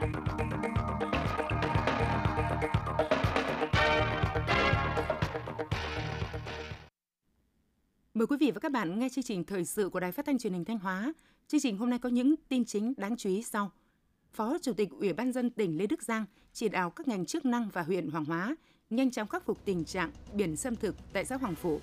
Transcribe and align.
Mời 0.00 0.06
quý 8.26 8.36
vị 8.40 8.50
và 8.50 8.60
các 8.60 8.72
bạn 8.72 8.98
nghe 8.98 9.08
chương 9.08 9.24
trình 9.24 9.44
thời 9.44 9.64
sự 9.64 9.88
của 9.88 10.00
Đài 10.00 10.12
Phát 10.12 10.26
thanh 10.26 10.38
Truyền 10.38 10.52
hình 10.52 10.64
Thanh 10.64 10.78
Hóa. 10.78 11.12
Chương 11.48 11.60
trình 11.60 11.76
hôm 11.76 11.90
nay 11.90 11.98
có 11.98 12.08
những 12.08 12.34
tin 12.48 12.64
chính 12.64 12.94
đáng 12.96 13.16
chú 13.16 13.30
ý 13.30 13.42
sau. 13.42 13.70
Phó 14.32 14.58
Chủ 14.62 14.72
tịch 14.72 14.90
Ủy 14.90 15.12
ban 15.12 15.32
dân 15.32 15.50
tỉnh 15.50 15.78
Lê 15.78 15.86
Đức 15.86 16.02
Giang 16.02 16.24
chỉ 16.52 16.68
đạo 16.68 16.90
các 16.90 17.08
ngành 17.08 17.26
chức 17.26 17.44
năng 17.44 17.68
và 17.68 17.82
huyện 17.82 18.10
Hoàng 18.10 18.24
Hóa 18.24 18.56
nhanh 18.90 19.10
chóng 19.10 19.28
khắc 19.28 19.46
phục 19.46 19.64
tình 19.64 19.84
trạng 19.84 20.10
biển 20.34 20.56
xâm 20.56 20.76
thực 20.76 20.96
tại 21.12 21.24
xã 21.24 21.36
Hoàng 21.36 21.54
Phụ. 21.54 21.80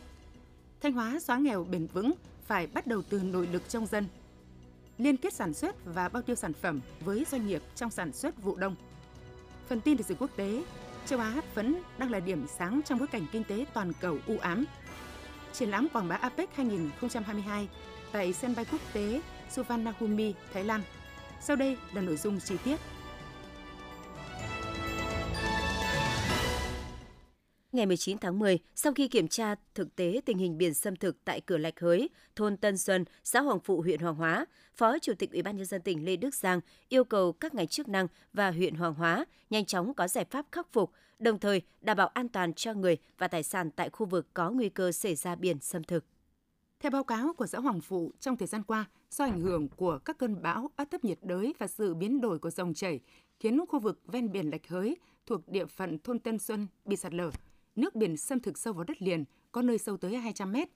Thanh 0.81 0.93
Hóa 0.93 1.19
xóa 1.19 1.37
nghèo 1.37 1.63
bền 1.63 1.87
vững, 1.93 2.13
phải 2.45 2.67
bắt 2.67 2.87
đầu 2.87 3.01
từ 3.09 3.21
nội 3.23 3.47
lực 3.51 3.69
trong 3.69 3.85
dân. 3.85 4.05
Liên 4.97 5.17
kết 5.17 5.33
sản 5.33 5.53
xuất 5.53 5.75
và 5.85 6.09
bao 6.09 6.23
tiêu 6.23 6.35
sản 6.35 6.53
phẩm 6.53 6.81
với 6.99 7.25
doanh 7.31 7.47
nghiệp 7.47 7.61
trong 7.75 7.89
sản 7.89 8.11
xuất 8.11 8.43
vụ 8.43 8.55
đông. 8.55 8.75
Phần 9.67 9.81
tin 9.81 9.97
lịch 9.97 10.05
sử 10.05 10.15
quốc 10.19 10.29
tế, 10.35 10.63
châu 11.05 11.19
Á 11.19 11.41
vẫn 11.55 11.81
đang 11.97 12.11
là 12.11 12.19
điểm 12.19 12.45
sáng 12.57 12.81
trong 12.85 12.99
bối 12.99 13.07
cảnh 13.07 13.25
kinh 13.31 13.43
tế 13.43 13.65
toàn 13.73 13.91
cầu 14.01 14.17
u 14.27 14.37
ám 14.37 14.65
triển 15.53 15.69
lãm 15.69 15.87
quảng 15.93 16.07
bá 16.07 16.15
APEC 16.15 16.55
2022 16.55 17.67
tại 18.11 18.33
sân 18.33 18.55
bay 18.55 18.65
quốc 18.71 18.81
tế 18.93 19.21
Suvarnabhumi, 19.49 20.33
Thái 20.53 20.63
Lan. 20.63 20.81
Sau 21.41 21.55
đây 21.55 21.77
là 21.93 22.01
nội 22.01 22.17
dung 22.17 22.39
chi 22.39 22.55
tiết. 22.63 22.79
Ngày 27.77 27.85
19 27.85 28.17
tháng 28.17 28.39
10, 28.39 28.59
sau 28.75 28.93
khi 28.93 29.07
kiểm 29.07 29.27
tra 29.27 29.55
thực 29.75 29.95
tế 29.95 30.21
tình 30.25 30.37
hình 30.37 30.57
biển 30.57 30.73
xâm 30.73 30.95
thực 30.95 31.25
tại 31.25 31.41
cửa 31.41 31.57
Lạch 31.57 31.79
Hới, 31.79 32.09
thôn 32.35 32.57
Tân 32.57 32.77
Xuân, 32.77 33.05
xã 33.23 33.41
Hoàng 33.41 33.59
Phụ, 33.59 33.81
huyện 33.81 33.99
Hoàng 33.99 34.15
Hóa, 34.15 34.45
Phó 34.75 34.99
Chủ 34.99 35.13
tịch 35.19 35.31
Ủy 35.31 35.41
ban 35.41 35.57
nhân 35.57 35.65
dân 35.65 35.81
tỉnh 35.81 36.05
Lê 36.05 36.15
Đức 36.15 36.35
Giang 36.35 36.59
yêu 36.89 37.03
cầu 37.03 37.31
các 37.31 37.53
ngành 37.53 37.67
chức 37.67 37.87
năng 37.87 38.07
và 38.33 38.51
huyện 38.51 38.75
Hoàng 38.75 38.93
Hóa 38.93 39.25
nhanh 39.49 39.65
chóng 39.65 39.93
có 39.93 40.07
giải 40.07 40.25
pháp 40.25 40.45
khắc 40.51 40.67
phục, 40.73 40.91
đồng 41.19 41.39
thời 41.39 41.61
đảm 41.81 41.97
bảo 41.97 42.07
an 42.07 42.29
toàn 42.29 42.53
cho 42.53 42.73
người 42.73 42.97
và 43.17 43.27
tài 43.27 43.43
sản 43.43 43.71
tại 43.71 43.89
khu 43.89 44.05
vực 44.05 44.27
có 44.33 44.51
nguy 44.51 44.69
cơ 44.69 44.91
xảy 44.91 45.15
ra 45.15 45.35
biển 45.35 45.59
xâm 45.59 45.83
thực. 45.83 46.05
Theo 46.79 46.89
báo 46.91 47.03
cáo 47.03 47.33
của 47.33 47.47
xã 47.47 47.59
Hoàng 47.59 47.81
Phụ, 47.81 48.11
trong 48.19 48.37
thời 48.37 48.47
gian 48.47 48.63
qua, 48.63 48.85
do 49.11 49.25
ảnh 49.25 49.41
hưởng 49.41 49.69
của 49.69 49.99
các 50.05 50.17
cơn 50.17 50.41
bão, 50.41 50.71
áp 50.75 50.85
thấp 50.91 51.03
nhiệt 51.03 51.19
đới 51.21 51.53
và 51.59 51.67
sự 51.67 51.93
biến 51.93 52.21
đổi 52.21 52.39
của 52.39 52.49
dòng 52.49 52.73
chảy, 52.73 52.99
khiến 53.39 53.65
khu 53.69 53.79
vực 53.79 53.99
ven 54.05 54.31
biển 54.31 54.49
Lạch 54.49 54.67
Hới 54.67 54.97
thuộc 55.25 55.47
địa 55.47 55.65
phận 55.65 55.99
thôn 55.99 56.19
Tân 56.19 56.39
Xuân 56.39 56.67
bị 56.85 56.95
sạt 56.95 57.13
lở. 57.13 57.31
Nước 57.77 57.95
biển 57.95 58.17
xâm 58.17 58.39
thực 58.39 58.57
sâu 58.57 58.73
vào 58.73 58.83
đất 58.83 59.01
liền, 59.01 59.25
có 59.51 59.61
nơi 59.61 59.77
sâu 59.77 59.97
tới 59.97 60.17
200 60.17 60.51
mét. 60.51 60.69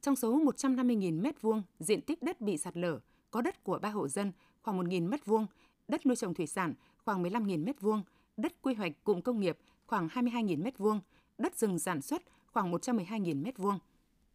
Trong 0.00 0.16
số 0.16 0.38
150.000 0.38 1.22
mét 1.22 1.42
vuông 1.42 1.62
diện 1.78 2.00
tích 2.00 2.22
đất 2.22 2.40
bị 2.40 2.58
sạt 2.58 2.76
lở, 2.76 3.00
có 3.30 3.40
đất 3.40 3.64
của 3.64 3.78
ba 3.78 3.88
hộ 3.88 4.08
dân 4.08 4.32
khoảng 4.62 4.78
1.000 4.78 5.08
mét 5.08 5.26
vuông, 5.26 5.46
đất 5.88 6.06
nuôi 6.06 6.16
trồng 6.16 6.34
thủy 6.34 6.46
sản 6.46 6.74
khoảng 7.04 7.22
15.000 7.22 7.64
mét 7.64 7.80
vuông, 7.80 8.02
đất 8.36 8.62
quy 8.62 8.74
hoạch 8.74 8.92
cụm 9.04 9.20
công 9.20 9.40
nghiệp 9.40 9.58
khoảng 9.86 10.08
22.000 10.08 10.62
mét 10.62 10.78
vuông, 10.78 11.00
đất 11.38 11.58
rừng 11.58 11.78
sản 11.78 12.02
xuất 12.02 12.22
khoảng 12.46 12.72
112.000 12.72 13.42
mét 13.42 13.58
vuông. 13.58 13.78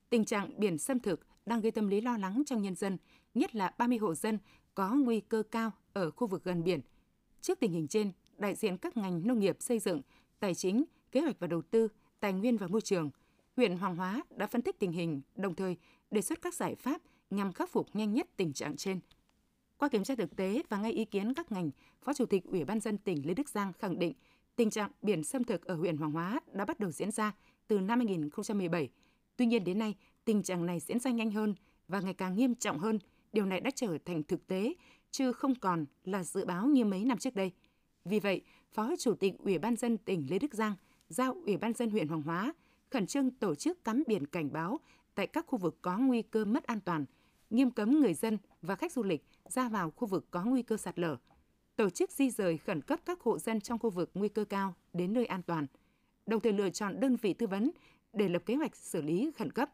Tình 0.10 0.26
trạng 0.26 0.50
biển 0.58 0.78
xâm 0.78 1.00
thực 1.00 1.20
đang 1.46 1.62
gây 1.62 1.72
tâm 1.72 1.88
lý 1.88 2.02
lo 2.02 2.18
lắng 2.18 2.44
trong 2.46 2.62
nhân 2.62 2.76
dân, 2.76 2.98
nhất 3.34 3.56
là 3.56 3.74
30 3.78 3.98
hộ 3.98 4.16
dân 4.16 4.38
có 4.76 4.90
nguy 4.90 5.20
cơ 5.20 5.44
cao 5.52 5.72
ở 5.94 6.12
khu 6.12 6.28
vực 6.28 6.44
gần 6.44 6.64
biển. 6.64 6.82
Trước 7.42 7.60
tình 7.60 7.72
hình 7.72 7.88
trên, 7.88 8.12
đại 8.38 8.56
diện 8.56 8.78
các 8.78 8.98
ngành 8.98 9.28
nông 9.28 9.40
nghiệp 9.40 9.58
xây 9.60 9.80
dựng, 9.80 10.02
tài 10.40 10.56
chính, 10.56 10.84
kế 11.12 11.22
hoạch 11.22 11.40
và 11.40 11.48
đầu 11.48 11.62
tư, 11.62 11.88
tài 12.20 12.34
nguyên 12.34 12.58
và 12.58 12.68
môi 12.68 12.82
trường, 12.82 13.10
huyện 13.58 13.78
Hoàng 13.78 13.96
Hóa 13.96 14.24
đã 14.36 14.48
phân 14.48 14.62
tích 14.62 14.80
tình 14.80 14.92
hình, 14.92 15.22
đồng 15.36 15.56
thời 15.56 15.78
đề 16.12 16.22
xuất 16.22 16.42
các 16.42 16.54
giải 16.54 16.76
pháp 16.76 17.02
nhằm 17.30 17.54
khắc 17.54 17.70
phục 17.70 17.88
nhanh 17.94 18.14
nhất 18.14 18.28
tình 18.38 18.54
trạng 18.54 18.76
trên. 18.76 19.00
Qua 19.78 19.90
kiểm 19.90 20.04
tra 20.04 20.16
thực 20.16 20.36
tế 20.36 20.62
và 20.70 20.78
ngay 20.78 20.92
ý 20.92 21.06
kiến 21.06 21.34
các 21.34 21.52
ngành, 21.52 21.72
Phó 22.02 22.14
Chủ 22.14 22.26
tịch 22.26 22.44
Ủy 22.44 22.66
ban 22.66 22.80
dân 22.80 22.98
tỉnh 22.98 23.28
Lê 23.28 23.34
Đức 23.34 23.50
Giang 23.50 23.74
khẳng 23.74 24.00
định 24.00 24.14
Tình 24.60 24.70
trạng 24.70 24.92
biển 25.02 25.24
xâm 25.24 25.44
thực 25.44 25.66
ở 25.66 25.76
huyện 25.76 25.98
Hoàng 25.98 26.12
Hóa 26.12 26.40
đã 26.54 26.66
bắt 26.66 26.80
đầu 26.80 26.92
diễn 26.92 27.12
ra 27.12 27.34
từ 27.68 27.80
năm 27.80 28.00
2017. 28.00 28.90
Tuy 29.38 29.46
nhiên 29.46 29.64
đến 29.64 29.80
nay, 29.80 29.96
tình 30.26 30.44
trạng 30.44 30.66
này 30.66 30.80
diễn 30.80 31.00
ra 31.00 31.12
nhanh 31.12 31.32
hơn 31.32 31.56
và 31.88 32.00
ngày 32.00 32.14
càng 32.14 32.36
nghiêm 32.36 32.56
trọng 32.56 32.80
hơn. 32.80 33.00
Điều 33.34 33.46
này 33.46 33.60
đã 33.60 33.72
trở 33.76 33.98
thành 34.06 34.24
thực 34.24 34.48
tế, 34.48 34.74
chứ 35.12 35.34
không 35.34 35.56
còn 35.56 35.86
là 36.04 36.24
dự 36.24 36.46
báo 36.46 36.66
như 36.66 36.86
mấy 36.86 37.06
năm 37.06 37.18
trước 37.18 37.36
đây. 37.36 37.52
Vì 38.06 38.20
vậy, 38.20 38.42
Phó 38.72 38.96
Chủ 39.00 39.16
tịch 39.16 39.34
Ủy 39.40 39.58
ban 39.58 39.76
dân 39.76 39.98
tỉnh 39.98 40.28
Lê 40.30 40.40
Đức 40.40 40.54
Giang 40.54 40.76
giao 41.10 41.38
Ủy 41.46 41.58
ban 41.58 41.74
dân 41.74 41.90
huyện 41.90 42.08
Hoàng 42.08 42.22
Hóa 42.22 42.54
khẩn 42.90 43.08
trương 43.08 43.32
tổ 43.32 43.56
chức 43.56 43.84
cắm 43.84 44.04
biển 44.08 44.26
cảnh 44.26 44.54
báo 44.54 44.80
tại 45.16 45.28
các 45.28 45.46
khu 45.48 45.58
vực 45.58 45.78
có 45.82 45.98
nguy 45.98 46.22
cơ 46.22 46.46
mất 46.46 46.64
an 46.64 46.80
toàn, 46.82 47.06
nghiêm 47.50 47.72
cấm 47.72 48.00
người 48.00 48.14
dân 48.14 48.38
và 48.62 48.76
khách 48.76 48.92
du 48.92 49.04
lịch 49.04 49.26
ra 49.50 49.70
vào 49.70 49.92
khu 49.92 50.08
vực 50.08 50.28
có 50.32 50.44
nguy 50.44 50.62
cơ 50.62 50.78
sạt 50.78 51.00
lở, 51.00 51.18
tổ 51.76 51.90
chức 51.90 52.12
di 52.12 52.30
rời 52.30 52.58
khẩn 52.58 52.82
cấp 52.82 53.00
các 53.06 53.22
hộ 53.22 53.40
dân 53.40 53.62
trong 53.62 53.80
khu 53.80 53.90
vực 53.90 54.12
nguy 54.14 54.30
cơ 54.30 54.46
cao 54.46 54.74
đến 54.94 55.14
nơi 55.14 55.26
an 55.26 55.42
toàn, 55.44 55.68
đồng 56.26 56.42
thời 56.42 56.54
lựa 56.54 56.70
chọn 56.70 57.00
đơn 57.00 57.16
vị 57.16 57.34
tư 57.34 57.48
vấn 57.48 57.72
để 58.14 58.30
lập 58.30 58.42
kế 58.46 58.56
hoạch 58.56 58.76
xử 58.76 59.02
lý 59.02 59.32
khẩn 59.38 59.52
cấp. 59.52 59.70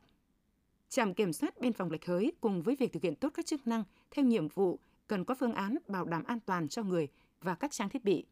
Trạm 0.89 1.13
kiểm 1.13 1.33
soát 1.33 1.59
biên 1.59 1.73
phòng 1.73 1.91
Lạch 1.91 2.05
Hới 2.05 2.31
cùng 2.41 2.61
với 2.61 2.75
việc 2.75 2.93
thực 2.93 3.03
hiện 3.03 3.15
tốt 3.15 3.29
các 3.33 3.45
chức 3.45 3.67
năng 3.67 3.83
theo 4.11 4.25
nhiệm 4.25 4.47
vụ 4.47 4.79
cần 5.07 5.25
có 5.25 5.35
phương 5.35 5.53
án 5.53 5.77
bảo 5.87 6.05
đảm 6.05 6.23
an 6.23 6.39
toàn 6.39 6.67
cho 6.67 6.83
người 6.83 7.07
và 7.41 7.55
các 7.55 7.71
trang 7.71 7.89
thiết 7.89 8.03
bị. 8.03 8.25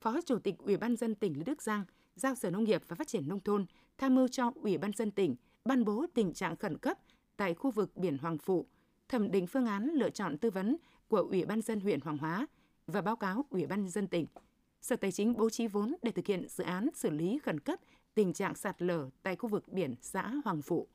Phó 0.00 0.20
Chủ 0.20 0.38
tịch 0.38 0.54
Ủy 0.58 0.76
ban 0.76 0.96
dân 0.96 1.14
tỉnh 1.14 1.34
Lý 1.34 1.44
Đức 1.44 1.62
Giang 1.62 1.84
giao 2.16 2.34
Sở 2.34 2.50
Nông 2.50 2.64
nghiệp 2.64 2.82
và 2.88 2.96
Phát 2.96 3.08
triển 3.08 3.28
Nông 3.28 3.40
thôn 3.40 3.66
tham 3.98 4.14
mưu 4.14 4.28
cho 4.28 4.52
Ủy 4.54 4.78
ban 4.78 4.92
dân 4.92 5.10
tỉnh 5.10 5.36
ban 5.64 5.84
bố 5.84 6.06
tình 6.14 6.32
trạng 6.32 6.56
khẩn 6.56 6.78
cấp 6.78 6.98
tại 7.36 7.54
khu 7.54 7.70
vực 7.70 7.96
biển 7.96 8.18
Hoàng 8.18 8.38
Phụ, 8.38 8.66
thẩm 9.08 9.30
định 9.30 9.46
phương 9.46 9.66
án 9.66 9.90
lựa 9.94 10.10
chọn 10.10 10.38
tư 10.38 10.50
vấn 10.50 10.76
của 11.08 11.26
Ủy 11.30 11.44
ban 11.44 11.62
dân 11.62 11.80
huyện 11.80 12.00
Hoàng 12.00 12.18
Hóa 12.18 12.46
và 12.86 13.00
báo 13.00 13.16
cáo 13.16 13.44
Ủy 13.50 13.66
ban 13.66 13.88
dân 13.88 14.06
tỉnh. 14.06 14.26
Sở 14.80 14.96
Tài 14.96 15.12
chính 15.12 15.36
bố 15.36 15.50
trí 15.50 15.66
vốn 15.66 15.94
để 16.02 16.10
thực 16.10 16.26
hiện 16.26 16.48
dự 16.48 16.64
án 16.64 16.88
xử 16.94 17.10
lý 17.10 17.38
khẩn 17.38 17.60
cấp 17.60 17.80
tình 18.14 18.32
trạng 18.32 18.54
sạt 18.54 18.82
lở 18.82 19.08
tại 19.22 19.36
khu 19.36 19.48
vực 19.48 19.68
biển 19.68 19.94
xã 20.00 20.32
Hoàng 20.44 20.62
Phụ. 20.62 20.88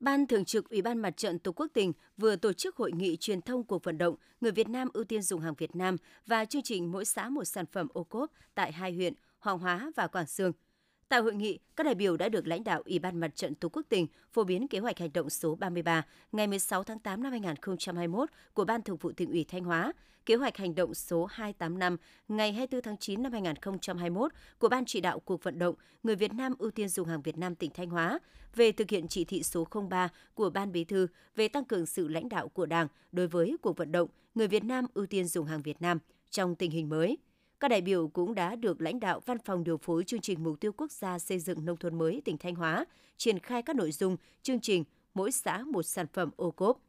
Ban 0.00 0.26
Thường 0.26 0.44
trực 0.44 0.70
Ủy 0.70 0.82
ban 0.82 0.98
Mặt 0.98 1.16
trận 1.16 1.38
Tổ 1.38 1.52
quốc 1.52 1.66
tỉnh 1.74 1.92
vừa 2.16 2.36
tổ 2.36 2.52
chức 2.52 2.76
hội 2.76 2.92
nghị 2.92 3.16
truyền 3.16 3.42
thông 3.42 3.64
cuộc 3.64 3.84
vận 3.84 3.98
động 3.98 4.16
Người 4.40 4.52
Việt 4.52 4.68
Nam 4.68 4.88
ưu 4.92 5.04
tiên 5.04 5.22
dùng 5.22 5.40
hàng 5.40 5.54
Việt 5.54 5.76
Nam 5.76 5.96
và 6.26 6.44
chương 6.44 6.62
trình 6.62 6.92
mỗi 6.92 7.04
xã 7.04 7.28
một 7.28 7.44
sản 7.44 7.66
phẩm 7.66 7.88
ô 7.92 8.04
cốp 8.04 8.32
tại 8.54 8.72
hai 8.72 8.92
huyện 8.92 9.14
Hoàng 9.40 9.58
Hóa 9.58 9.90
và 9.96 10.06
Quảng 10.06 10.26
Sương– 10.26 10.52
Tại 11.10 11.20
hội 11.20 11.34
nghị, 11.34 11.58
các 11.76 11.84
đại 11.84 11.94
biểu 11.94 12.16
đã 12.16 12.28
được 12.28 12.46
lãnh 12.46 12.64
đạo 12.64 12.82
Ủy 12.84 12.98
ban 12.98 13.20
Mặt 13.20 13.36
trận 13.36 13.54
Tổ 13.54 13.68
quốc 13.68 13.82
tỉnh 13.88 14.06
phổ 14.32 14.44
biến 14.44 14.68
kế 14.68 14.78
hoạch 14.78 14.98
hành 14.98 15.12
động 15.12 15.30
số 15.30 15.54
33 15.54 16.06
ngày 16.32 16.46
16 16.46 16.84
tháng 16.84 16.98
8 16.98 17.22
năm 17.22 17.32
2021 17.32 18.28
của 18.54 18.64
Ban 18.64 18.82
Thường 18.82 18.96
vụ 18.96 19.12
tỉnh 19.12 19.30
ủy 19.30 19.44
Thanh 19.48 19.64
Hóa, 19.64 19.92
kế 20.26 20.34
hoạch 20.34 20.56
hành 20.56 20.74
động 20.74 20.94
số 20.94 21.24
285 21.24 21.96
ngày 22.28 22.52
24 22.52 22.82
tháng 22.82 22.96
9 22.96 23.22
năm 23.22 23.32
2021 23.32 24.32
của 24.58 24.68
Ban 24.68 24.84
chỉ 24.84 25.00
đạo 25.00 25.20
cuộc 25.20 25.42
vận 25.42 25.58
động 25.58 25.74
Người 26.02 26.16
Việt 26.16 26.32
Nam 26.32 26.54
ưu 26.58 26.70
tiên 26.70 26.88
dùng 26.88 27.08
hàng 27.08 27.22
Việt 27.22 27.38
Nam 27.38 27.54
tỉnh 27.54 27.70
Thanh 27.74 27.90
Hóa 27.90 28.18
về 28.54 28.72
thực 28.72 28.90
hiện 28.90 29.08
chỉ 29.08 29.24
thị 29.24 29.42
số 29.42 29.66
03 29.90 30.08
của 30.34 30.50
Ban 30.50 30.72
Bí 30.72 30.84
thư 30.84 31.06
về 31.36 31.48
tăng 31.48 31.64
cường 31.64 31.86
sự 31.86 32.08
lãnh 32.08 32.28
đạo 32.28 32.48
của 32.48 32.66
Đảng 32.66 32.88
đối 33.12 33.26
với 33.26 33.56
cuộc 33.62 33.76
vận 33.76 33.92
động 33.92 34.08
Người 34.34 34.48
Việt 34.48 34.64
Nam 34.64 34.86
ưu 34.94 35.06
tiên 35.06 35.26
dùng 35.26 35.46
hàng 35.46 35.62
Việt 35.62 35.82
Nam 35.82 35.98
trong 36.30 36.54
tình 36.54 36.70
hình 36.70 36.88
mới– 36.88 37.18
các 37.60 37.68
đại 37.68 37.80
biểu 37.80 38.08
cũng 38.08 38.34
đã 38.34 38.56
được 38.56 38.80
lãnh 38.80 39.00
đạo 39.00 39.20
Văn 39.26 39.38
phòng 39.38 39.64
điều 39.64 39.76
phối 39.76 40.04
chương 40.04 40.20
trình 40.20 40.42
Mục 40.42 40.60
tiêu 40.60 40.72
Quốc 40.76 40.92
gia 40.92 41.18
xây 41.18 41.38
dựng 41.38 41.64
nông 41.64 41.76
thôn 41.76 41.98
mới 41.98 42.22
tỉnh 42.24 42.38
Thanh 42.38 42.54
Hóa 42.54 42.84
triển 43.16 43.38
khai 43.38 43.62
các 43.62 43.76
nội 43.76 43.92
dung, 43.92 44.16
chương 44.42 44.60
trình 44.60 44.84
mỗi 45.14 45.32
xã 45.32 45.62
một 45.62 45.82
sản 45.82 46.06
phẩm 46.12 46.30
ô 46.36 46.50
cốp. 46.50 46.80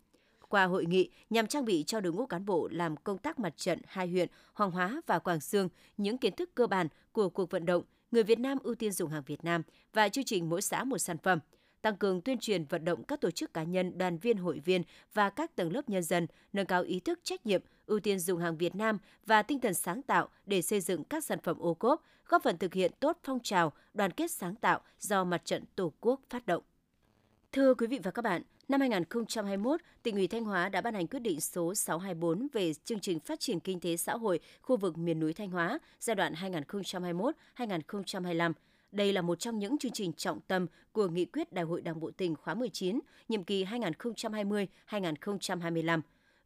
Qua 0.49 0.65
hội 0.65 0.85
nghị, 0.85 1.09
nhằm 1.29 1.47
trang 1.47 1.65
bị 1.65 1.83
cho 1.83 1.99
đội 1.99 2.13
ngũ 2.13 2.25
cán 2.25 2.45
bộ 2.45 2.67
làm 2.71 2.97
công 2.97 3.17
tác 3.17 3.39
mặt 3.39 3.53
trận 3.57 3.79
hai 3.87 4.07
huyện 4.07 4.29
Hoàng 4.53 4.71
Hóa 4.71 5.01
và 5.07 5.19
Quảng 5.19 5.41
Sương 5.41 5.69
những 5.97 6.17
kiến 6.17 6.35
thức 6.35 6.55
cơ 6.55 6.67
bản 6.67 6.87
của 7.11 7.29
cuộc 7.29 7.51
vận 7.51 7.65
động 7.65 7.83
người 8.11 8.23
Việt 8.23 8.39
Nam 8.39 8.57
ưu 8.63 8.75
tiên 8.75 8.91
dùng 8.91 9.09
hàng 9.09 9.23
Việt 9.25 9.43
Nam 9.43 9.61
và 9.93 10.09
chương 10.09 10.23
trình 10.23 10.49
mỗi 10.49 10.61
xã 10.61 10.83
một 10.83 10.97
sản 10.97 11.17
phẩm– 11.17 11.39
tăng 11.81 11.97
cường 11.97 12.21
tuyên 12.21 12.37
truyền 12.37 12.65
vận 12.65 12.85
động 12.85 13.03
các 13.03 13.21
tổ 13.21 13.31
chức 13.31 13.53
cá 13.53 13.63
nhân, 13.63 13.97
đoàn 13.97 14.17
viên 14.17 14.37
hội 14.37 14.59
viên 14.59 14.83
và 15.13 15.29
các 15.29 15.55
tầng 15.55 15.73
lớp 15.73 15.89
nhân 15.89 16.03
dân 16.03 16.27
nâng 16.53 16.65
cao 16.65 16.83
ý 16.83 16.99
thức 16.99 17.19
trách 17.23 17.45
nhiệm, 17.45 17.61
ưu 17.85 17.99
tiên 17.99 18.19
dùng 18.19 18.39
hàng 18.39 18.57
Việt 18.57 18.75
Nam 18.75 18.97
và 19.25 19.43
tinh 19.43 19.59
thần 19.59 19.73
sáng 19.73 20.01
tạo 20.01 20.29
để 20.45 20.61
xây 20.61 20.81
dựng 20.81 21.03
các 21.03 21.23
sản 21.23 21.39
phẩm 21.43 21.57
ô 21.59 21.73
cốp, 21.73 22.03
góp 22.27 22.43
phần 22.43 22.57
thực 22.57 22.73
hiện 22.73 22.91
tốt 22.99 23.17
phong 23.23 23.39
trào 23.39 23.73
đoàn 23.93 24.11
kết 24.11 24.31
sáng 24.31 24.55
tạo 24.55 24.79
do 24.99 25.23
Mặt 25.23 25.45
trận 25.45 25.63
Tổ 25.75 25.93
quốc 25.99 26.21
phát 26.29 26.45
động. 26.45 26.63
Thưa 27.51 27.73
quý 27.73 27.87
vị 27.87 27.99
và 28.03 28.11
các 28.11 28.21
bạn, 28.21 28.41
năm 28.69 28.79
2021, 28.79 29.81
tỉnh 30.03 30.15
ủy 30.15 30.27
Thanh 30.27 30.45
Hóa 30.45 30.69
đã 30.69 30.81
ban 30.81 30.93
hành 30.93 31.07
quyết 31.07 31.19
định 31.19 31.41
số 31.41 31.75
624 31.75 32.47
về 32.53 32.73
chương 32.73 32.99
trình 32.99 33.19
phát 33.19 33.39
triển 33.39 33.59
kinh 33.59 33.79
tế 33.79 33.97
xã 33.97 34.13
hội 34.13 34.39
khu 34.61 34.77
vực 34.77 34.97
miền 34.97 35.19
núi 35.19 35.33
Thanh 35.33 35.49
Hóa 35.49 35.79
giai 35.99 36.15
đoạn 36.15 36.33
2021-2025 37.57 38.53
đây 38.91 39.13
là 39.13 39.21
một 39.21 39.39
trong 39.39 39.59
những 39.59 39.77
chương 39.77 39.91
trình 39.91 40.13
trọng 40.13 40.39
tâm 40.47 40.67
của 40.91 41.07
nghị 41.07 41.25
quyết 41.25 41.53
Đại 41.53 41.65
hội 41.65 41.81
Đảng 41.81 41.99
bộ 41.99 42.11
tỉnh 42.11 42.35
khóa 42.35 42.53
19, 42.53 42.99
nhiệm 43.29 43.43
kỳ 43.43 43.65
2020-2025 43.65 46.01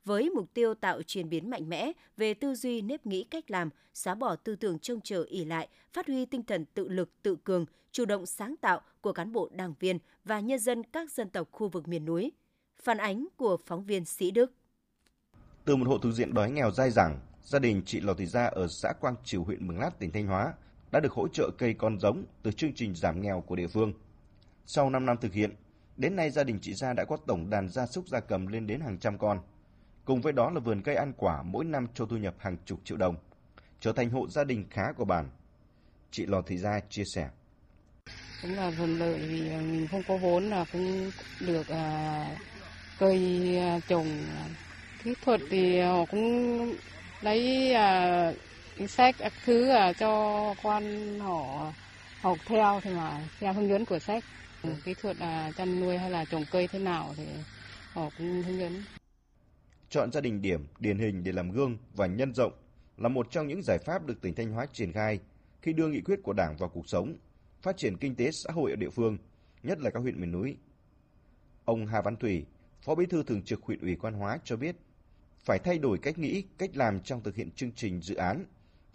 với 0.06 0.30
mục 0.30 0.54
tiêu 0.54 0.74
tạo 0.74 1.02
chuyển 1.02 1.30
biến 1.30 1.50
mạnh 1.50 1.70
mẽ 1.70 1.92
về 2.18 2.34
tư 2.34 2.56
duy 2.56 2.82
nếp 2.82 3.06
nghĩ 3.06 3.24
cách 3.24 3.52
làm, 3.52 3.70
xóa 3.94 4.16
bỏ 4.16 4.36
tư 4.36 4.56
tưởng 4.56 4.80
trông 4.80 5.02
chờ 5.02 5.26
ỉ 5.30 5.46
lại, 5.46 5.68
phát 5.94 6.08
huy 6.08 6.26
tinh 6.26 6.44
thần 6.44 6.66
tự 6.66 6.88
lực 6.88 7.10
tự 7.24 7.36
cường, 7.44 7.66
chủ 7.92 8.06
động 8.06 8.26
sáng 8.26 8.56
tạo 8.62 8.82
của 9.02 9.14
cán 9.14 9.32
bộ 9.32 9.50
đảng 9.52 9.74
viên 9.80 10.00
và 10.24 10.40
nhân 10.40 10.60
dân 10.60 10.84
các 10.84 11.12
dân 11.12 11.30
tộc 11.30 11.48
khu 11.52 11.68
vực 11.68 11.88
miền 11.88 12.06
núi. 12.06 12.32
Phản 12.84 12.98
ánh 12.98 13.28
của 13.38 13.58
phóng 13.66 13.86
viên 13.86 14.06
Sĩ 14.06 14.32
Đức. 14.32 14.52
Từ 15.66 15.76
một 15.76 15.88
hộ 15.88 15.98
thuộc 15.98 16.14
diện 16.14 16.34
đói 16.34 16.52
nghèo 16.52 16.72
dai 16.72 16.92
dẳng, 16.92 17.20
gia 17.44 17.60
đình 17.60 17.82
chị 17.86 18.00
Lò 18.00 18.14
Thị 18.14 18.26
Gia 18.26 18.46
ở 18.46 18.68
xã 18.68 18.94
Quang 18.94 19.16
Triều, 19.24 19.44
huyện 19.44 19.68
Mường 19.68 19.80
Lát, 19.80 20.00
tỉnh 20.00 20.12
Thanh 20.12 20.28
Hóa 20.28 20.54
đã 20.96 21.00
được 21.00 21.14
hỗ 21.14 21.28
trợ 21.28 21.50
cây 21.58 21.74
con 21.74 22.00
giống 22.00 22.26
từ 22.44 22.52
chương 22.52 22.74
trình 22.76 22.96
giảm 22.96 23.22
nghèo 23.22 23.44
của 23.48 23.56
địa 23.56 23.68
phương. 23.68 23.94
Sau 24.66 24.90
5 24.90 25.06
năm 25.06 25.18
thực 25.22 25.34
hiện, 25.34 25.56
đến 25.98 26.16
nay 26.16 26.30
gia 26.30 26.44
đình 26.44 26.60
chị 26.62 26.74
Gia 26.74 26.94
đã 26.94 27.06
có 27.06 27.18
tổng 27.28 27.50
đàn 27.50 27.70
gia 27.70 27.86
súc 27.86 28.08
gia 28.08 28.20
cầm 28.20 28.48
lên 28.48 28.68
đến 28.68 28.80
hàng 28.80 28.98
trăm 29.00 29.18
con. 29.18 29.40
Cùng 30.06 30.22
với 30.22 30.34
đó 30.34 30.50
là 30.50 30.60
vườn 30.60 30.82
cây 30.82 30.96
ăn 30.96 31.14
quả 31.18 31.44
mỗi 31.44 31.66
năm 31.66 31.88
cho 31.94 32.06
thu 32.06 32.18
nhập 32.18 32.36
hàng 32.40 32.58
chục 32.66 32.80
triệu 32.84 32.98
đồng, 32.98 33.16
trở 33.80 33.94
thành 33.94 34.10
hộ 34.10 34.28
gia 34.28 34.44
đình 34.44 34.66
khá 34.70 34.92
của 34.92 35.06
bản. 35.06 35.30
Chị 36.12 36.26
Lò 36.26 36.42
Thị 36.42 36.58
Gia 36.58 36.80
chia 36.90 37.04
sẻ. 37.16 37.30
Cũng 38.42 38.54
là 38.54 38.72
thuận 38.78 39.00
lợi 39.00 39.20
vì 39.20 39.42
mình 39.42 39.88
không 39.92 40.04
có 40.08 40.18
vốn 40.18 40.50
là 40.50 40.66
cũng 40.72 41.12
được 41.40 41.68
à, 41.68 42.38
cây 43.00 43.58
à, 43.58 43.80
trồng 43.88 44.08
kỹ 45.04 45.14
thuật 45.26 45.42
thì 45.50 45.80
họ 45.80 46.06
cũng 46.06 46.76
lấy 47.22 47.74
à, 47.74 48.34
cái 48.78 48.88
sách 48.88 49.16
các 49.20 49.34
thứ 49.46 49.70
à, 49.70 49.94
cho 49.94 50.54
con 50.64 50.84
họ 51.20 51.74
học 52.22 52.38
theo 52.46 52.80
thì 52.84 52.94
mà 52.94 53.28
theo 53.40 53.54
hướng 53.54 53.70
dẫn 53.70 53.86
của 53.86 54.00
sách 54.00 54.24
ừ, 54.64 54.70
kỹ 54.84 54.94
thuật 55.02 55.18
là 55.18 55.52
chăn 55.58 55.80
nuôi 55.80 55.98
hay 55.98 56.12
là 56.12 56.26
trồng 56.26 56.44
cây 56.52 56.68
thế 56.68 56.80
nào 56.80 57.14
thì 57.18 57.26
họ 57.94 58.10
cũng 58.18 58.44
hướng 58.44 58.60
dẫn. 58.60 58.84
Chọn 59.90 60.12
gia 60.12 60.22
đình 60.22 60.42
điểm 60.42 60.68
điển 60.80 61.00
hình 61.00 61.24
để 61.24 61.32
làm 61.32 61.52
gương 61.52 61.78
và 61.96 62.08
nhân 62.08 62.34
rộng 62.34 62.54
là 62.98 63.10
một 63.10 63.28
trong 63.32 63.48
những 63.48 63.62
giải 63.64 63.78
pháp 63.78 64.06
được 64.06 64.22
tỉnh 64.22 64.36
Thanh 64.36 64.52
Hóa 64.52 64.66
triển 64.74 64.94
khai 64.94 65.20
khi 65.62 65.74
đưa 65.74 65.88
nghị 65.88 66.02
quyết 66.02 66.20
của 66.24 66.34
Đảng 66.34 66.58
vào 66.58 66.70
cuộc 66.70 66.90
sống, 66.90 67.16
phát 67.62 67.78
triển 67.78 67.98
kinh 67.98 68.16
tế 68.16 68.30
xã 68.32 68.52
hội 68.54 68.72
ở 68.72 68.76
địa 68.76 68.90
phương, 68.90 69.18
nhất 69.64 69.80
là 69.80 69.90
các 69.90 70.00
huyện 70.00 70.22
miền 70.22 70.32
núi. 70.32 70.58
Ông 71.66 71.88
Hà 71.88 72.02
Văn 72.02 72.16
Thủy, 72.16 72.46
Phó 72.82 72.96
Bí 72.96 73.06
thư 73.06 73.24
Thường 73.24 73.42
trực 73.42 73.64
huyện 73.64 73.80
ủy 73.80 73.96
Quan 73.96 74.14
Hóa 74.14 74.40
cho 74.44 74.56
biết, 74.56 74.76
phải 75.46 75.60
thay 75.60 75.80
đổi 75.80 75.98
cách 75.98 76.18
nghĩ, 76.18 76.44
cách 76.58 76.70
làm 76.74 77.00
trong 77.00 77.24
thực 77.24 77.36
hiện 77.36 77.52
chương 77.52 77.72
trình 77.72 78.02
dự 78.02 78.16
án, 78.16 78.46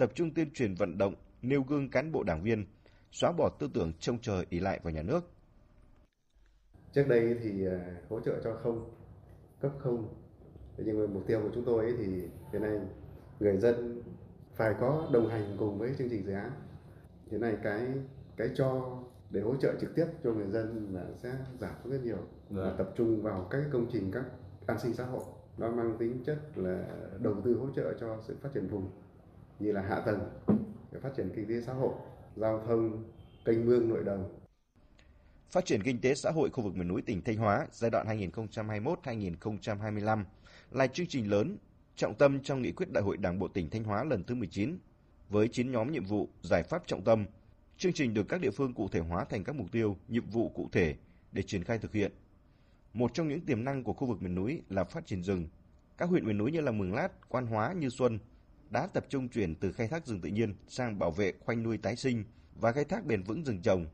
tập 0.00 0.10
trung 0.14 0.34
tuyên 0.34 0.50
truyền 0.50 0.74
vận 0.74 0.98
động, 0.98 1.14
nêu 1.42 1.62
gương 1.62 1.90
cán 1.90 2.12
bộ 2.12 2.22
đảng 2.22 2.42
viên, 2.42 2.66
xóa 3.12 3.32
bỏ 3.32 3.48
tư 3.48 3.70
tưởng 3.74 3.92
trông 4.00 4.18
chờ 4.18 4.44
ý 4.50 4.60
lại 4.60 4.80
vào 4.82 4.92
nhà 4.92 5.02
nước. 5.02 5.20
Trước 6.92 7.08
đây 7.08 7.36
thì 7.42 7.66
à, 7.66 7.96
hỗ 8.08 8.20
trợ 8.20 8.40
cho 8.44 8.56
không, 8.62 8.90
cấp 9.60 9.72
không. 9.78 10.14
Nhưng 10.76 11.00
mà 11.00 11.06
mục 11.14 11.26
tiêu 11.26 11.40
của 11.42 11.50
chúng 11.54 11.64
tôi 11.64 11.84
ấy 11.84 11.94
thì 11.98 12.04
hiện 12.52 12.62
nay 12.62 12.78
người 13.40 13.56
dân 13.56 14.02
phải 14.54 14.74
có 14.80 15.08
đồng 15.12 15.28
hành 15.28 15.56
cùng 15.58 15.78
với 15.78 15.94
chương 15.98 16.08
trình 16.10 16.26
dự 16.26 16.32
án. 16.32 16.50
Hiện 17.30 17.40
nay 17.40 17.56
cái 17.62 17.86
cái 18.36 18.48
cho 18.54 18.98
để 19.30 19.40
hỗ 19.40 19.56
trợ 19.56 19.74
trực 19.80 19.94
tiếp 19.94 20.06
cho 20.24 20.32
người 20.32 20.48
dân 20.50 20.94
là 20.94 21.04
sẽ 21.22 21.32
giảm 21.58 21.74
rất 21.84 22.04
nhiều 22.04 22.18
và 22.50 22.64
dạ. 22.64 22.74
tập 22.78 22.92
trung 22.96 23.22
vào 23.22 23.46
các 23.50 23.62
công 23.72 23.86
trình 23.92 24.10
các 24.12 24.24
an 24.66 24.78
sinh 24.78 24.94
xã 24.94 25.04
hội 25.04 25.24
nó 25.58 25.70
mang 25.70 25.96
tính 25.98 26.24
chất 26.24 26.38
là 26.54 26.86
đầu 27.18 27.34
tư 27.44 27.54
hỗ 27.54 27.66
trợ 27.76 27.94
cho 28.00 28.18
sự 28.22 28.36
phát 28.42 28.48
triển 28.54 28.68
vùng 28.68 28.90
như 29.60 29.72
là 29.72 29.82
hạ 29.82 30.02
tầng 30.06 30.20
để 30.92 31.00
phát 31.00 31.10
triển 31.16 31.32
kinh 31.36 31.48
tế 31.48 31.60
xã 31.66 31.72
hội 31.72 31.94
giao 32.36 32.64
thông 32.66 33.04
kênh 33.44 33.66
mương 33.66 33.88
nội 33.88 34.04
đồng 34.04 34.40
phát 35.50 35.66
triển 35.66 35.82
kinh 35.82 36.00
tế 36.00 36.14
xã 36.14 36.30
hội 36.30 36.50
khu 36.50 36.64
vực 36.64 36.76
miền 36.76 36.88
núi 36.88 37.02
tỉnh 37.02 37.22
Thanh 37.22 37.36
Hóa 37.36 37.66
giai 37.72 37.90
đoạn 37.90 38.06
2021-2025 38.06 40.24
là 40.70 40.86
chương 40.86 41.06
trình 41.06 41.30
lớn, 41.30 41.56
trọng 41.96 42.14
tâm 42.14 42.40
trong 42.40 42.62
nghị 42.62 42.72
quyết 42.72 42.92
Đại 42.92 43.04
hội 43.04 43.16
Đảng 43.16 43.38
bộ 43.38 43.48
tỉnh 43.48 43.70
Thanh 43.70 43.84
Hóa 43.84 44.04
lần 44.04 44.24
thứ 44.24 44.34
19 44.34 44.78
với 45.28 45.48
9 45.48 45.72
nhóm 45.72 45.92
nhiệm 45.92 46.04
vụ, 46.04 46.28
giải 46.42 46.62
pháp 46.62 46.86
trọng 46.86 47.04
tâm. 47.04 47.24
Chương 47.76 47.92
trình 47.92 48.14
được 48.14 48.28
các 48.28 48.40
địa 48.40 48.50
phương 48.50 48.74
cụ 48.74 48.88
thể 48.88 49.00
hóa 49.00 49.24
thành 49.24 49.44
các 49.44 49.54
mục 49.54 49.72
tiêu, 49.72 49.96
nhiệm 50.08 50.30
vụ 50.30 50.48
cụ 50.48 50.68
thể 50.72 50.94
để 51.32 51.42
triển 51.42 51.64
khai 51.64 51.78
thực 51.78 51.92
hiện. 51.92 52.12
Một 52.94 53.14
trong 53.14 53.28
những 53.28 53.40
tiềm 53.40 53.64
năng 53.64 53.84
của 53.84 53.92
khu 53.92 54.06
vực 54.06 54.22
miền 54.22 54.34
núi 54.34 54.62
là 54.68 54.84
phát 54.84 55.06
triển 55.06 55.22
rừng. 55.22 55.48
Các 55.98 56.08
huyện 56.08 56.26
miền 56.26 56.38
núi 56.38 56.52
như 56.52 56.60
là 56.60 56.72
Mường 56.72 56.94
Lát, 56.94 57.28
Quan 57.28 57.46
Hóa, 57.46 57.72
Như 57.72 57.88
Xuân 57.88 58.18
đã 58.70 58.86
tập 58.86 59.06
trung 59.08 59.28
chuyển 59.28 59.54
từ 59.54 59.72
khai 59.72 59.88
thác 59.88 60.06
rừng 60.06 60.20
tự 60.20 60.28
nhiên 60.28 60.54
sang 60.68 60.98
bảo 60.98 61.10
vệ 61.10 61.32
khoanh 61.40 61.62
nuôi 61.62 61.78
tái 61.78 61.96
sinh 61.96 62.24
và 62.54 62.72
khai 62.72 62.84
thác 62.84 63.06
bền 63.06 63.22
vững 63.22 63.44
rừng 63.44 63.62
trồng. 63.62 63.86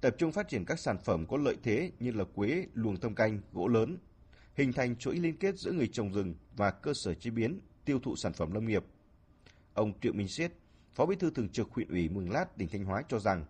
Tập 0.00 0.14
trung 0.18 0.32
phát 0.32 0.48
triển 0.48 0.64
các 0.64 0.78
sản 0.78 0.98
phẩm 0.98 1.26
có 1.26 1.36
lợi 1.36 1.56
thế 1.62 1.90
như 2.00 2.10
là 2.10 2.24
quế, 2.34 2.66
luồng 2.74 3.00
thâm 3.00 3.14
canh, 3.14 3.40
gỗ 3.52 3.68
lớn, 3.68 3.96
hình 4.54 4.72
thành 4.72 4.96
chuỗi 4.96 5.16
liên 5.16 5.36
kết 5.36 5.58
giữa 5.58 5.72
người 5.72 5.88
trồng 5.88 6.12
rừng 6.12 6.34
và 6.56 6.70
cơ 6.70 6.94
sở 6.94 7.14
chế 7.14 7.30
biến, 7.30 7.60
tiêu 7.84 7.98
thụ 7.98 8.16
sản 8.16 8.32
phẩm 8.32 8.52
lâm 8.52 8.66
nghiệp. 8.66 8.84
Ông 9.74 9.92
Triệu 10.00 10.12
Minh 10.12 10.28
Siết, 10.28 10.52
Phó 10.94 11.06
Bí 11.06 11.16
thư 11.16 11.30
Thường 11.30 11.48
trực 11.48 11.70
huyện 11.70 11.88
ủy 11.88 12.08
Mường 12.08 12.30
Lát, 12.30 12.56
tỉnh 12.58 12.68
Thanh 12.68 12.84
Hóa 12.84 13.02
cho 13.08 13.18
rằng, 13.18 13.44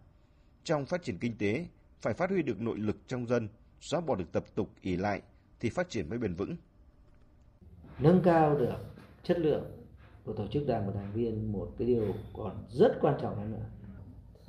trong 0.65 0.87
phát 0.87 1.03
triển 1.03 1.19
kinh 1.19 1.38
tế 1.38 1.67
phải 2.00 2.15
phát 2.15 2.31
huy 2.31 2.43
được 2.43 2.61
nội 2.61 2.79
lực 2.79 2.97
trong 3.06 3.26
dân, 3.26 3.49
xóa 3.81 4.00
bỏ 4.00 4.15
được 4.15 4.32
tập 4.32 4.44
tục 4.55 4.70
ỉ 4.81 4.97
lại 4.97 5.23
thì 5.61 5.70
phát 5.70 5.91
triển 5.91 6.08
mới 6.08 6.19
bền 6.19 6.35
vững. 6.35 6.56
Nâng 7.99 8.23
cao 8.25 8.58
được 8.58 8.76
chất 9.23 9.38
lượng 9.38 9.81
của 10.24 10.32
tổ 10.32 10.46
chức 10.46 10.66
đảng 10.66 10.86
và 10.86 10.92
đảng 10.92 11.12
viên 11.12 11.52
một 11.52 11.69
cái 11.78 11.88
điều 11.88 12.04
còn 12.36 12.64
rất 12.70 12.98
quan 13.00 13.19
trọng 13.22 13.36
hơn 13.36 13.52
nữa. 13.52 13.66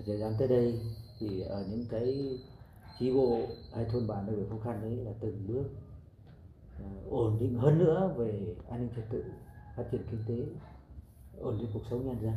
Thời 0.06 0.18
gian 0.18 0.34
tới 0.40 0.48
đây 0.48 0.80
thì 1.20 1.42
ở 1.42 1.66
những 1.70 1.86
cái 1.90 2.40
chi 3.00 3.14
bộ 3.14 3.40
hay 3.74 3.86
thôn 3.92 4.08
bản 4.08 4.26
nơi 4.28 4.46
khó 4.50 4.56
khăn 4.64 4.80
đấy 4.82 4.96
là 4.96 5.12
từng 5.20 5.48
bước 5.48 5.66
uh, 6.84 7.12
ổn 7.12 7.38
định 7.40 7.56
hơn 7.56 7.80
nữa 7.80 8.14
về 8.18 8.56
an 8.70 8.82
ninh 8.82 8.90
trật 8.96 9.06
tự, 9.10 9.24
phát 9.76 9.84
triển 9.92 10.02
kinh 10.12 10.24
tế, 10.28 10.46
ổn 11.40 11.58
định 11.58 11.68
cuộc 11.74 11.84
sống 11.90 12.06
nhân 12.06 12.18
dân. 12.22 12.34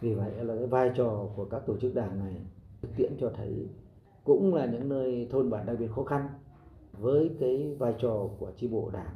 Vì 0.00 0.14
vậy 0.14 0.44
là 0.44 0.56
cái 0.56 0.66
vai 0.66 0.90
trò 0.96 1.28
của 1.36 1.44
các 1.44 1.62
tổ 1.66 1.76
chức 1.76 1.94
đảng 1.94 2.18
này 2.18 2.34
thực 2.82 2.88
tiễn 2.96 3.12
cho 3.20 3.30
thấy 3.36 3.68
cũng 4.24 4.54
là 4.54 4.66
những 4.66 4.88
nơi 4.88 5.28
thôn 5.30 5.50
bản 5.50 5.66
đặc 5.66 5.76
biệt 5.78 5.88
khó 5.94 6.04
khăn 6.04 6.28
với 6.92 7.30
cái 7.40 7.74
vai 7.78 7.94
trò 7.98 8.28
của 8.38 8.52
chi 8.56 8.68
bộ 8.68 8.90
đảng 8.92 9.14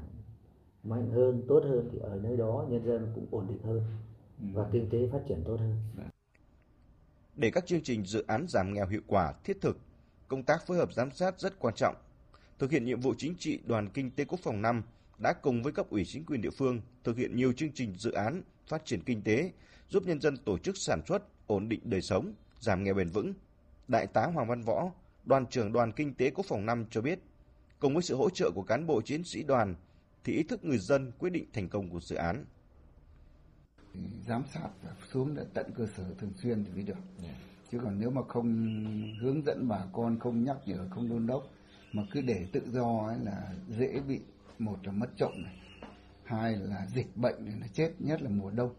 mạnh 0.84 1.10
hơn 1.10 1.42
tốt 1.48 1.60
hơn 1.64 1.88
thì 1.92 1.98
ở 1.98 2.20
nơi 2.22 2.36
đó 2.36 2.66
nhân 2.68 2.84
dân 2.86 3.12
cũng 3.14 3.26
ổn 3.30 3.46
định 3.48 3.62
hơn 3.64 3.82
và 4.54 4.66
kinh 4.72 4.90
tế 4.90 5.08
phát 5.12 5.20
triển 5.28 5.42
tốt 5.46 5.56
hơn. 5.60 5.76
Để 7.36 7.50
các 7.50 7.66
chương 7.66 7.82
trình 7.82 8.04
dự 8.04 8.24
án 8.26 8.46
giảm 8.48 8.74
nghèo 8.74 8.86
hiệu 8.86 9.00
quả 9.06 9.32
thiết 9.44 9.60
thực, 9.60 9.78
công 10.28 10.42
tác 10.42 10.66
phối 10.66 10.76
hợp 10.76 10.92
giám 10.92 11.10
sát 11.10 11.40
rất 11.40 11.58
quan 11.58 11.74
trọng. 11.74 11.94
Thực 12.58 12.70
hiện 12.70 12.84
nhiệm 12.84 13.00
vụ 13.00 13.14
chính 13.18 13.34
trị 13.38 13.60
Đoàn 13.66 13.88
Kinh 13.88 14.10
tế 14.10 14.24
Quốc 14.24 14.40
phòng 14.42 14.62
5 14.62 14.82
đã 15.18 15.32
cùng 15.32 15.62
với 15.62 15.72
cấp 15.72 15.90
ủy 15.90 16.04
chính 16.04 16.24
quyền 16.24 16.40
địa 16.40 16.50
phương 16.50 16.80
thực 17.04 17.16
hiện 17.16 17.36
nhiều 17.36 17.52
chương 17.52 17.72
trình 17.74 17.94
dự 17.98 18.12
án 18.12 18.42
phát 18.66 18.84
triển 18.84 19.02
kinh 19.02 19.22
tế, 19.22 19.52
giúp 19.88 20.02
nhân 20.06 20.20
dân 20.20 20.36
tổ 20.36 20.58
chức 20.58 20.76
sản 20.78 21.00
xuất, 21.06 21.22
ổn 21.46 21.68
định 21.68 21.80
đời 21.84 22.02
sống, 22.02 22.32
giảm 22.60 22.84
nghèo 22.84 22.94
bền 22.94 23.08
vững. 23.08 23.34
Đại 23.88 24.06
tá 24.06 24.26
Hoàng 24.26 24.48
Văn 24.48 24.62
Võ, 24.62 24.90
đoàn 25.24 25.46
trưởng 25.46 25.72
Đoàn 25.72 25.92
Kinh 25.92 26.14
tế 26.14 26.30
Quốc 26.30 26.46
phòng 26.48 26.66
5 26.66 26.84
cho 26.90 27.00
biết, 27.00 27.18
cùng 27.78 27.94
với 27.94 28.02
sự 28.02 28.16
hỗ 28.16 28.30
trợ 28.30 28.50
của 28.54 28.62
cán 28.62 28.86
bộ 28.86 29.02
chiến 29.02 29.24
sĩ 29.24 29.42
đoàn, 29.42 29.74
thì 30.24 30.32
ý 30.32 30.42
thức 30.42 30.64
người 30.64 30.78
dân 30.78 31.12
quyết 31.18 31.30
định 31.30 31.44
thành 31.52 31.68
công 31.68 31.90
của 31.90 32.00
dự 32.00 32.16
án. 32.16 32.44
Giám 34.26 34.42
sát 34.54 34.68
và 34.82 34.94
xuống 35.12 35.36
tận 35.54 35.66
cơ 35.76 35.86
sở 35.96 36.14
thường 36.18 36.32
xuyên 36.42 36.64
thì 36.64 36.72
mới 36.72 36.82
được. 36.82 36.98
Yeah. 37.22 37.34
Chứ 37.70 37.78
còn 37.82 38.00
nếu 38.00 38.10
mà 38.10 38.22
không 38.28 38.46
hướng 39.20 39.44
dẫn 39.44 39.68
bà 39.68 39.86
con, 39.92 40.18
không 40.18 40.44
nhắc 40.44 40.56
nhở, 40.66 40.88
không 40.90 41.08
đôn 41.08 41.26
đốc, 41.26 41.50
mà 41.92 42.02
cứ 42.10 42.20
để 42.20 42.46
tự 42.52 42.62
do 42.70 43.06
ấy 43.06 43.18
là 43.18 43.54
dễ 43.68 44.00
bị 44.08 44.20
một 44.58 44.86
là 44.86 44.92
mất 44.92 45.10
trộm 45.16 45.32
này, 45.42 45.56
hai 46.24 46.56
là 46.56 46.86
dịch 46.94 47.16
bệnh 47.16 47.44
này 47.44 47.54
là 47.60 47.66
chết 47.72 47.92
nhất 47.98 48.22
là 48.22 48.30
mùa 48.30 48.50
đông. 48.50 48.74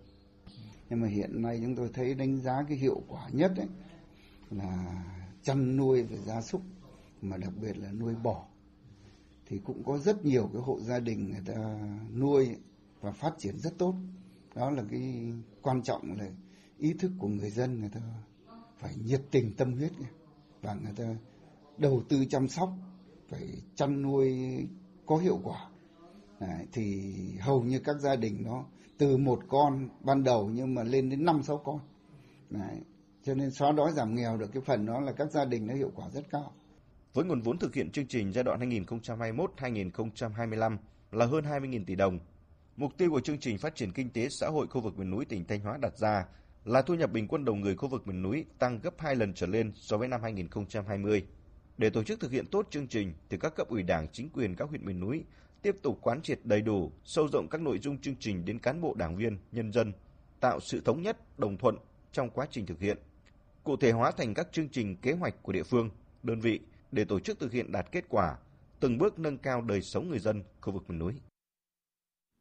Nhưng 0.90 1.02
mà 1.02 1.08
hiện 1.08 1.42
nay 1.42 1.60
chúng 1.64 1.76
tôi 1.76 1.90
thấy 1.94 2.14
đánh 2.14 2.38
giá 2.38 2.64
cái 2.68 2.78
hiệu 2.78 3.02
quả 3.08 3.30
nhất 3.32 3.52
ấy 3.58 3.68
là 4.50 5.04
chăn 5.42 5.78
nuôi 5.78 6.04
về 6.04 6.18
gia 6.18 6.42
súc 6.42 6.62
mà 7.22 7.38
đặc 7.38 7.54
biệt 7.62 7.78
là 7.78 7.92
nuôi 7.92 8.16
bò 8.24 8.48
thì 9.52 9.58
cũng 9.64 9.84
có 9.84 9.98
rất 9.98 10.26
nhiều 10.26 10.50
cái 10.54 10.62
hộ 10.62 10.80
gia 10.80 11.00
đình 11.00 11.30
người 11.30 11.42
ta 11.46 11.80
nuôi 12.16 12.56
và 13.02 13.12
phát 13.12 13.34
triển 13.38 13.60
rất 13.60 13.78
tốt. 13.78 13.96
Đó 14.56 14.70
là 14.70 14.84
cái 14.92 15.34
quan 15.62 15.82
trọng 15.84 16.18
là 16.18 16.26
ý 16.78 16.94
thức 17.00 17.12
của 17.20 17.28
người 17.28 17.50
dân 17.50 17.80
người 17.80 17.90
ta 17.90 18.02
phải 18.78 18.96
nhiệt 18.96 19.22
tình 19.32 19.54
tâm 19.58 19.74
huyết 19.74 19.92
và 20.62 20.74
người 20.74 20.94
ta 20.96 21.16
đầu 21.78 22.02
tư 22.10 22.26
chăm 22.30 22.48
sóc 22.48 22.70
phải 23.30 23.48
chăn 23.76 24.02
nuôi 24.02 24.38
có 25.06 25.18
hiệu 25.18 25.40
quả. 25.44 25.70
Đấy, 26.40 26.68
thì 26.72 27.14
hầu 27.40 27.64
như 27.64 27.80
các 27.80 27.96
gia 28.00 28.16
đình 28.16 28.44
nó 28.46 28.66
từ 28.98 29.18
một 29.18 29.40
con 29.48 29.90
ban 30.04 30.24
đầu 30.24 30.50
nhưng 30.54 30.74
mà 30.74 30.84
lên 30.84 31.10
đến 31.10 31.26
năm 31.26 31.44
sáu 31.44 31.58
con. 31.58 31.80
Đấy, 32.50 32.82
cho 33.24 33.34
nên 33.34 33.52
xóa 33.52 33.72
đói 33.72 33.92
giảm 33.92 34.16
nghèo 34.16 34.38
được 34.38 34.50
cái 34.54 34.64
phần 34.66 34.86
đó 34.86 35.00
là 35.00 35.12
các 35.12 35.32
gia 35.32 35.46
đình 35.46 35.68
nó 35.68 35.74
hiệu 35.74 35.92
quả 35.96 36.10
rất 36.10 36.30
cao. 36.30 36.54
Với 37.14 37.26
nguồn 37.26 37.42
vốn 37.42 37.58
thực 37.58 37.76
hiện 37.76 37.92
chương 37.92 38.08
trình 38.08 38.34
giai 38.34 38.44
đoạn 38.44 38.60
2021-2025 38.60 40.78
là 41.12 41.26
hơn 41.26 41.44
20.000 41.44 41.86
tỷ 41.86 41.96
đồng, 41.96 42.20
mục 42.78 42.98
tiêu 42.98 43.12
của 43.12 43.20
chương 43.20 43.40
trình 43.40 43.58
phát 43.58 43.76
triển 43.76 43.92
kinh 43.92 44.10
tế 44.10 44.28
xã 44.30 44.48
hội 44.48 44.68
khu 44.68 44.82
vực 44.82 44.98
miền 44.98 45.10
núi 45.10 45.26
tỉnh 45.26 45.46
Thanh 45.46 45.60
Hóa 45.60 45.78
đặt 45.78 45.98
ra 45.98 46.26
là 46.66 46.82
thu 46.82 46.94
nhập 46.94 47.12
bình 47.12 47.28
quân 47.28 47.46
đầu 47.46 47.56
người 47.56 47.76
khu 47.76 47.88
vực 47.88 48.08
miền 48.08 48.22
núi 48.22 48.46
tăng 48.60 48.80
gấp 48.84 48.94
2 48.98 49.16
lần 49.16 49.34
trở 49.34 49.48
lên 49.48 49.72
so 49.76 49.98
với 49.98 50.08
năm 50.08 50.22
2020. 50.24 51.26
Để 51.78 51.90
tổ 51.90 52.04
chức 52.04 52.20
thực 52.20 52.32
hiện 52.32 52.46
tốt 52.46 52.68
chương 52.70 52.88
trình, 52.88 53.14
thì 53.30 53.38
các 53.38 53.56
cấp 53.56 53.68
ủy 53.68 53.84
đảng, 53.84 54.08
chính 54.12 54.30
quyền 54.30 54.56
các 54.56 54.70
huyện 54.70 54.86
miền 54.86 55.00
núi 55.00 55.24
tiếp 55.62 55.76
tục 55.82 56.00
quán 56.02 56.22
triệt 56.22 56.40
đầy 56.44 56.62
đủ, 56.62 56.92
sâu 57.04 57.28
rộng 57.28 57.48
các 57.48 57.62
nội 57.62 57.80
dung 57.80 57.98
chương 57.98 58.16
trình 58.20 58.46
đến 58.46 58.60
cán 58.60 58.82
bộ 58.82 58.94
đảng 58.94 59.16
viên, 59.16 59.38
nhân 59.52 59.72
dân, 59.72 59.94
tạo 60.40 60.60
sự 60.60 60.82
thống 60.86 61.02
nhất, 61.02 61.40
đồng 61.40 61.58
thuận 61.58 61.76
trong 62.12 62.30
quá 62.30 62.48
trình 62.52 62.66
thực 62.66 62.80
hiện 62.80 62.98
cụ 63.64 63.78
thể 63.78 63.92
hóa 63.92 64.12
thành 64.12 64.34
các 64.34 64.48
chương 64.52 64.70
trình 64.70 64.96
kế 64.96 65.14
hoạch 65.14 65.44
của 65.44 65.52
địa 65.52 65.64
phương, 65.64 65.90
đơn 66.24 66.40
vị 66.40 66.60
để 66.92 67.04
tổ 67.04 67.20
chức 67.20 67.40
thực 67.40 67.52
hiện 67.52 67.72
đạt 67.72 67.92
kết 67.92 68.06
quả, 68.10 68.38
từng 68.80 68.98
bước 68.98 69.20
nâng 69.20 69.38
cao 69.38 69.62
đời 69.62 69.82
sống 69.82 70.10
người 70.10 70.20
dân 70.20 70.44
khu 70.62 70.74
vực 70.74 70.90
miền 70.90 71.00
núi. 71.00 71.14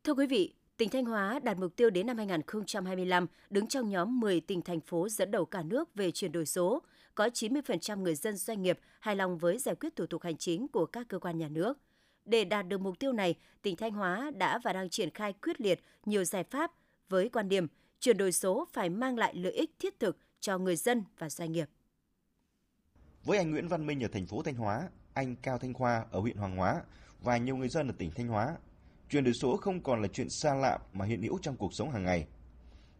Thưa 0.04 0.14
quý 0.14 0.26
vị, 0.26 0.54
Tỉnh 0.80 0.88
Thanh 0.88 1.04
Hóa 1.04 1.40
đạt 1.42 1.58
mục 1.58 1.76
tiêu 1.76 1.90
đến 1.90 2.06
năm 2.06 2.16
2025 2.16 3.26
đứng 3.50 3.66
trong 3.66 3.90
nhóm 3.90 4.20
10 4.20 4.40
tỉnh 4.40 4.62
thành 4.62 4.80
phố 4.80 5.08
dẫn 5.08 5.30
đầu 5.30 5.44
cả 5.44 5.62
nước 5.62 5.94
về 5.94 6.10
chuyển 6.10 6.32
đổi 6.32 6.46
số, 6.46 6.82
có 7.14 7.26
90% 7.26 7.98
người 8.00 8.14
dân 8.14 8.36
doanh 8.36 8.62
nghiệp 8.62 8.78
hài 9.00 9.16
lòng 9.16 9.38
với 9.38 9.58
giải 9.58 9.74
quyết 9.74 9.96
thủ 9.96 10.06
tục 10.06 10.22
hành 10.22 10.36
chính 10.36 10.68
của 10.68 10.86
các 10.86 11.08
cơ 11.08 11.18
quan 11.18 11.38
nhà 11.38 11.48
nước. 11.48 11.78
Để 12.24 12.44
đạt 12.44 12.68
được 12.68 12.80
mục 12.80 12.98
tiêu 12.98 13.12
này, 13.12 13.34
tỉnh 13.62 13.76
Thanh 13.76 13.92
Hóa 13.92 14.30
đã 14.36 14.58
và 14.58 14.72
đang 14.72 14.90
triển 14.90 15.10
khai 15.10 15.32
quyết 15.32 15.60
liệt 15.60 15.80
nhiều 16.06 16.24
giải 16.24 16.44
pháp 16.44 16.72
với 17.08 17.28
quan 17.28 17.48
điểm 17.48 17.66
chuyển 18.00 18.16
đổi 18.16 18.32
số 18.32 18.68
phải 18.72 18.88
mang 18.88 19.18
lại 19.18 19.34
lợi 19.34 19.52
ích 19.52 19.70
thiết 19.78 20.00
thực 20.00 20.16
cho 20.40 20.58
người 20.58 20.76
dân 20.76 21.04
và 21.18 21.30
doanh 21.30 21.52
nghiệp. 21.52 21.68
Với 23.24 23.38
anh 23.38 23.50
Nguyễn 23.50 23.68
Văn 23.68 23.86
Minh 23.86 24.04
ở 24.04 24.08
thành 24.12 24.26
phố 24.26 24.42
Thanh 24.42 24.54
Hóa, 24.54 24.88
anh 25.14 25.36
Cao 25.36 25.58
Thanh 25.58 25.74
Khoa 25.74 26.04
ở 26.10 26.20
huyện 26.20 26.36
Hoàng 26.36 26.56
Hóa 26.56 26.82
và 27.22 27.36
nhiều 27.36 27.56
người 27.56 27.68
dân 27.68 27.88
ở 27.88 27.94
tỉnh 27.98 28.10
Thanh 28.16 28.28
Hóa, 28.28 28.56
chuyển 29.10 29.24
đổi 29.24 29.34
số 29.34 29.56
không 29.56 29.80
còn 29.80 30.02
là 30.02 30.08
chuyện 30.08 30.30
xa 30.30 30.54
lạ 30.54 30.78
mà 30.92 31.04
hiện 31.04 31.22
hữu 31.22 31.38
trong 31.42 31.56
cuộc 31.56 31.74
sống 31.74 31.90
hàng 31.90 32.04
ngày. 32.04 32.26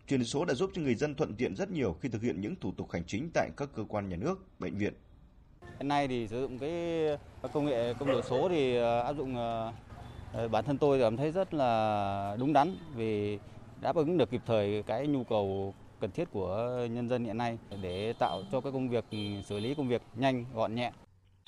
Chuyển 0.07 0.21
đổi 0.21 0.27
số 0.27 0.45
đã 0.45 0.55
giúp 0.55 0.71
cho 0.75 0.83
người 0.83 0.95
dân 0.95 1.15
thuận 1.15 1.35
tiện 1.35 1.57
rất 1.57 1.71
nhiều 1.71 1.97
khi 2.01 2.09
thực 2.09 2.23
hiện 2.23 2.41
những 2.41 2.55
thủ 2.61 2.73
tục 2.77 2.91
hành 2.93 3.05
chính 3.07 3.31
tại 3.35 3.51
các 3.57 3.69
cơ 3.77 3.85
quan 3.89 4.09
nhà 4.09 4.17
nước, 4.17 4.45
bệnh 4.59 4.79
viện. 4.79 4.95
Hiện 5.79 5.89
nay 5.89 6.09
thì 6.09 6.29
sử 6.29 6.41
dụng 6.41 6.59
cái 6.59 6.73
công 7.53 7.65
nghệ 7.65 7.95
công 7.95 8.09
nghệ 8.09 8.21
số 8.29 8.49
thì 8.49 8.77
ờ, 8.77 9.01
áp 9.01 9.13
dụng 9.13 9.37
ờ, 9.37 9.73
ờ, 10.33 10.49
bản 10.49 10.65
thân 10.65 10.79
tôi 10.79 11.01
cảm 11.01 11.17
thấy 11.17 11.31
rất 11.31 11.55
là 11.55 12.37
đúng 12.39 12.53
đắn 12.53 12.77
vì 12.95 13.39
đáp 13.81 13.97
ứng 13.97 14.19
được 14.19 14.31
kịp 14.31 14.43
thời 14.47 14.83
cái 14.83 15.07
nhu 15.07 15.25
cầu 15.25 15.75
cần 16.01 16.11
thiết 16.11 16.29
của 16.33 16.87
nhân 16.91 17.09
dân 17.09 17.25
hiện 17.25 17.39
nay 17.39 17.59
để 17.83 18.13
tạo 18.19 18.43
cho 18.53 18.61
cái 18.61 18.73
công 18.73 18.89
việc, 18.89 19.05
xử 19.45 19.61
lý 19.61 19.75
công 19.75 19.89
việc 19.89 20.03
nhanh, 20.15 20.45
gọn 20.55 20.75
nhẹ. 20.75 20.93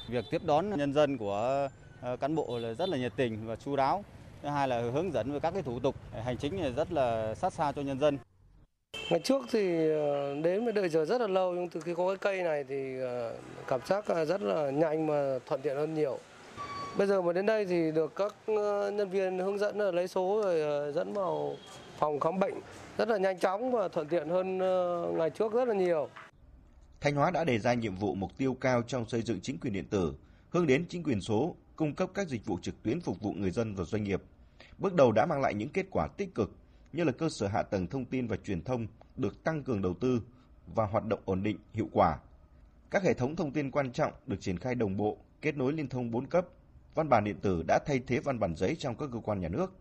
Việc 0.09 0.25
tiếp 0.31 0.41
đón 0.45 0.71
nhân 0.71 0.95
dân 0.95 1.19
của 1.19 1.69
ờ, 2.01 2.17
cán 2.17 2.35
bộ 2.35 2.59
là 2.59 2.75
rất 2.75 2.89
là 2.89 2.97
nhiệt 2.97 3.13
tình 3.17 3.47
và 3.47 3.57
chu 3.57 3.77
đáo. 3.77 4.05
Thứ 4.43 4.49
hai 4.49 4.69
là 4.69 4.81
hướng 4.81 5.13
dẫn 5.13 5.33
về 5.33 5.41
các 5.41 5.51
cái 5.51 5.63
thủ 5.63 5.81
tục, 5.81 5.95
hành 6.25 6.37
chính 6.37 6.75
rất 6.75 6.93
là 6.93 7.35
sát 7.35 7.53
sao 7.53 7.73
cho 7.73 7.83
nhân 7.83 8.01
dân. 8.01 8.19
Ngày 9.11 9.21
trước 9.25 9.43
thì 9.51 9.91
ờ, 9.91 10.35
đến 10.43 10.65
với 10.65 10.73
đợi 10.73 10.89
giờ 10.89 11.05
rất 11.05 11.21
là 11.21 11.27
lâu, 11.27 11.53
nhưng 11.55 11.69
từ 11.69 11.81
khi 11.81 11.95
có 11.95 12.09
cái 12.09 12.17
cây 12.17 12.43
này 12.43 12.65
thì 12.69 13.01
ờ, 13.01 13.35
cảm 13.67 13.81
giác 13.87 14.07
rất 14.07 14.43
là 14.43 14.71
nhanh 14.71 15.07
mà 15.07 15.39
thuận 15.47 15.61
tiện 15.61 15.77
hơn 15.77 15.95
nhiều. 15.95 16.19
Bây 16.99 17.07
giờ 17.07 17.23
mà 17.23 17.33
đến 17.33 17.47
đây 17.47 17.67
thì 17.67 17.93
được 17.93 18.17
các 18.17 18.35
ờ, 18.47 18.91
nhân 18.91 19.11
viên 19.11 19.39
hướng 19.39 19.59
dẫn 19.59 19.79
ờ, 19.79 19.91
lấy 19.91 20.09
số 20.09 20.41
rồi 20.45 20.61
ờ, 20.61 20.93
dẫn 20.93 21.13
vào 21.13 21.57
phòng 21.99 22.21
khám 22.21 22.39
bệnh 22.39 22.55
rất 22.99 23.09
là 23.09 23.19
nhanh 23.19 23.39
chóng 23.39 23.73
và 23.73 23.89
thuận 23.89 24.09
tiện 24.09 24.29
hơn 24.29 24.59
ngày 25.19 25.31
trước 25.31 25.53
rất 25.53 25.69
là 25.69 25.75
nhiều. 25.75 26.09
Thanh 27.01 27.15
Hóa 27.15 27.31
đã 27.31 27.45
đề 27.45 27.59
ra 27.59 27.75
nhiệm 27.75 27.95
vụ 27.95 28.15
mục 28.15 28.31
tiêu 28.39 28.57
cao 28.61 28.83
trong 28.83 29.09
xây 29.09 29.23
dựng 29.23 29.41
chính 29.41 29.59
quyền 29.59 29.73
điện 29.73 29.85
tử, 29.91 30.15
hướng 30.51 30.67
đến 30.67 30.85
chính 30.89 31.03
quyền 31.03 31.21
số, 31.21 31.57
cung 31.77 31.95
cấp 31.95 32.11
các 32.15 32.29
dịch 32.29 32.47
vụ 32.47 32.59
trực 32.63 32.83
tuyến 32.83 33.01
phục 33.01 33.21
vụ 33.21 33.33
người 33.33 33.51
dân 33.51 33.75
và 33.75 33.85
doanh 33.85 34.05
nghiệp. 34.05 34.23
Bước 34.79 34.95
đầu 34.95 35.13
đã 35.13 35.27
mang 35.27 35.41
lại 35.41 35.55
những 35.55 35.69
kết 35.69 35.87
quả 35.91 36.09
tích 36.17 36.35
cực 36.35 36.51
như 36.93 37.05
là 37.05 37.13
cơ 37.13 37.29
sở 37.29 37.47
hạ 37.47 37.63
tầng 37.63 37.87
thông 37.87 38.05
tin 38.05 38.27
và 38.27 38.37
truyền 38.45 38.63
thông 38.63 38.87
được 39.17 39.45
tăng 39.45 39.63
cường 39.63 39.83
đầu 39.83 39.95
tư 39.95 40.23
và 40.75 40.87
hoạt 40.87 41.07
động 41.07 41.21
ổn 41.25 41.43
định, 41.43 41.59
hiệu 41.73 41.89
quả. 41.93 42.19
Các 42.91 43.03
hệ 43.03 43.15
thống 43.15 43.37
thông 43.37 43.53
tin 43.53 43.71
quan 43.71 43.93
trọng 43.93 44.13
được 44.27 44.41
triển 44.41 44.59
khai 44.59 44.75
đồng 44.75 44.97
bộ, 44.97 45.17
kết 45.43 45.57
nối 45.57 45.73
liên 45.73 45.89
thông 45.89 46.11
4 46.11 46.27
cấp. 46.27 46.47
Văn 46.95 47.09
bản 47.09 47.25
điện 47.25 47.37
tử 47.43 47.63
đã 47.69 47.79
thay 47.87 48.01
thế 48.07 48.21
văn 48.21 48.39
bản 48.39 48.57
giấy 48.57 48.77
trong 48.79 48.97
các 48.97 49.09
cơ 49.13 49.19
quan 49.19 49.41
nhà 49.41 49.49
nước. 49.49 49.73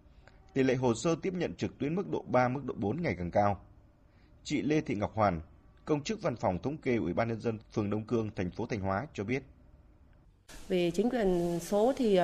Tỷ 0.53 0.63
lệ 0.63 0.75
hồ 0.75 0.93
sơ 1.03 1.15
tiếp 1.21 1.33
nhận 1.33 1.55
trực 1.55 1.77
tuyến 1.77 1.95
mức 1.95 2.09
độ 2.11 2.23
3, 2.27 2.47
mức 2.47 2.61
độ 2.65 2.73
4 2.77 3.01
ngày 3.01 3.15
càng 3.17 3.31
cao. 3.31 3.61
Chị 4.43 4.61
Lê 4.61 4.81
Thị 4.81 4.95
Ngọc 4.95 5.15
Hoàn, 5.15 5.41
công 5.85 6.03
chức 6.03 6.21
văn 6.21 6.35
phòng 6.35 6.59
thống 6.59 6.77
kê 6.77 6.95
Ủy 6.95 7.13
ban 7.13 7.27
nhân 7.27 7.41
dân 7.41 7.59
phường 7.73 7.89
Đông 7.89 8.03
Cương, 8.03 8.29
thành 8.35 8.51
phố 8.51 8.65
Thanh 8.65 8.79
Hóa 8.79 9.07
cho 9.13 9.23
biết. 9.23 9.43
Về 10.67 10.91
chính 10.91 11.09
quyền 11.09 11.59
số 11.59 11.93
thì 11.97 12.19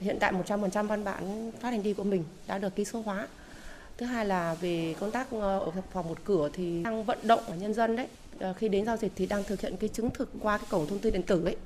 hiện 0.00 0.16
tại 0.20 0.32
100% 0.32 0.86
văn 0.86 1.04
bản 1.04 1.52
phát 1.60 1.70
hành 1.70 1.82
đi 1.82 1.94
của 1.94 2.04
mình 2.04 2.24
đã 2.46 2.58
được 2.58 2.76
ký 2.76 2.84
số 2.84 3.00
hóa 3.00 3.28
thứ 3.98 4.06
hai 4.06 4.26
là 4.26 4.54
về 4.54 4.94
công 5.00 5.10
tác 5.10 5.30
ờ, 5.30 5.58
ở 5.58 5.70
phòng 5.92 6.08
một 6.08 6.18
cửa 6.24 6.50
thì 6.52 6.82
đang 6.82 7.04
vận 7.04 7.18
động 7.22 7.40
ở 7.46 7.56
nhân 7.56 7.74
dân 7.74 7.96
đấy 7.96 8.06
ờ, 8.38 8.52
khi 8.52 8.68
đến 8.68 8.84
giao 8.84 8.96
dịch 8.96 9.12
thì 9.16 9.26
đang 9.26 9.44
thực 9.44 9.60
hiện 9.60 9.76
cái 9.76 9.88
chứng 9.88 10.10
thực 10.10 10.30
qua 10.40 10.58
cái 10.58 10.66
cổng 10.70 10.86
thông 10.86 10.98
tin 10.98 11.12
điện 11.12 11.22
tử 11.22 11.44
ấy 11.44 11.56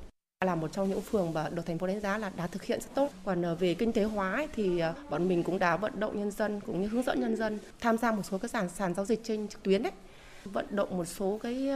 là 0.43 0.55
một 0.55 0.71
trong 0.71 0.89
những 0.89 1.01
phường 1.01 1.33
mà 1.33 1.49
được 1.49 1.65
thành 1.65 1.77
phố 1.77 1.87
đánh 1.87 1.99
giá 1.99 2.17
là 2.17 2.31
đã 2.37 2.47
thực 2.47 2.63
hiện 2.63 2.81
rất 2.81 2.89
tốt. 2.95 3.09
Còn 3.25 3.41
ờ, 3.41 3.55
về 3.55 3.73
kinh 3.73 3.93
tế 3.93 4.03
hóa 4.03 4.31
ấy, 4.31 4.47
thì 4.55 4.81
bọn 5.09 5.27
mình 5.27 5.43
cũng 5.43 5.59
đã 5.59 5.77
vận 5.77 5.99
động 5.99 6.19
nhân 6.19 6.31
dân 6.31 6.59
cũng 6.59 6.81
như 6.81 6.87
hướng 6.87 7.03
dẫn 7.03 7.21
nhân 7.21 7.35
dân 7.35 7.59
tham 7.79 7.97
gia 7.97 8.11
một 8.11 8.23
số 8.23 8.37
các 8.37 8.51
sàn 8.51 8.69
sàn 8.69 8.93
giao 8.93 9.05
dịch 9.05 9.19
trên 9.23 9.47
trực 9.47 9.63
tuyến 9.63 9.83
đấy. 9.83 9.93
Vận 10.45 10.65
động 10.69 10.97
một 10.97 11.05
số 11.05 11.39
cái 11.43 11.69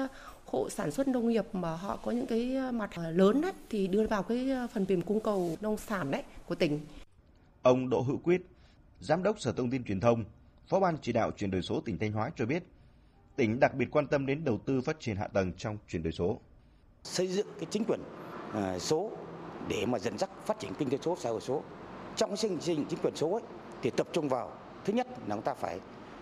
hộ 0.45 0.69
sản 0.69 0.91
xuất 0.91 1.07
nông 1.07 1.29
nghiệp 1.29 1.45
mà 1.53 1.75
họ 1.75 1.99
có 2.03 2.11
những 2.11 2.27
cái 2.27 2.55
mặt 2.71 2.89
lớn 3.09 3.41
đấy 3.41 3.53
thì 3.69 3.87
đưa 3.87 4.07
vào 4.07 4.23
cái 4.23 4.49
phần 4.73 4.85
mềm 4.89 5.01
cung 5.01 5.19
cầu 5.19 5.57
nông 5.61 5.77
sản 5.77 6.11
đấy 6.11 6.23
của 6.47 6.55
tỉnh. 6.55 6.79
Ông 7.61 7.89
Đỗ 7.89 8.01
Hữu 8.01 8.17
Quyết, 8.17 8.41
Giám 8.99 9.23
đốc 9.23 9.39
Sở 9.39 9.51
Thông 9.51 9.69
tin 9.69 9.83
Truyền 9.83 9.99
thông 9.99 10.23
Phó 10.67 10.79
ban 10.79 10.97
chỉ 11.01 11.11
đạo 11.11 11.31
chuyển 11.31 11.51
đổi 11.51 11.61
số 11.61 11.81
tỉnh 11.81 11.97
Thanh 11.97 12.11
Hóa 12.11 12.31
cho 12.35 12.45
biết, 12.45 12.63
tỉnh 13.35 13.59
đặc 13.59 13.75
biệt 13.75 13.87
quan 13.91 14.07
tâm 14.07 14.25
đến 14.25 14.43
đầu 14.43 14.59
tư 14.65 14.81
phát 14.81 14.99
triển 14.99 15.15
hạ 15.15 15.27
tầng 15.27 15.53
trong 15.57 15.77
chuyển 15.87 16.03
đổi 16.03 16.11
số. 16.11 16.39
Xây 17.03 17.27
dựng 17.27 17.47
cái 17.59 17.67
chính 17.69 17.83
quyền 17.87 17.99
Ờ, 18.53 18.79
số 18.79 19.11
để 19.67 19.85
mà 19.85 19.99
dẫn 19.99 20.17
dắt 20.17 20.29
phát 20.45 20.59
triển 20.59 20.73
kinh 20.73 20.89
tế 20.89 20.97
số, 21.01 21.15
xã 21.19 21.29
hội 21.29 21.41
số. 21.41 21.61
Trong 22.15 22.37
xây 22.37 22.57
dựng 22.61 22.85
chính 22.89 22.99
quyền 23.03 23.15
số 23.15 23.31
ấy, 23.31 23.41
thì 23.81 23.89
tập 23.89 24.07
trung 24.11 24.29
vào 24.29 24.51
thứ 24.85 24.93
nhất 24.93 25.07
là 25.27 25.35
chúng 25.35 25.41
ta 25.41 25.53
phải 25.53 25.79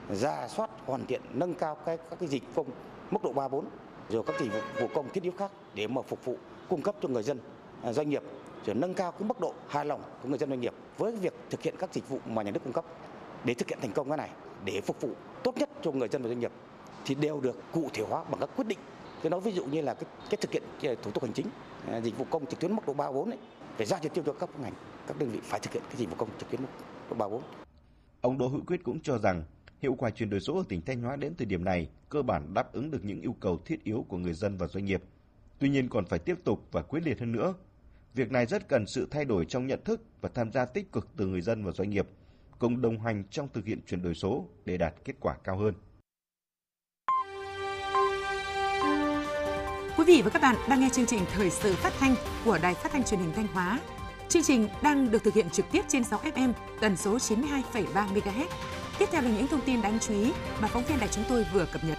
ra 0.09 0.47
soát 0.47 0.69
hoàn 0.85 1.05
thiện 1.05 1.21
nâng 1.33 1.53
cao 1.53 1.75
các 1.85 1.99
các 2.09 2.19
cái 2.19 2.29
dịch 2.29 2.43
công 2.55 2.67
mức 3.11 3.23
độ 3.23 3.33
3 3.33 3.47
4 3.47 3.65
rồi 4.09 4.23
các 4.27 4.35
dịch 4.39 4.51
vụ 4.79 4.87
công 4.93 5.09
thiết 5.09 5.23
yếu 5.23 5.33
khác 5.37 5.51
để 5.75 5.87
mà 5.87 6.01
phục 6.01 6.25
vụ 6.25 6.35
cung 6.69 6.81
cấp 6.81 6.95
cho 7.01 7.09
người 7.09 7.23
dân 7.23 7.39
à, 7.83 7.93
doanh 7.93 8.09
nghiệp 8.09 8.23
rồi 8.65 8.75
nâng 8.75 8.93
cao 8.93 9.11
cái 9.11 9.27
mức 9.27 9.39
độ 9.39 9.53
hài 9.67 9.85
lòng 9.85 10.01
của 10.23 10.29
người 10.29 10.37
dân 10.37 10.49
doanh 10.49 10.61
nghiệp 10.61 10.73
với 10.97 11.11
việc 11.11 11.33
thực 11.49 11.61
hiện 11.61 11.75
các 11.79 11.93
dịch 11.93 12.09
vụ 12.09 12.19
mà 12.25 12.41
nhà 12.41 12.51
nước 12.51 12.59
cung 12.63 12.73
cấp 12.73 12.85
để 13.43 13.53
thực 13.53 13.69
hiện 13.69 13.79
thành 13.81 13.91
công 13.91 14.07
cái 14.07 14.17
này 14.17 14.29
để 14.65 14.81
phục 14.81 15.01
vụ 15.01 15.09
tốt 15.43 15.57
nhất 15.57 15.69
cho 15.81 15.91
người 15.91 16.07
dân 16.07 16.21
và 16.21 16.27
doanh 16.27 16.39
nghiệp 16.39 16.51
thì 17.05 17.15
đều 17.15 17.41
được 17.41 17.55
cụ 17.71 17.89
thể 17.93 18.03
hóa 18.09 18.23
bằng 18.31 18.39
các 18.39 18.49
quyết 18.55 18.67
định 18.67 18.79
tôi 19.21 19.29
nói 19.29 19.41
ví 19.41 19.51
dụ 19.51 19.65
như 19.65 19.81
là 19.81 19.93
cái, 19.93 20.09
cái 20.29 20.37
thực 20.41 20.51
hiện 20.51 20.63
thủ 21.01 21.11
tục 21.11 21.23
hành 21.23 21.33
chính 21.33 21.47
à, 21.87 22.01
dịch 22.01 22.17
vụ 22.17 22.25
công 22.29 22.45
trực 22.45 22.59
tuyến 22.59 22.75
mức 22.75 22.81
độ 22.87 22.93
3 22.93 23.11
4 23.11 23.29
ấy 23.29 23.39
phải 23.77 23.85
ra 23.85 23.99
chỉ 24.01 24.09
tiêu 24.09 24.23
cho 24.27 24.33
các 24.33 24.49
ngành 24.59 24.73
các 25.07 25.19
đơn 25.19 25.29
vị 25.31 25.39
phải 25.43 25.59
thực 25.59 25.73
hiện 25.73 25.83
cái 25.89 25.97
dịch 25.97 26.09
vụ 26.09 26.15
công 26.17 26.29
trực 26.39 26.49
tuyến 26.49 26.61
mức 26.61 26.67
độ 27.09 27.15
3 27.15 27.27
4 27.27 27.41
ông 28.21 28.37
Đỗ 28.37 28.47
Hữu 28.47 28.61
Quyết 28.67 28.83
cũng 28.83 28.99
cho 28.99 29.17
rằng 29.17 29.43
hiệu 29.81 29.95
quả 29.95 30.09
chuyển 30.09 30.29
đổi 30.29 30.39
số 30.39 30.57
ở 30.57 30.63
tỉnh 30.69 30.81
Thanh 30.81 31.01
Hóa 31.01 31.15
đến 31.15 31.35
thời 31.37 31.45
điểm 31.45 31.63
này 31.63 31.89
cơ 32.09 32.21
bản 32.21 32.53
đáp 32.53 32.73
ứng 32.73 32.91
được 32.91 33.05
những 33.05 33.21
yêu 33.21 33.35
cầu 33.39 33.59
thiết 33.65 33.83
yếu 33.83 34.05
của 34.07 34.17
người 34.17 34.33
dân 34.33 34.57
và 34.57 34.67
doanh 34.67 34.85
nghiệp. 34.85 35.03
Tuy 35.59 35.69
nhiên 35.69 35.89
còn 35.89 36.05
phải 36.05 36.19
tiếp 36.19 36.35
tục 36.43 36.67
và 36.71 36.81
quyết 36.81 37.03
liệt 37.03 37.19
hơn 37.19 37.31
nữa. 37.31 37.53
Việc 38.13 38.31
này 38.31 38.45
rất 38.45 38.67
cần 38.67 38.87
sự 38.87 39.07
thay 39.11 39.25
đổi 39.25 39.45
trong 39.45 39.67
nhận 39.67 39.83
thức 39.83 40.01
và 40.21 40.29
tham 40.33 40.51
gia 40.51 40.65
tích 40.65 40.91
cực 40.91 41.07
từ 41.17 41.27
người 41.27 41.41
dân 41.41 41.63
và 41.63 41.71
doanh 41.71 41.89
nghiệp 41.89 42.07
cùng 42.59 42.81
đồng 42.81 42.99
hành 42.99 43.23
trong 43.31 43.47
thực 43.53 43.65
hiện 43.65 43.79
chuyển 43.87 44.01
đổi 44.01 44.13
số 44.13 44.47
để 44.65 44.77
đạt 44.77 44.93
kết 45.05 45.13
quả 45.19 45.35
cao 45.43 45.57
hơn. 45.57 45.73
Quý 49.97 50.03
vị 50.05 50.21
và 50.21 50.29
các 50.29 50.41
bạn 50.41 50.55
đang 50.69 50.79
nghe 50.79 50.89
chương 50.93 51.05
trình 51.05 51.19
Thời 51.33 51.49
sự 51.49 51.73
phát 51.73 51.93
thanh 51.99 52.15
của 52.45 52.59
Đài 52.61 52.73
Phát 52.73 52.91
thanh 52.91 53.03
Truyền 53.03 53.19
hình 53.19 53.31
Thanh 53.35 53.47
Hóa. 53.47 53.79
Chương 54.29 54.43
trình 54.43 54.67
đang 54.83 55.11
được 55.11 55.23
thực 55.23 55.33
hiện 55.33 55.49
trực 55.49 55.65
tiếp 55.71 55.81
trên 55.87 56.03
6 56.03 56.19
FM 56.19 56.53
tần 56.81 56.97
số 56.97 57.17
92,3 57.17 58.13
MHz. 58.13 58.45
Tiếp 58.99 59.05
theo 59.11 59.21
là 59.21 59.29
những 59.29 59.47
thông 59.47 59.61
tin 59.65 59.81
đáng 59.81 59.99
chú 59.99 60.13
ý 60.13 60.31
mà 60.61 60.67
phóng 60.67 60.83
viên 60.83 60.99
đài 60.99 61.09
chúng 61.11 61.23
tôi 61.29 61.45
vừa 61.53 61.65
cập 61.73 61.81
nhật. 61.83 61.97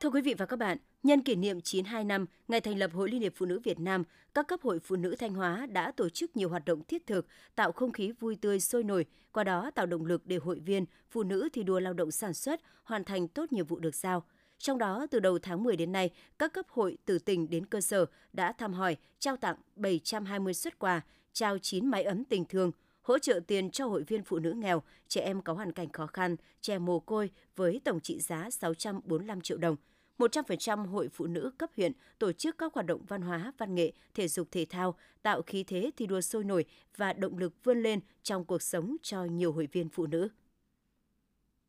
Thưa 0.00 0.10
quý 0.10 0.20
vị 0.20 0.34
và 0.38 0.46
các 0.46 0.58
bạn, 0.58 0.78
nhân 1.02 1.22
kỷ 1.22 1.34
niệm 1.34 1.60
92 1.60 2.04
năm 2.04 2.26
ngày 2.48 2.60
thành 2.60 2.78
lập 2.78 2.90
Hội 2.94 3.10
Liên 3.10 3.20
hiệp 3.20 3.32
Phụ 3.36 3.46
nữ 3.46 3.60
Việt 3.64 3.80
Nam, 3.80 4.02
các 4.34 4.48
cấp 4.48 4.60
hội 4.62 4.78
phụ 4.78 4.96
nữ 4.96 5.16
Thanh 5.18 5.34
Hóa 5.34 5.66
đã 5.66 5.92
tổ 5.96 6.08
chức 6.08 6.36
nhiều 6.36 6.48
hoạt 6.48 6.64
động 6.64 6.82
thiết 6.88 7.06
thực, 7.06 7.26
tạo 7.54 7.72
không 7.72 7.92
khí 7.92 8.12
vui 8.20 8.36
tươi 8.40 8.60
sôi 8.60 8.84
nổi, 8.84 9.06
qua 9.32 9.44
đó 9.44 9.70
tạo 9.74 9.86
động 9.86 10.06
lực 10.06 10.26
để 10.26 10.36
hội 10.36 10.60
viên, 10.60 10.84
phụ 11.10 11.22
nữ 11.22 11.48
thi 11.52 11.62
đua 11.62 11.80
lao 11.80 11.92
động 11.92 12.10
sản 12.10 12.34
xuất, 12.34 12.60
hoàn 12.84 13.04
thành 13.04 13.28
tốt 13.28 13.52
nhiệm 13.52 13.66
vụ 13.66 13.78
được 13.78 13.94
giao. 13.94 14.24
Trong 14.58 14.78
đó, 14.78 15.06
từ 15.10 15.20
đầu 15.20 15.38
tháng 15.38 15.62
10 15.62 15.76
đến 15.76 15.92
nay, 15.92 16.10
các 16.38 16.52
cấp 16.52 16.66
hội 16.68 16.98
từ 17.04 17.18
tỉnh 17.18 17.50
đến 17.50 17.66
cơ 17.66 17.80
sở 17.80 18.06
đã 18.32 18.52
thăm 18.52 18.72
hỏi, 18.72 18.96
trao 19.18 19.36
tặng 19.36 19.56
720 19.76 20.54
xuất 20.54 20.78
quà, 20.78 21.00
trao 21.32 21.58
9 21.58 21.86
máy 21.86 22.02
ấm 22.02 22.24
tình 22.24 22.44
thương, 22.44 22.72
hỗ 23.02 23.18
trợ 23.18 23.40
tiền 23.46 23.70
cho 23.70 23.86
hội 23.86 24.02
viên 24.02 24.24
phụ 24.24 24.38
nữ 24.38 24.52
nghèo, 24.52 24.82
trẻ 25.08 25.20
em 25.20 25.42
có 25.42 25.52
hoàn 25.52 25.72
cảnh 25.72 25.92
khó 25.92 26.06
khăn, 26.06 26.36
trẻ 26.60 26.78
mồ 26.78 27.00
côi 27.00 27.30
với 27.56 27.80
tổng 27.84 28.00
trị 28.00 28.20
giá 28.20 28.50
645 28.50 29.40
triệu 29.40 29.58
đồng– 29.58 29.76
100% 30.18 30.86
hội 30.86 31.08
phụ 31.08 31.26
nữ 31.26 31.50
cấp 31.58 31.70
huyện 31.76 31.92
tổ 32.18 32.32
chức 32.32 32.58
các 32.58 32.74
hoạt 32.74 32.86
động 32.86 33.04
văn 33.08 33.22
hóa, 33.22 33.52
văn 33.58 33.74
nghệ, 33.74 33.92
thể 34.14 34.28
dục 34.28 34.48
thể 34.50 34.66
thao, 34.70 34.94
tạo 35.22 35.42
khí 35.42 35.64
thế 35.64 35.90
thi 35.96 36.06
đua 36.06 36.20
sôi 36.20 36.44
nổi 36.44 36.64
và 36.96 37.12
động 37.12 37.38
lực 37.38 37.64
vươn 37.64 37.82
lên 37.82 38.00
trong 38.22 38.44
cuộc 38.44 38.62
sống 38.62 38.96
cho 39.02 39.24
nhiều 39.24 39.52
hội 39.52 39.68
viên 39.72 39.88
phụ 39.88 40.06
nữ. 40.06 40.28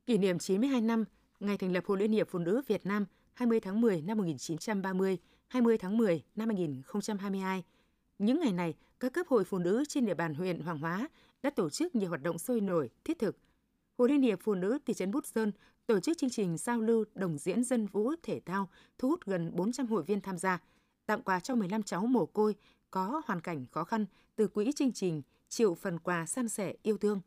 Kỷ 0.05 0.17
niệm 0.17 0.39
92 0.39 0.81
năm 0.81 1.05
ngày 1.45 1.57
thành 1.57 1.73
lập 1.73 1.83
Hội 1.87 1.97
Liên 1.97 2.11
hiệp 2.11 2.27
Phụ 2.29 2.39
nữ 2.39 2.61
Việt 2.67 2.85
Nam 2.85 3.05
20 3.33 3.59
tháng 3.59 3.81
10 3.81 4.01
năm 4.01 4.17
1930, 4.17 5.17
20 5.47 5.77
tháng 5.77 5.97
10 5.97 6.23
năm 6.35 6.49
2022. 6.49 7.63
Những 8.19 8.39
ngày 8.39 8.53
này, 8.53 8.73
các 8.99 9.13
cấp 9.13 9.27
hội 9.27 9.43
phụ 9.43 9.57
nữ 9.57 9.83
trên 9.87 10.05
địa 10.05 10.13
bàn 10.13 10.33
huyện 10.33 10.59
Hoàng 10.59 10.79
Hóa 10.79 11.09
đã 11.43 11.49
tổ 11.49 11.69
chức 11.69 11.95
nhiều 11.95 12.09
hoạt 12.09 12.21
động 12.23 12.37
sôi 12.37 12.61
nổi, 12.61 12.89
thiết 13.03 13.19
thực. 13.19 13.37
Hội 13.97 14.09
Liên 14.09 14.21
hiệp 14.21 14.39
Phụ 14.43 14.55
nữ 14.55 14.77
thị 14.85 14.93
trấn 14.93 15.11
Bút 15.11 15.25
Sơn 15.25 15.51
tổ 15.87 15.99
chức 15.99 16.17
chương 16.17 16.29
trình 16.29 16.57
giao 16.57 16.81
lưu 16.81 17.05
đồng 17.15 17.37
diễn 17.37 17.63
dân 17.63 17.87
vũ 17.87 18.11
thể 18.23 18.39
thao 18.45 18.69
thu 18.97 19.09
hút 19.09 19.25
gần 19.25 19.51
400 19.55 19.87
hội 19.87 20.03
viên 20.03 20.21
tham 20.21 20.37
gia, 20.37 20.61
tặng 21.05 21.21
quà 21.21 21.39
cho 21.39 21.55
15 21.55 21.83
cháu 21.83 22.05
mồ 22.05 22.25
côi 22.25 22.55
có 22.91 23.21
hoàn 23.25 23.41
cảnh 23.41 23.65
khó 23.71 23.83
khăn 23.83 24.05
từ 24.35 24.47
quỹ 24.47 24.71
chương 24.75 24.91
trình 24.93 25.21
chịu 25.49 25.75
phần 25.75 25.99
quà 25.99 26.25
san 26.25 26.49
sẻ 26.49 26.73
yêu 26.83 26.97
thương. 26.97 27.21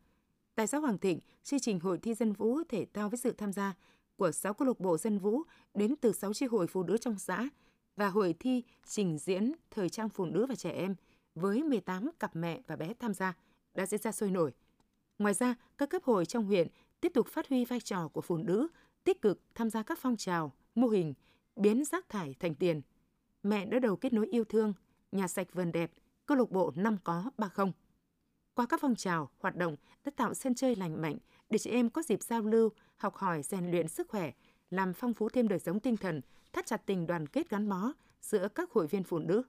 Tại 0.55 0.67
xã 0.67 0.79
Hoàng 0.79 0.99
Thịnh, 0.99 1.21
chương 1.43 1.61
trình 1.61 1.81
hội 1.81 1.99
thi 1.99 2.15
dân 2.15 2.33
vũ 2.33 2.59
thể 2.69 2.87
thao 2.95 3.09
với 3.09 3.19
sự 3.19 3.33
tham 3.33 3.53
gia 3.53 3.75
của 4.19 4.33
6 4.33 4.55
câu 4.55 4.69
lạc 4.69 4.81
bộ 4.81 4.99
dân 4.99 5.19
vũ 5.19 5.43
đến 5.75 5.95
từ 6.01 6.13
6 6.13 6.33
chi 6.33 6.47
hội 6.47 6.67
phụ 6.67 6.83
nữ 6.83 6.99
trong 6.99 7.19
xã 7.19 7.49
và 7.97 8.09
hội 8.09 8.35
thi 8.41 8.63
trình 8.87 9.19
diễn 9.19 9.53
thời 9.71 9.89
trang 9.89 10.09
phụ 10.09 10.25
nữ 10.25 10.47
và 10.47 10.55
trẻ 10.55 10.71
em 10.71 10.95
với 11.35 11.63
18 11.63 12.11
cặp 12.21 12.37
mẹ 12.37 12.61
và 12.67 12.77
bé 12.77 12.95
tham 12.95 13.15
gia 13.15 13.35
đã 13.75 13.87
diễn 13.87 14.01
ra 14.01 14.13
sôi 14.13 14.31
nổi. 14.31 14.53
Ngoài 15.19 15.35
ra, 15.35 15.55
các 15.79 15.91
cấp 15.91 16.03
hội 16.05 16.27
trong 16.27 16.45
huyện 16.45 16.69
tiếp 17.01 17.13
tục 17.15 17.27
phát 17.29 17.49
huy 17.49 17.65
vai 17.65 17.81
trò 17.81 18.09
của 18.09 18.21
phụ 18.21 18.37
nữ, 18.37 18.69
tích 19.05 19.23
cực 19.23 19.41
tham 19.55 19.71
gia 19.71 19.83
các 19.83 19.99
phong 20.03 20.17
trào, 20.17 20.53
mô 20.75 20.89
hình, 20.89 21.15
biến 21.57 21.85
rác 21.85 22.09
thải 22.09 22.35
thành 22.41 22.55
tiền. 22.55 22.81
Mẹ 23.43 23.67
đỡ 23.67 23.79
đầu 23.79 23.97
kết 23.97 24.13
nối 24.13 24.27
yêu 24.27 24.45
thương, 24.45 24.73
nhà 25.13 25.29
sạch 25.29 25.49
vườn 25.53 25.73
đẹp, 25.73 25.93
câu 26.27 26.39
lạc 26.39 26.51
bộ 26.51 26.73
năm 26.77 26.97
có 27.05 27.31
ba 27.39 27.49
không. 27.49 27.73
Qua 28.55 28.67
các 28.67 28.81
phong 28.81 28.95
trào, 28.95 29.31
hoạt 29.39 29.57
động 29.57 29.77
đã 30.05 30.13
tạo 30.17 30.35
sân 30.35 30.55
chơi 30.55 30.77
lành 30.77 31.03
mạnh 31.03 31.17
để 31.51 31.59
chị 31.59 31.71
em 31.71 31.91
có 31.91 32.03
dịp 32.03 32.23
giao 32.23 32.43
lưu, 32.43 32.71
học 32.97 33.17
hỏi, 33.17 33.43
rèn 33.43 33.71
luyện 33.71 33.89
sức 33.89 34.09
khỏe, 34.09 34.33
làm 34.71 34.95
phong 34.95 35.15
phú 35.15 35.29
thêm 35.29 35.49
đời 35.49 35.59
sống 35.59 35.81
tinh 35.81 35.97
thần, 35.97 36.21
thắt 36.53 36.67
chặt 36.67 36.87
tình 36.87 37.07
đoàn 37.07 37.27
kết 37.27 37.51
gắn 37.51 37.69
bó 37.69 37.93
giữa 38.21 38.49
các 38.55 38.71
hội 38.71 38.87
viên 38.87 39.03
phụ 39.03 39.19
nữ. 39.19 39.43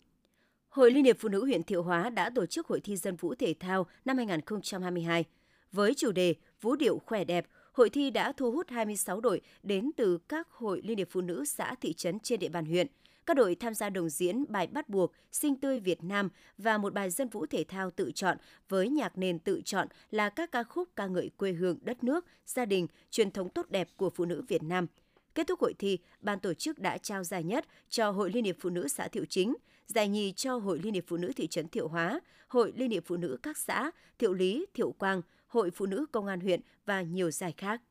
Hội 0.69 0.91
Liên 0.91 1.05
hiệp 1.05 1.17
Phụ 1.19 1.29
nữ 1.29 1.45
huyện 1.45 1.63
Thiệu 1.63 1.83
Hóa 1.83 2.09
đã 2.09 2.29
tổ 2.29 2.45
chức 2.45 2.67
hội 2.67 2.79
thi 2.79 2.97
dân 2.97 3.15
vũ 3.15 3.35
thể 3.35 3.53
thao 3.59 3.85
năm 4.05 4.17
2022. 4.17 5.25
Với 5.71 5.93
chủ 5.93 6.11
đề 6.11 6.35
Vũ 6.61 6.75
điệu 6.75 7.01
khỏe 7.05 7.23
đẹp, 7.23 7.47
hội 7.73 7.89
thi 7.89 8.09
đã 8.09 8.31
thu 8.31 8.51
hút 8.51 8.69
26 8.69 9.21
đội 9.21 9.41
đến 9.63 9.91
từ 9.97 10.17
các 10.17 10.47
hội 10.49 10.81
Liên 10.83 10.97
hiệp 10.97 11.07
Phụ 11.11 11.21
nữ 11.21 11.45
xã 11.45 11.75
thị 11.81 11.93
trấn 11.93 12.19
trên 12.19 12.39
địa 12.39 12.49
bàn 12.49 12.65
huyện. 12.65 12.87
Các 13.25 13.37
đội 13.37 13.55
tham 13.55 13.73
gia 13.73 13.89
đồng 13.89 14.09
diễn 14.09 14.45
bài 14.49 14.67
bắt 14.67 14.89
buộc 14.89 15.11
Sinh 15.31 15.55
tươi 15.55 15.79
Việt 15.79 16.03
Nam 16.03 16.29
và 16.57 16.77
một 16.77 16.93
bài 16.93 17.09
dân 17.09 17.29
vũ 17.29 17.45
thể 17.45 17.63
thao 17.63 17.91
tự 17.91 18.11
chọn 18.15 18.37
với 18.69 18.89
nhạc 18.89 19.17
nền 19.17 19.39
tự 19.39 19.61
chọn 19.65 19.87
là 20.11 20.29
các 20.29 20.51
ca 20.51 20.63
khúc 20.63 20.89
ca 20.95 21.07
ngợi 21.07 21.29
quê 21.37 21.51
hương, 21.51 21.77
đất 21.81 22.03
nước, 22.03 22.25
gia 22.45 22.65
đình, 22.65 22.87
truyền 23.11 23.31
thống 23.31 23.49
tốt 23.49 23.69
đẹp 23.69 23.89
của 23.97 24.09
phụ 24.09 24.25
nữ 24.25 24.43
Việt 24.47 24.63
Nam. 24.63 24.87
Kết 25.35 25.47
thúc 25.47 25.59
hội 25.59 25.73
thi, 25.79 25.97
ban 26.21 26.39
tổ 26.39 26.53
chức 26.53 26.79
đã 26.79 26.97
trao 26.97 27.23
giải 27.23 27.43
nhất 27.43 27.65
cho 27.89 28.11
Hội 28.11 28.31
Liên 28.31 28.43
hiệp 28.43 28.55
Phụ 28.59 28.69
nữ 28.69 28.87
xã 28.87 29.07
Thiệu 29.07 29.25
Chính, 29.25 29.55
giải 29.87 30.07
nhì 30.07 30.31
cho 30.31 30.57
Hội 30.57 30.79
Liên 30.83 30.93
hiệp 30.93 31.03
Phụ 31.07 31.17
nữ 31.17 31.31
thị 31.35 31.47
trấn 31.47 31.67
Thiệu 31.67 31.87
Hóa, 31.87 32.19
Hội 32.47 32.73
Liên 32.75 32.91
hiệp 32.91 33.03
Phụ 33.05 33.17
nữ 33.17 33.37
các 33.43 33.57
xã 33.57 33.91
Thiệu 34.17 34.33
Lý, 34.33 34.65
Thiệu 34.73 34.91
Quang, 34.91 35.21
Hội 35.47 35.71
Phụ 35.71 35.85
nữ 35.85 36.05
Công 36.11 36.27
an 36.27 36.39
huyện 36.39 36.61
và 36.85 37.01
nhiều 37.01 37.31
giải 37.31 37.53
khác. 37.57 37.81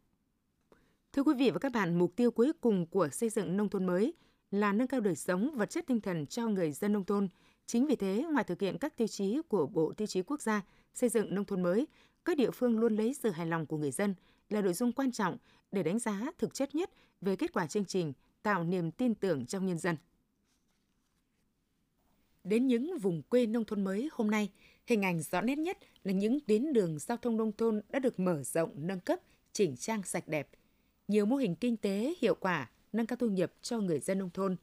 Thưa 1.13 1.23
quý 1.23 1.35
vị 1.39 1.51
và 1.51 1.59
các 1.59 1.73
bạn, 1.73 1.99
mục 1.99 2.17
tiêu 2.17 2.31
cuối 2.31 2.53
cùng 2.61 2.87
của 2.87 3.09
xây 3.09 3.29
dựng 3.29 3.57
nông 3.57 3.69
thôn 3.69 3.87
mới 3.87 4.15
là 4.51 4.73
nâng 4.73 4.89
cao 4.89 5.01
đời 5.01 5.17
sống 5.17 5.51
vật 5.55 5.71
chất 5.71 5.87
tinh 5.87 6.01
thần 6.01 6.27
cho 6.27 6.49
người 6.49 6.73
dân 6.73 6.93
nông 6.93 7.05
thôn. 7.05 7.29
Chính 7.67 7.87
vì 7.87 7.97
thế, 7.97 8.25
ngoài 8.33 8.45
thực 8.45 8.61
hiện 8.61 8.79
các 8.79 8.97
tiêu 8.97 9.07
chí 9.07 9.41
của 9.49 9.67
Bộ 9.67 9.93
Tiêu 9.93 10.07
chí 10.07 10.23
Quốc 10.23 10.43
gia 10.43 10.63
xây 10.95 11.09
dựng 11.09 11.35
nông 11.35 11.45
thôn 11.45 11.63
mới, 11.63 11.87
các 12.25 12.37
địa 12.37 12.51
phương 12.51 12.79
luôn 12.79 12.97
lấy 12.97 13.15
sự 13.15 13.31
hài 13.31 13.47
lòng 13.47 13.67
của 13.67 13.77
người 13.77 13.91
dân 13.91 14.15
là 14.51 14.61
nội 14.61 14.73
dung 14.73 14.93
quan 14.93 15.13
trọng 15.13 15.37
để 15.73 15.83
đánh 15.83 15.99
giá 15.99 16.31
thực 16.39 16.55
chất 16.55 16.75
nhất 16.75 16.91
về 17.21 17.37
kết 17.37 17.53
quả 17.53 17.67
chương 17.67 17.85
trình, 17.85 18.13
tạo 18.43 18.65
niềm 18.65 18.91
tin 18.91 19.15
tưởng 19.15 19.47
trong 19.47 19.67
nhân 19.67 19.79
dân. 19.79 19.97
Đến 22.45 22.67
những 22.67 22.99
vùng 22.99 23.23
quê 23.23 23.47
nông 23.47 23.65
thôn 23.65 23.85
mới 23.85 24.09
hôm 24.13 24.31
nay, 24.31 24.51
hình 24.87 25.03
ảnh 25.03 25.23
rõ 25.23 25.41
nét 25.41 25.59
nhất 25.59 25.79
là 26.05 26.13
những 26.13 26.41
tuyến 26.41 26.73
đường 26.73 26.99
giao 26.99 27.17
thông 27.17 27.37
nông 27.37 27.53
thôn 27.53 27.81
đã 27.89 27.99
được 27.99 28.21
mở 28.21 28.43
rộng, 28.43 28.71
nâng 28.75 29.01
cấp, 29.01 29.21
chỉnh 29.53 29.77
trang 29.77 30.03
sạch 30.03 30.29
đẹp. 30.29 30.49
Nhiều 31.09 31.27
mô 31.27 31.37
hình 31.37 31.55
kinh 31.55 31.77
tế 31.77 32.15
hiệu 32.21 32.35
quả, 32.35 32.71
nâng 32.93 33.07
cao 33.07 33.17
thu 33.17 33.29
nhập 33.29 33.53
cho 33.63 33.79
người 33.79 34.01
dân 34.01 34.19
nông 34.19 34.31
thôn. 34.31 34.57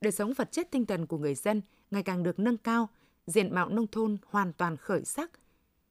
Đời 0.00 0.12
sống 0.12 0.32
vật 0.32 0.52
chất 0.52 0.68
tinh 0.70 0.86
thần 0.86 1.06
của 1.06 1.18
người 1.18 1.34
dân 1.34 1.62
ngày 1.90 2.02
càng 2.02 2.22
được 2.22 2.38
nâng 2.38 2.56
cao, 2.56 2.88
diện 3.26 3.54
mạo 3.54 3.68
nông 3.68 3.86
thôn 3.86 4.16
hoàn 4.26 4.52
toàn 4.52 4.76
khởi 4.76 5.04
sắc. 5.04 5.30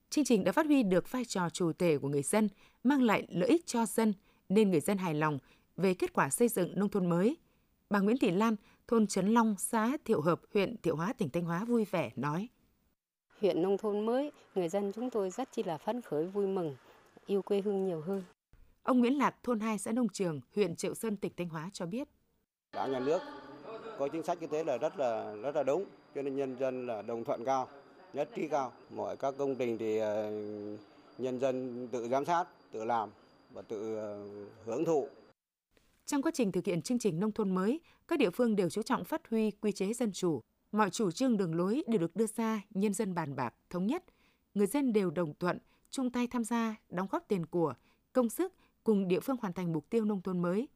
Chương 0.10 0.26
trình 0.26 0.44
đã 0.44 0.52
phát 0.52 0.66
huy 0.66 0.84
được 0.84 1.12
vai 1.12 1.26
trò 1.26 1.50
chủ 1.50 1.74
thể 1.74 1.98
của 1.98 2.08
người 2.08 2.24
dân, 2.24 2.50
mang 2.84 3.04
lại 3.04 3.28
lợi 3.30 3.50
ích 3.50 3.66
cho 3.66 3.86
dân, 3.86 4.14
nên 4.50 4.72
người 4.72 4.80
dân 4.80 4.98
hài 4.98 5.14
lòng 5.14 5.40
về 5.77 5.94
kết 5.94 6.14
quả 6.14 6.30
xây 6.30 6.48
dựng 6.48 6.80
nông 6.80 6.90
thôn 6.90 7.10
mới. 7.10 7.38
Bà 7.90 8.00
Nguyễn 8.00 8.18
Thị 8.18 8.32
Lan, 8.32 8.56
thôn 8.88 9.08
Trấn 9.08 9.27
Long, 9.27 9.56
xã 9.58 9.98
Thiệu 10.06 10.22
Hợp, 10.22 10.42
huyện 10.54 10.77
Thiệu 10.77 10.96
Hóa, 10.96 11.14
tỉnh 11.14 11.30
Thanh 11.30 11.44
Hóa 11.44 11.66
vui 11.66 11.86
vẻ 11.92 12.12
nói. 12.16 12.48
Huyện 13.40 13.62
nông 13.62 13.77
thôn 13.77 14.06
mới, 14.06 14.32
người 14.56 14.70
dân 14.70 14.92
chúng 14.96 15.10
tôi 15.10 15.30
rất 15.30 15.50
chi 15.51 15.64
là 15.64 15.77
phấn 15.77 16.01
khởi 16.01 16.25
vui 16.25 16.48
mừng, 16.48 16.75
yêu 17.25 17.42
quê 17.42 17.62
hương 17.62 17.86
nhiều 17.86 18.01
hơn. 18.01 18.24
Ông 18.83 19.00
Nguyễn 19.00 19.17
Lạc, 19.17 19.35
thôn 19.44 19.59
2 19.59 19.77
xã 19.77 19.91
Nông 19.91 20.09
Trường, 20.09 20.41
huyện 20.55 20.75
Triệu 20.75 20.94
Sơn, 20.94 21.17
tỉnh 21.17 21.31
Thanh 21.37 21.50
Hóa 21.50 21.70
cho 21.74 21.85
biết. 21.85 22.07
Đảng 22.74 22.91
nhà 22.91 23.00
nước 23.00 23.20
có 24.00 24.07
chính 24.07 24.24
sách 24.24 24.41
như 24.41 24.48
thế 24.51 24.63
là 24.63 24.77
rất 24.77 24.98
là 24.98 25.35
rất 25.35 25.55
là 25.55 25.63
đúng, 25.63 25.85
cho 26.15 26.22
nên 26.22 26.35
nhân 26.35 26.55
dân 26.59 26.87
là 26.87 27.01
đồng 27.01 27.24
thuận 27.24 27.46
cao, 27.46 27.67
nhất 28.13 28.29
trí 28.35 28.48
cao. 28.48 28.72
Mọi 28.89 29.17
các 29.17 29.35
công 29.37 29.55
trình 29.55 29.77
thì 29.77 29.98
ờ, 29.98 30.31
nhân 31.17 31.39
dân 31.39 31.87
tự 31.91 32.07
giám 32.07 32.25
sát, 32.25 32.46
tự 32.72 32.83
làm 32.83 33.09
và 33.53 33.61
tự 33.61 33.96
ờ, 33.98 34.27
hưởng 34.65 34.85
thụ. 34.85 35.07
Trong 36.05 36.22
quá 36.22 36.31
trình 36.35 36.51
thực 36.51 36.65
hiện 36.65 36.81
chương 36.81 37.00
trình 37.00 37.20
nông 37.20 37.31
thôn 37.31 37.55
mới, 37.55 37.79
các 38.07 38.20
địa 38.20 38.29
phương 38.29 38.55
đều 38.55 38.70
chú 38.70 38.81
trọng 38.81 39.05
phát 39.05 39.22
huy 39.29 39.51
quy 39.51 39.72
chế 39.72 39.94
dân 39.94 40.11
chủ. 40.11 40.41
Mọi 40.72 40.89
chủ 40.89 41.11
trương 41.11 41.37
đường 41.37 41.55
lối 41.55 41.83
đều 41.87 42.00
được 42.00 42.15
đưa 42.15 42.27
ra, 42.27 42.61
nhân 42.70 42.94
dân 42.94 43.13
bàn 43.13 43.35
bạc, 43.35 43.53
thống 43.70 43.87
nhất. 43.87 44.03
Người 44.53 44.67
dân 44.67 44.94
đều 44.94 45.11
đồng 45.11 45.33
thuận, 45.39 45.57
chung 45.89 46.11
tay 46.11 46.27
tham 46.27 46.44
gia, 46.44 46.75
đóng 46.89 47.07
góp 47.11 47.27
tiền 47.27 47.46
của, 47.46 47.74
công 48.13 48.29
sức 48.29 48.53
cùng 48.83 49.07
địa 49.07 49.20
phương 49.20 49.37
hoàn 49.41 49.53
thành 49.53 49.74
mục 49.74 49.89
tiêu 49.89 50.05
nông 50.05 50.22
thôn 50.22 50.41
mới. 50.41 50.67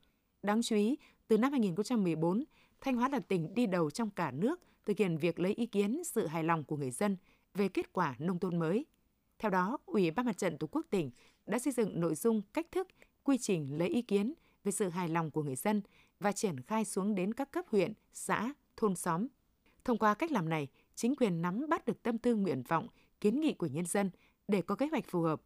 Đáng 0.43 0.61
chú 0.61 0.75
ý, 0.75 0.97
từ 1.27 1.37
năm 1.37 1.51
2014, 1.51 2.43
Thanh 2.81 2.95
Hóa 2.95 3.09
là 3.09 3.19
tỉnh 3.19 3.53
đi 3.53 3.65
đầu 3.65 3.91
trong 3.91 4.09
cả 4.09 4.31
nước 4.31 4.61
thực 4.85 4.97
hiện 4.97 5.17
việc 5.17 5.39
lấy 5.39 5.53
ý 5.53 5.65
kiến 5.65 6.03
sự 6.03 6.27
hài 6.27 6.43
lòng 6.43 6.63
của 6.63 6.77
người 6.77 6.91
dân 6.91 7.17
về 7.53 7.69
kết 7.69 7.93
quả 7.93 8.15
nông 8.19 8.39
thôn 8.39 8.59
mới. 8.59 8.85
Theo 9.39 9.51
đó, 9.51 9.77
Ủy 9.85 10.11
ban 10.11 10.25
Mặt 10.25 10.37
trận 10.37 10.57
Tổ 10.57 10.67
quốc 10.67 10.85
tỉnh 10.89 11.11
đã 11.45 11.59
xây 11.59 11.73
dựng 11.73 11.99
nội 11.99 12.15
dung, 12.15 12.41
cách 12.53 12.67
thức, 12.71 12.87
quy 13.23 13.37
trình 13.37 13.77
lấy 13.77 13.89
ý 13.89 14.01
kiến 14.01 14.33
về 14.63 14.71
sự 14.71 14.89
hài 14.89 15.09
lòng 15.09 15.31
của 15.31 15.43
người 15.43 15.55
dân 15.55 15.81
và 16.19 16.31
triển 16.31 16.61
khai 16.61 16.85
xuống 16.85 17.15
đến 17.15 17.33
các 17.33 17.51
cấp 17.51 17.65
huyện, 17.67 17.93
xã, 18.13 18.53
thôn 18.77 18.95
xóm. 18.95 19.27
Thông 19.83 19.97
qua 19.97 20.13
cách 20.13 20.31
làm 20.31 20.49
này, 20.49 20.67
chính 20.95 21.15
quyền 21.15 21.41
nắm 21.41 21.65
bắt 21.69 21.85
được 21.85 22.03
tâm 22.03 22.17
tư 22.17 22.35
nguyện 22.35 22.63
vọng, 22.67 22.87
kiến 23.21 23.41
nghị 23.41 23.53
của 23.53 23.67
nhân 23.67 23.85
dân 23.85 24.09
để 24.47 24.61
có 24.61 24.75
kế 24.75 24.87
hoạch 24.87 25.05
phù 25.07 25.21
hợp. 25.21 25.41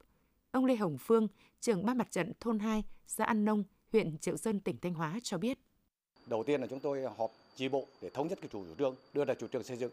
Ông 0.52 0.66
Lê 0.66 0.76
Hồng 0.76 0.98
Phương, 1.00 1.28
trưởng 1.60 1.86
ban 1.86 1.98
mặt 1.98 2.12
trận 2.12 2.34
thôn 2.40 2.60
2, 2.60 2.84
xã 3.08 3.26
An 3.26 3.46
Nông, 3.46 3.64
huyện 3.92 4.18
Triệu 4.18 4.38
Sơn, 4.38 4.60
tỉnh 4.60 4.78
Thanh 4.82 4.94
Hóa 4.94 5.20
cho 5.24 5.38
biết. 5.38 5.60
Đầu 6.26 6.44
tiên 6.44 6.62
là 6.62 6.68
chúng 6.68 6.80
tôi 6.80 7.04
họp 7.18 7.32
chi 7.56 7.70
bộ 7.70 7.86
để 8.02 8.10
thống 8.10 8.28
nhất 8.28 8.40
cái 8.42 8.50
chủ 8.52 8.66
trương, 8.78 8.96
đưa 9.14 9.26
ra 9.26 9.34
chủ 9.34 9.48
trương 9.48 9.64
xây 9.64 9.78
dựng. 9.78 9.92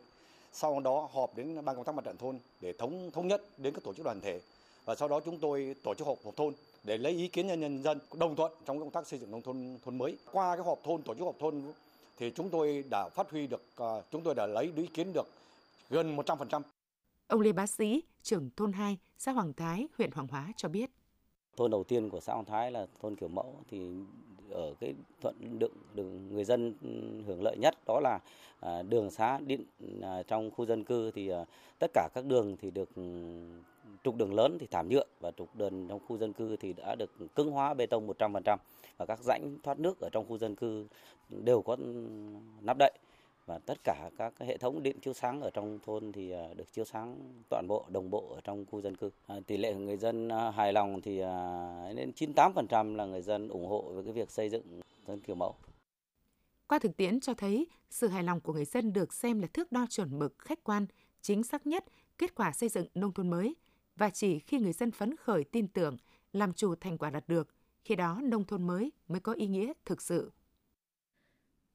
Sau 0.52 0.80
đó 0.80 1.08
họp 1.12 1.36
đến 1.36 1.64
ban 1.64 1.76
công 1.76 1.84
tác 1.84 1.94
mặt 1.94 2.04
trận 2.04 2.16
thôn 2.16 2.38
để 2.60 2.72
thống 2.72 3.10
thống 3.10 3.28
nhất 3.28 3.42
đến 3.58 3.74
các 3.74 3.84
tổ 3.84 3.94
chức 3.94 4.04
đoàn 4.04 4.20
thể 4.20 4.40
và 4.84 4.94
sau 4.94 5.08
đó 5.08 5.20
chúng 5.24 5.38
tôi 5.38 5.74
tổ 5.82 5.94
chức 5.94 6.06
họp 6.06 6.18
họp 6.24 6.36
thôn 6.36 6.54
để 6.84 6.98
lấy 6.98 7.12
ý 7.12 7.28
kiến 7.28 7.46
nhân 7.46 7.82
dân 7.82 7.98
đồng 8.18 8.36
thuận 8.36 8.52
trong 8.66 8.78
công 8.78 8.90
tác 8.90 9.06
xây 9.06 9.18
dựng 9.18 9.30
nông 9.30 9.42
thôn 9.42 9.78
thôn 9.84 9.98
mới. 9.98 10.16
Qua 10.32 10.56
cái 10.56 10.64
họp 10.64 10.78
thôn 10.84 11.02
tổ 11.02 11.14
chức 11.14 11.24
họp 11.24 11.38
thôn 11.38 11.62
thì 12.18 12.30
chúng 12.30 12.50
tôi 12.50 12.84
đã 12.90 13.08
phát 13.08 13.30
huy 13.30 13.46
được 13.46 13.62
à, 13.76 13.86
chúng 14.12 14.22
tôi 14.22 14.34
đã 14.34 14.46
lấy 14.46 14.72
ý 14.76 14.86
kiến 14.86 15.12
được 15.12 15.26
gần 15.90 16.16
100%. 16.16 16.62
Ông 17.28 17.40
Lê 17.40 17.52
Bá 17.52 17.66
Sĩ, 17.66 18.02
trưởng 18.22 18.50
thôn 18.56 18.72
2, 18.72 18.98
xã 19.18 19.32
Hoàng 19.32 19.52
Thái, 19.52 19.88
huyện 19.98 20.10
Hoàng 20.10 20.26
Hóa 20.30 20.52
cho 20.56 20.68
biết. 20.68 20.90
Thôn 21.56 21.70
đầu 21.70 21.84
tiên 21.84 22.10
của 22.10 22.20
xã 22.20 22.32
Hoàng 22.32 22.44
Thái 22.44 22.70
là 22.70 22.86
thôn 23.00 23.16
kiểu 23.16 23.28
mẫu 23.28 23.56
thì 23.70 23.90
ở 24.50 24.74
cái 24.80 24.94
thuận 25.20 25.58
đựng 25.58 25.72
đường 25.94 26.28
người 26.34 26.44
dân 26.44 26.74
hưởng 27.26 27.42
lợi 27.42 27.56
nhất 27.56 27.74
đó 27.86 28.00
là 28.00 28.18
à, 28.60 28.82
đường 28.82 29.10
xá 29.10 29.38
điện 29.46 29.64
à, 30.02 30.22
trong 30.22 30.50
khu 30.50 30.66
dân 30.66 30.84
cư 30.84 31.10
thì 31.10 31.28
à, 31.28 31.44
tất 31.78 31.90
cả 31.94 32.08
các 32.14 32.24
đường 32.24 32.56
thì 32.60 32.70
được 32.70 32.88
ừ, 32.96 33.02
trục 34.04 34.16
đường 34.16 34.34
lớn 34.34 34.56
thì 34.60 34.66
thảm 34.70 34.88
nhựa 34.88 35.04
và 35.20 35.30
trục 35.30 35.56
đường 35.56 35.88
trong 35.88 36.00
khu 36.08 36.18
dân 36.18 36.32
cư 36.32 36.56
thì 36.56 36.72
đã 36.72 36.94
được 36.94 37.10
cứng 37.34 37.50
hóa 37.50 37.74
bê 37.74 37.86
tông 37.86 38.08
100% 38.08 38.56
và 38.96 39.06
các 39.06 39.18
rãnh 39.22 39.56
thoát 39.62 39.78
nước 39.78 40.00
ở 40.00 40.08
trong 40.12 40.28
khu 40.28 40.38
dân 40.38 40.54
cư 40.56 40.86
đều 41.28 41.62
có 41.62 41.76
ừ, 41.78 41.94
nắp 42.60 42.76
đậy 42.78 42.92
và 43.46 43.58
tất 43.58 43.84
cả 43.84 44.10
các 44.18 44.32
hệ 44.38 44.56
thống 44.56 44.82
điện 44.82 45.00
chiếu 45.00 45.14
sáng 45.14 45.40
ở 45.40 45.50
trong 45.50 45.78
thôn 45.86 46.12
thì 46.12 46.30
à, 46.30 46.54
được 46.56 46.72
chiếu 46.72 46.84
sáng 46.84 47.16
toàn 47.48 47.66
bộ 47.68 47.86
đồng 47.88 48.10
bộ 48.10 48.32
ở 48.34 48.40
trong 48.44 48.64
khu 48.66 48.80
dân 48.80 48.96
cư. 48.96 49.10
À, 49.26 49.36
tỷ 49.46 49.56
lệ 49.56 49.74
người 49.74 49.96
dân 49.96 50.28
à, 50.28 50.50
hài 50.50 50.72
lòng 50.72 51.00
thì 51.00 51.18
đến 51.96 52.12
98% 52.16 52.96
là 52.96 53.04
người 53.04 53.22
dân 53.22 53.48
ủng 53.48 53.66
hộ 53.66 53.82
với 53.82 54.04
cái 54.04 54.12
việc 54.12 54.30
xây 54.30 54.48
dựng 54.48 54.80
dân 55.06 55.20
kiểu 55.20 55.36
mẫu. 55.36 55.54
Qua 56.68 56.78
thực 56.78 56.96
tiễn 56.96 57.20
cho 57.20 57.34
thấy, 57.34 57.66
sự 57.90 58.08
hài 58.08 58.22
lòng 58.22 58.40
của 58.40 58.52
người 58.52 58.64
dân 58.64 58.92
được 58.92 59.12
xem 59.12 59.40
là 59.40 59.46
thước 59.46 59.72
đo 59.72 59.86
chuẩn 59.90 60.18
mực 60.18 60.38
khách 60.38 60.64
quan, 60.64 60.86
chính 61.22 61.42
xác 61.42 61.66
nhất 61.66 61.84
kết 62.18 62.34
quả 62.34 62.52
xây 62.52 62.68
dựng 62.68 62.86
nông 62.94 63.12
thôn 63.12 63.30
mới 63.30 63.56
và 63.96 64.10
chỉ 64.10 64.38
khi 64.38 64.58
người 64.58 64.72
dân 64.72 64.90
phấn 64.90 65.16
khởi 65.16 65.44
tin 65.44 65.68
tưởng, 65.68 65.96
làm 66.32 66.52
chủ 66.52 66.74
thành 66.74 66.98
quả 66.98 67.10
đạt 67.10 67.28
được, 67.28 67.48
khi 67.84 67.96
đó 67.96 68.20
nông 68.22 68.44
thôn 68.44 68.66
mới 68.66 68.92
mới 69.08 69.20
có 69.20 69.32
ý 69.32 69.46
nghĩa 69.46 69.72
thực 69.84 70.02
sự. 70.02 70.32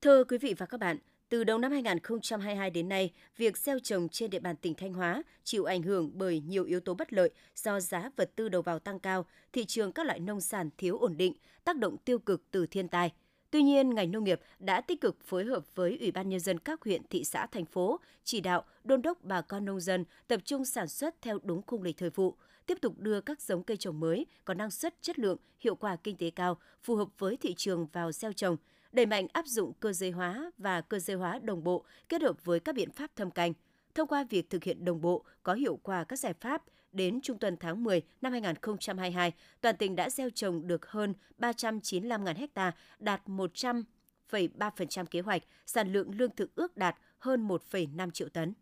Thưa 0.01 0.23
quý 0.23 0.37
vị 0.37 0.53
và 0.57 0.65
các 0.65 0.79
bạn, 0.79 0.97
từ 1.31 1.43
đầu 1.43 1.57
năm 1.57 1.71
2022 1.71 2.69
đến 2.69 2.89
nay, 2.89 3.11
việc 3.37 3.57
gieo 3.57 3.79
trồng 3.79 4.09
trên 4.09 4.29
địa 4.29 4.39
bàn 4.39 4.55
tỉnh 4.55 4.75
Thanh 4.75 4.93
Hóa 4.93 5.23
chịu 5.43 5.63
ảnh 5.63 5.81
hưởng 5.83 6.11
bởi 6.13 6.39
nhiều 6.39 6.63
yếu 6.63 6.79
tố 6.79 6.93
bất 6.93 7.13
lợi 7.13 7.29
do 7.55 7.79
giá 7.79 8.09
vật 8.15 8.31
tư 8.35 8.49
đầu 8.49 8.61
vào 8.61 8.79
tăng 8.79 8.99
cao, 8.99 9.25
thị 9.53 9.65
trường 9.65 9.91
các 9.91 10.05
loại 10.05 10.19
nông 10.19 10.41
sản 10.41 10.69
thiếu 10.77 10.97
ổn 10.97 11.17
định, 11.17 11.33
tác 11.63 11.77
động 11.77 11.97
tiêu 11.97 12.19
cực 12.19 12.51
từ 12.51 12.65
thiên 12.65 12.87
tai. 12.87 13.11
Tuy 13.51 13.63
nhiên, 13.63 13.89
ngành 13.95 14.11
nông 14.11 14.23
nghiệp 14.23 14.39
đã 14.59 14.81
tích 14.81 15.01
cực 15.01 15.23
phối 15.23 15.45
hợp 15.45 15.75
với 15.75 15.97
Ủy 15.99 16.11
ban 16.11 16.29
Nhân 16.29 16.39
dân 16.39 16.59
các 16.59 16.81
huyện, 16.81 17.01
thị 17.09 17.23
xã, 17.23 17.45
thành 17.45 17.65
phố, 17.65 17.99
chỉ 18.23 18.41
đạo, 18.41 18.63
đôn 18.83 19.01
đốc 19.01 19.23
bà 19.23 19.41
con 19.41 19.65
nông 19.65 19.79
dân 19.79 20.05
tập 20.27 20.39
trung 20.45 20.65
sản 20.65 20.87
xuất 20.87 21.15
theo 21.21 21.39
đúng 21.43 21.61
khung 21.67 21.83
lịch 21.83 21.97
thời 21.97 22.09
vụ, 22.09 22.35
tiếp 22.65 22.77
tục 22.81 22.93
đưa 22.97 23.21
các 23.21 23.41
giống 23.41 23.63
cây 23.63 23.77
trồng 23.77 23.99
mới 23.99 24.25
có 24.45 24.53
năng 24.53 24.71
suất, 24.71 25.01
chất 25.01 25.19
lượng, 25.19 25.37
hiệu 25.59 25.75
quả 25.75 25.95
kinh 25.95 26.17
tế 26.17 26.29
cao, 26.29 26.57
phù 26.83 26.95
hợp 26.95 27.07
với 27.17 27.37
thị 27.37 27.53
trường 27.57 27.87
vào 27.93 28.11
gieo 28.11 28.33
trồng, 28.33 28.57
đẩy 28.91 29.05
mạnh 29.05 29.27
áp 29.33 29.47
dụng 29.47 29.73
cơ 29.79 29.93
giới 29.93 30.11
hóa 30.11 30.51
và 30.57 30.81
cơ 30.81 30.99
giới 30.99 31.17
hóa 31.17 31.39
đồng 31.43 31.63
bộ 31.63 31.85
kết 32.09 32.21
hợp 32.21 32.45
với 32.45 32.59
các 32.59 32.75
biện 32.75 32.91
pháp 32.91 33.15
thâm 33.15 33.31
canh. 33.31 33.53
Thông 33.95 34.07
qua 34.07 34.25
việc 34.29 34.49
thực 34.49 34.63
hiện 34.63 34.85
đồng 34.85 35.01
bộ, 35.01 35.23
có 35.43 35.53
hiệu 35.53 35.79
quả 35.83 36.03
các 36.03 36.19
giải 36.19 36.33
pháp, 36.33 36.63
đến 36.91 37.21
trung 37.21 37.37
tuần 37.37 37.57
tháng 37.57 37.83
10 37.83 38.01
năm 38.21 38.31
2022, 38.31 39.33
toàn 39.61 39.77
tỉnh 39.77 39.95
đã 39.95 40.09
gieo 40.09 40.29
trồng 40.29 40.67
được 40.67 40.85
hơn 40.85 41.13
395.000 41.39 42.47
ha, 42.55 42.71
đạt 42.99 43.21
100,3% 43.27 45.05
kế 45.05 45.21
hoạch, 45.21 45.43
sản 45.65 45.93
lượng 45.93 46.11
lương 46.15 46.35
thực 46.35 46.55
ước 46.55 46.77
đạt 46.77 46.95
hơn 47.19 47.47
1,5 47.47 48.11
triệu 48.11 48.29
tấn. 48.29 48.53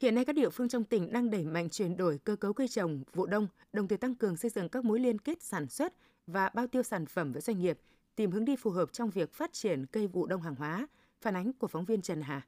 Hiện 0.00 0.14
nay 0.14 0.24
các 0.24 0.36
địa 0.36 0.50
phương 0.50 0.68
trong 0.68 0.84
tỉnh 0.84 1.12
đang 1.12 1.30
đẩy 1.30 1.44
mạnh 1.44 1.70
chuyển 1.70 1.96
đổi 1.96 2.18
cơ 2.18 2.36
cấu 2.36 2.52
cây 2.52 2.68
trồng 2.68 3.02
vụ 3.12 3.26
đông, 3.26 3.48
đồng 3.72 3.88
thời 3.88 3.98
tăng 3.98 4.14
cường 4.14 4.36
xây 4.36 4.50
dựng 4.50 4.68
các 4.68 4.84
mối 4.84 5.00
liên 5.00 5.18
kết 5.18 5.42
sản 5.42 5.68
xuất 5.68 5.94
và 6.26 6.50
bao 6.54 6.66
tiêu 6.66 6.82
sản 6.82 7.06
phẩm 7.06 7.32
với 7.32 7.42
doanh 7.42 7.60
nghiệp, 7.60 7.78
tìm 8.16 8.30
hướng 8.30 8.44
đi 8.44 8.56
phù 8.56 8.70
hợp 8.70 8.92
trong 8.92 9.10
việc 9.10 9.32
phát 9.32 9.52
triển 9.52 9.86
cây 9.86 10.06
vụ 10.06 10.26
đông 10.26 10.42
hàng 10.42 10.54
hóa. 10.54 10.86
Phản 11.20 11.36
ánh 11.36 11.52
của 11.52 11.66
phóng 11.66 11.84
viên 11.84 12.02
Trần 12.02 12.22
Hà. 12.22 12.46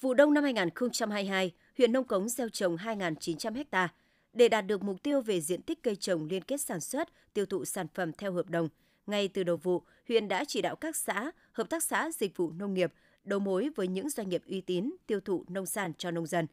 Vụ 0.00 0.14
đông 0.14 0.34
năm 0.34 0.44
2022, 0.44 1.52
huyện 1.78 1.92
Nông 1.92 2.04
Cống 2.04 2.28
gieo 2.28 2.48
trồng 2.48 2.76
2.900 2.76 3.64
ha. 3.72 3.94
Để 4.32 4.48
đạt 4.48 4.66
được 4.66 4.82
mục 4.82 5.02
tiêu 5.02 5.20
về 5.20 5.40
diện 5.40 5.62
tích 5.62 5.82
cây 5.82 5.96
trồng 5.96 6.26
liên 6.26 6.42
kết 6.42 6.60
sản 6.60 6.80
xuất, 6.80 7.08
tiêu 7.34 7.46
thụ 7.46 7.64
sản 7.64 7.86
phẩm 7.94 8.12
theo 8.12 8.32
hợp 8.32 8.50
đồng, 8.50 8.68
ngay 9.06 9.28
từ 9.28 9.42
đầu 9.42 9.56
vụ, 9.56 9.82
huyện 10.08 10.28
đã 10.28 10.44
chỉ 10.44 10.62
đạo 10.62 10.76
các 10.76 10.96
xã, 10.96 11.30
hợp 11.52 11.70
tác 11.70 11.82
xã 11.82 12.10
dịch 12.10 12.36
vụ 12.36 12.50
nông 12.50 12.74
nghiệp 12.74 12.92
đấu 13.24 13.38
mối 13.38 13.70
với 13.76 13.88
những 13.88 14.10
doanh 14.10 14.28
nghiệp 14.28 14.42
uy 14.46 14.60
tín 14.60 14.90
tiêu 15.06 15.20
thụ 15.20 15.44
nông 15.48 15.66
sản 15.66 15.92
cho 15.98 16.10
nông 16.10 16.26
dân. 16.26 16.46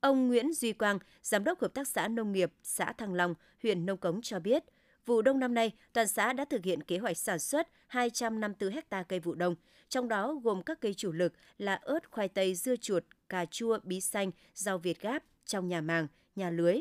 Ông 0.00 0.28
Nguyễn 0.28 0.52
Duy 0.52 0.72
Quang, 0.72 0.98
Giám 1.22 1.44
đốc 1.44 1.60
Hợp 1.60 1.74
tác 1.74 1.88
xã 1.88 2.08
Nông 2.08 2.32
nghiệp 2.32 2.52
xã 2.62 2.92
Thăng 2.92 3.14
Long, 3.14 3.34
huyện 3.62 3.86
Nông 3.86 3.98
Cống 3.98 4.22
cho 4.22 4.40
biết, 4.40 4.64
vụ 5.08 5.22
đông 5.22 5.38
năm 5.38 5.54
nay, 5.54 5.72
toàn 5.92 6.08
xã 6.08 6.32
đã 6.32 6.44
thực 6.44 6.64
hiện 6.64 6.82
kế 6.82 6.98
hoạch 6.98 7.16
sản 7.16 7.38
xuất 7.38 7.68
254 7.86 8.80
ha 8.90 9.02
cây 9.02 9.20
vụ 9.20 9.34
đông, 9.34 9.54
trong 9.88 10.08
đó 10.08 10.34
gồm 10.42 10.62
các 10.62 10.80
cây 10.80 10.94
chủ 10.94 11.12
lực 11.12 11.32
là 11.58 11.74
ớt, 11.74 12.10
khoai 12.10 12.28
tây, 12.28 12.54
dưa 12.54 12.76
chuột, 12.76 13.04
cà 13.28 13.44
chua, 13.44 13.78
bí 13.82 14.00
xanh, 14.00 14.30
rau 14.54 14.78
Việt 14.78 15.00
Gáp 15.00 15.24
trong 15.46 15.68
nhà 15.68 15.80
màng, 15.80 16.06
nhà 16.36 16.50
lưới. 16.50 16.80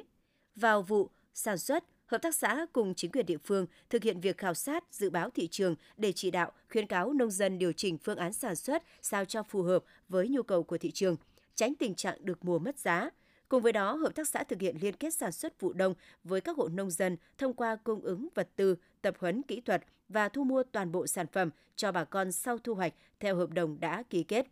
Vào 0.55 0.81
vụ 0.81 1.09
sản 1.33 1.57
xuất, 1.57 1.83
hợp 2.05 2.21
tác 2.21 2.35
xã 2.35 2.65
cùng 2.73 2.93
chính 2.95 3.11
quyền 3.11 3.25
địa 3.25 3.37
phương 3.37 3.65
thực 3.89 4.03
hiện 4.03 4.19
việc 4.19 4.37
khảo 4.37 4.53
sát, 4.53 4.83
dự 4.91 5.09
báo 5.09 5.29
thị 5.29 5.47
trường 5.47 5.75
để 5.97 6.11
chỉ 6.11 6.31
đạo, 6.31 6.51
khuyến 6.71 6.87
cáo 6.87 7.13
nông 7.13 7.31
dân 7.31 7.59
điều 7.59 7.71
chỉnh 7.71 7.97
phương 7.97 8.17
án 8.17 8.33
sản 8.33 8.55
xuất 8.55 8.83
sao 9.01 9.25
cho 9.25 9.43
phù 9.43 9.61
hợp 9.61 9.83
với 10.09 10.27
nhu 10.27 10.43
cầu 10.43 10.63
của 10.63 10.77
thị 10.77 10.91
trường, 10.91 11.17
tránh 11.55 11.73
tình 11.75 11.95
trạng 11.95 12.25
được 12.25 12.45
mùa 12.45 12.59
mất 12.59 12.79
giá. 12.79 13.09
Cùng 13.49 13.63
với 13.63 13.73
đó, 13.73 13.93
hợp 13.93 14.15
tác 14.15 14.27
xã 14.27 14.43
thực 14.43 14.61
hiện 14.61 14.77
liên 14.81 14.95
kết 14.95 15.13
sản 15.13 15.31
xuất 15.31 15.61
vụ 15.61 15.73
đông 15.73 15.93
với 16.23 16.41
các 16.41 16.57
hộ 16.57 16.67
nông 16.67 16.91
dân 16.91 17.17
thông 17.37 17.53
qua 17.53 17.75
cung 17.75 18.01
ứng 18.01 18.27
vật 18.35 18.49
tư, 18.55 18.75
tập 19.01 19.15
huấn 19.19 19.41
kỹ 19.41 19.61
thuật 19.61 19.83
và 20.09 20.29
thu 20.29 20.43
mua 20.43 20.63
toàn 20.63 20.91
bộ 20.91 21.07
sản 21.07 21.27
phẩm 21.27 21.49
cho 21.75 21.91
bà 21.91 22.03
con 22.03 22.31
sau 22.31 22.57
thu 22.57 22.73
hoạch 22.73 22.93
theo 23.19 23.35
hợp 23.35 23.49
đồng 23.49 23.79
đã 23.79 24.03
ký 24.09 24.23
kết. 24.23 24.47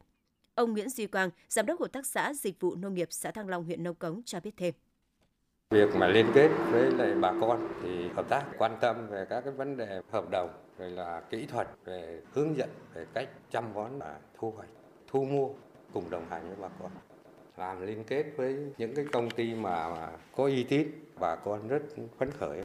Ông 0.56 0.74
Nguyễn 0.74 0.90
Duy 0.90 1.08
Quang, 1.08 1.30
Giám 1.50 1.66
đốc 1.66 1.80
Hợp 1.80 1.92
tác 1.92 2.06
xã 2.06 2.34
Dịch 2.34 2.60
vụ 2.60 2.76
Nông 2.76 2.94
nghiệp 2.94 3.08
xã 3.12 3.32
Thăng 3.32 3.50
Long, 3.50 3.64
huyện 3.64 3.84
Nông 3.84 3.96
Cống 3.96 4.22
cho 4.26 4.40
biết 4.40 4.54
thêm. 4.58 4.74
Việc 5.70 5.96
mà 5.96 6.08
liên 6.08 6.26
kết 6.34 6.50
với 6.72 6.92
lại 6.92 7.16
bà 7.16 7.34
con 7.42 7.68
thì 7.84 8.10
hợp 8.10 8.30
tác 8.30 8.46
quan 8.58 8.78
tâm 8.82 9.08
về 9.08 9.26
các 9.30 9.42
cái 9.42 9.54
vấn 9.54 9.78
đề 9.78 10.02
hợp 10.12 10.30
đồng, 10.32 10.50
rồi 10.78 10.90
là 10.90 11.22
kỹ 11.30 11.46
thuật, 11.46 11.68
về 11.86 12.22
hướng 12.34 12.58
dẫn 12.58 12.70
về 12.94 13.06
cách 13.14 13.30
chăm 13.52 13.74
bón 13.74 14.00
và 14.00 14.20
thu 14.38 14.52
hoạch, 14.52 14.70
thu 15.08 15.26
mua 15.26 15.50
cùng 15.94 16.10
đồng 16.10 16.26
hành 16.30 16.48
với 16.48 16.56
bà 16.62 16.70
con. 16.80 16.92
Làm 17.58 17.86
liên 17.86 18.04
kết 18.04 18.26
với 18.38 18.56
những 18.78 18.96
cái 18.96 19.06
công 19.12 19.30
ty 19.30 19.54
mà, 19.54 19.90
mà 19.90 20.12
có 20.36 20.44
uy 20.44 20.64
tín, 20.64 20.88
bà 21.20 21.36
con 21.36 21.68
rất 21.68 21.82
phấn 22.20 22.32
khởi. 22.32 22.62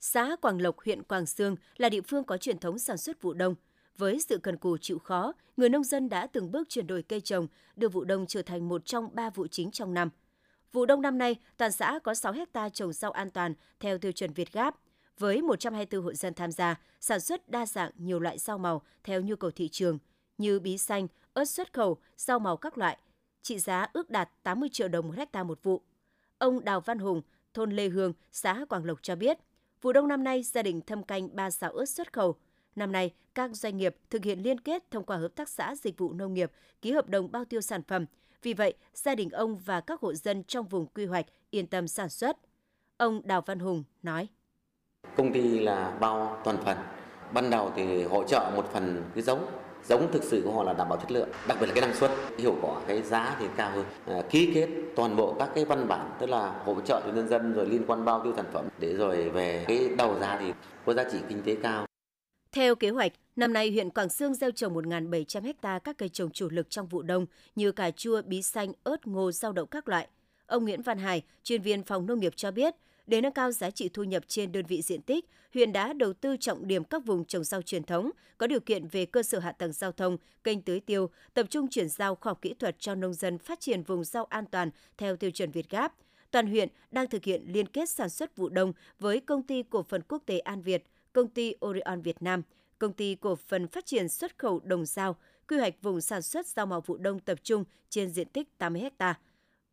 Xã 0.00 0.36
Quảng 0.40 0.62
Lộc, 0.62 0.78
huyện 0.78 1.02
Quảng 1.02 1.26
Sương 1.26 1.56
là 1.76 1.88
địa 1.88 2.00
phương 2.00 2.24
có 2.24 2.36
truyền 2.36 2.58
thống 2.58 2.78
sản 2.78 2.96
xuất 2.96 3.22
vụ 3.22 3.32
đông. 3.32 3.54
Với 3.98 4.20
sự 4.20 4.38
cần 4.38 4.56
cù 4.56 4.76
chịu 4.78 4.98
khó, 4.98 5.32
người 5.56 5.68
nông 5.68 5.84
dân 5.84 6.08
đã 6.08 6.26
từng 6.26 6.52
bước 6.52 6.68
chuyển 6.68 6.86
đổi 6.86 7.02
cây 7.02 7.20
trồng, 7.20 7.46
đưa 7.76 7.88
vụ 7.88 8.04
đông 8.04 8.26
trở 8.26 8.42
thành 8.42 8.68
một 8.68 8.84
trong 8.84 9.08
ba 9.14 9.30
vụ 9.30 9.46
chính 9.46 9.70
trong 9.70 9.94
năm– 9.94 10.10
Vụ 10.72 10.86
đông 10.86 11.02
năm 11.02 11.18
nay, 11.18 11.36
toàn 11.56 11.72
xã 11.72 11.98
có 12.02 12.14
6 12.14 12.32
hecta 12.32 12.68
trồng 12.68 12.92
rau 12.92 13.10
an 13.10 13.30
toàn 13.30 13.54
theo 13.80 13.98
tiêu 13.98 14.12
chuẩn 14.12 14.32
Việt 14.32 14.52
Gáp, 14.52 14.76
với 15.18 15.42
124 15.42 16.04
hộ 16.04 16.12
dân 16.12 16.34
tham 16.34 16.52
gia, 16.52 16.80
sản 17.00 17.20
xuất 17.20 17.48
đa 17.48 17.66
dạng 17.66 17.90
nhiều 17.96 18.20
loại 18.20 18.38
rau 18.38 18.58
màu 18.58 18.82
theo 19.04 19.20
nhu 19.20 19.36
cầu 19.36 19.50
thị 19.50 19.68
trường 19.68 19.98
như 20.38 20.60
bí 20.60 20.78
xanh, 20.78 21.08
ớt 21.32 21.44
xuất 21.44 21.72
khẩu, 21.72 21.98
rau 22.16 22.38
màu 22.38 22.56
các 22.56 22.78
loại, 22.78 22.98
trị 23.42 23.58
giá 23.58 23.86
ước 23.92 24.10
đạt 24.10 24.30
80 24.42 24.68
triệu 24.72 24.88
đồng 24.88 25.08
một 25.08 25.14
hecta 25.16 25.42
một 25.42 25.62
vụ. 25.62 25.82
Ông 26.38 26.64
Đào 26.64 26.80
Văn 26.80 26.98
Hùng, 26.98 27.22
thôn 27.54 27.70
Lê 27.70 27.88
Hương, 27.88 28.12
xã 28.32 28.64
Quảng 28.68 28.84
Lộc 28.84 29.02
cho 29.02 29.16
biết, 29.16 29.38
vụ 29.82 29.92
đông 29.92 30.08
năm 30.08 30.24
nay 30.24 30.42
gia 30.42 30.62
đình 30.62 30.80
thâm 30.80 31.02
canh 31.02 31.36
3 31.36 31.50
xào 31.50 31.72
ớt 31.72 31.86
xuất 31.86 32.12
khẩu. 32.12 32.36
Năm 32.76 32.92
nay, 32.92 33.14
các 33.34 33.50
doanh 33.56 33.76
nghiệp 33.76 33.96
thực 34.10 34.24
hiện 34.24 34.42
liên 34.42 34.60
kết 34.60 34.90
thông 34.90 35.04
qua 35.04 35.16
hợp 35.16 35.34
tác 35.34 35.48
xã 35.48 35.74
dịch 35.74 35.98
vụ 35.98 36.12
nông 36.12 36.34
nghiệp, 36.34 36.52
ký 36.82 36.92
hợp 36.92 37.08
đồng 37.08 37.32
bao 37.32 37.44
tiêu 37.44 37.60
sản 37.60 37.82
phẩm– 37.82 38.06
vì 38.42 38.54
vậy, 38.54 38.74
gia 38.94 39.14
đình 39.14 39.30
ông 39.30 39.56
và 39.56 39.80
các 39.80 40.00
hộ 40.00 40.14
dân 40.14 40.44
trong 40.44 40.68
vùng 40.68 40.86
quy 40.86 41.06
hoạch 41.06 41.26
yên 41.50 41.66
tâm 41.66 41.88
sản 41.88 42.08
xuất. 42.08 42.38
Ông 42.96 43.20
Đào 43.24 43.40
Văn 43.46 43.58
Hùng 43.58 43.84
nói. 44.02 44.28
Công 45.16 45.32
ty 45.32 45.60
là 45.60 45.96
bao 46.00 46.40
toàn 46.44 46.56
phần. 46.64 46.76
Ban 47.32 47.50
đầu 47.50 47.72
thì 47.76 48.02
hỗ 48.02 48.24
trợ 48.24 48.52
một 48.56 48.70
phần 48.72 49.10
cái 49.14 49.22
giống 49.22 49.46
giống 49.88 50.12
thực 50.12 50.24
sự 50.24 50.42
của 50.44 50.52
họ 50.52 50.62
là 50.62 50.72
đảm 50.72 50.88
bảo 50.88 50.98
chất 50.98 51.12
lượng 51.12 51.28
đặc 51.48 51.58
biệt 51.60 51.66
là 51.66 51.74
cái 51.74 51.80
năng 51.80 51.96
suất. 51.96 52.10
Hiệu 52.38 52.56
quả 52.62 52.80
cái 52.86 53.02
giá 53.02 53.36
thì 53.40 53.46
cao 53.56 53.70
hơn. 53.70 53.84
À, 54.06 54.22
ký 54.30 54.50
kết 54.54 54.68
toàn 54.96 55.16
bộ 55.16 55.34
các 55.38 55.50
cái 55.54 55.64
văn 55.64 55.88
bản 55.88 56.10
tức 56.20 56.28
là 56.28 56.62
hỗ 56.64 56.80
trợ 56.80 57.02
cho 57.04 57.12
nhân 57.12 57.28
dân 57.28 57.54
rồi 57.54 57.66
liên 57.66 57.84
quan 57.86 58.04
bao 58.04 58.20
tiêu 58.24 58.32
sản 58.36 58.46
phẩm 58.52 58.68
để 58.78 58.94
rồi 58.94 59.28
về 59.28 59.64
cái 59.68 59.88
đầu 59.98 60.18
ra 60.20 60.38
thì 60.40 60.52
có 60.86 60.94
giá 60.94 61.04
trị 61.12 61.18
kinh 61.28 61.42
tế 61.42 61.56
cao. 61.62 61.86
Theo 62.52 62.74
kế 62.74 62.90
hoạch, 62.90 63.12
năm 63.36 63.52
nay 63.52 63.70
huyện 63.70 63.90
Quảng 63.90 64.08
Sương 64.08 64.34
gieo 64.34 64.50
trồng 64.50 64.74
1.700 64.74 65.52
ha 65.62 65.78
các 65.78 65.98
cây 65.98 66.08
trồng 66.08 66.30
chủ 66.30 66.48
lực 66.50 66.70
trong 66.70 66.86
vụ 66.86 67.02
đông 67.02 67.26
như 67.56 67.72
cà 67.72 67.90
chua, 67.90 68.22
bí 68.22 68.42
xanh, 68.42 68.72
ớt, 68.84 69.06
ngô, 69.06 69.32
rau 69.32 69.52
đậu 69.52 69.66
các 69.66 69.88
loại. 69.88 70.08
Ông 70.46 70.64
Nguyễn 70.64 70.82
Văn 70.82 70.98
Hải, 70.98 71.22
chuyên 71.42 71.62
viên 71.62 71.82
phòng 71.82 72.06
nông 72.06 72.20
nghiệp 72.20 72.32
cho 72.36 72.50
biết, 72.50 72.74
để 73.06 73.20
nâng 73.20 73.32
cao 73.32 73.52
giá 73.52 73.70
trị 73.70 73.88
thu 73.88 74.02
nhập 74.02 74.24
trên 74.26 74.52
đơn 74.52 74.66
vị 74.66 74.82
diện 74.82 75.02
tích, 75.02 75.26
huyện 75.54 75.72
đã 75.72 75.92
đầu 75.92 76.12
tư 76.12 76.36
trọng 76.36 76.66
điểm 76.66 76.84
các 76.84 77.04
vùng 77.04 77.24
trồng 77.24 77.44
rau 77.44 77.62
truyền 77.62 77.82
thống, 77.84 78.10
có 78.38 78.46
điều 78.46 78.60
kiện 78.60 78.88
về 78.88 79.06
cơ 79.06 79.22
sở 79.22 79.38
hạ 79.38 79.52
tầng 79.52 79.72
giao 79.72 79.92
thông, 79.92 80.16
kênh 80.44 80.62
tưới 80.62 80.80
tiêu, 80.80 81.10
tập 81.34 81.46
trung 81.50 81.68
chuyển 81.68 81.88
giao 81.88 82.14
khoa 82.14 82.30
học 82.30 82.38
kỹ 82.42 82.54
thuật 82.58 82.76
cho 82.78 82.94
nông 82.94 83.14
dân 83.14 83.38
phát 83.38 83.60
triển 83.60 83.82
vùng 83.82 84.04
rau 84.04 84.24
an 84.24 84.44
toàn 84.46 84.70
theo 84.98 85.16
tiêu 85.16 85.30
chuẩn 85.30 85.50
Việt 85.50 85.70
Gáp. 85.70 85.94
Toàn 86.30 86.46
huyện 86.46 86.68
đang 86.90 87.08
thực 87.08 87.24
hiện 87.24 87.44
liên 87.46 87.66
kết 87.66 87.88
sản 87.88 88.08
xuất 88.08 88.36
vụ 88.36 88.48
đông 88.48 88.72
với 88.98 89.20
công 89.20 89.42
ty 89.42 89.62
cổ 89.70 89.82
phần 89.82 90.02
quốc 90.08 90.22
tế 90.26 90.38
An 90.38 90.62
Việt, 90.62 90.84
công 91.12 91.28
ty 91.28 91.54
Orion 91.66 92.02
Việt 92.02 92.22
Nam, 92.22 92.42
công 92.78 92.92
ty 92.92 93.14
cổ 93.14 93.36
phần 93.36 93.68
phát 93.68 93.86
triển 93.86 94.08
xuất 94.08 94.38
khẩu 94.38 94.60
Đồng 94.64 94.86
Giao, 94.86 95.16
quy 95.48 95.58
hoạch 95.58 95.74
vùng 95.82 96.00
sản 96.00 96.22
xuất 96.22 96.46
rau 96.46 96.66
màu 96.66 96.80
vụ 96.80 96.96
đông 96.96 97.20
tập 97.20 97.38
trung 97.42 97.64
trên 97.90 98.10
diện 98.10 98.28
tích 98.28 98.58
80 98.58 98.82
hectare 98.82 99.18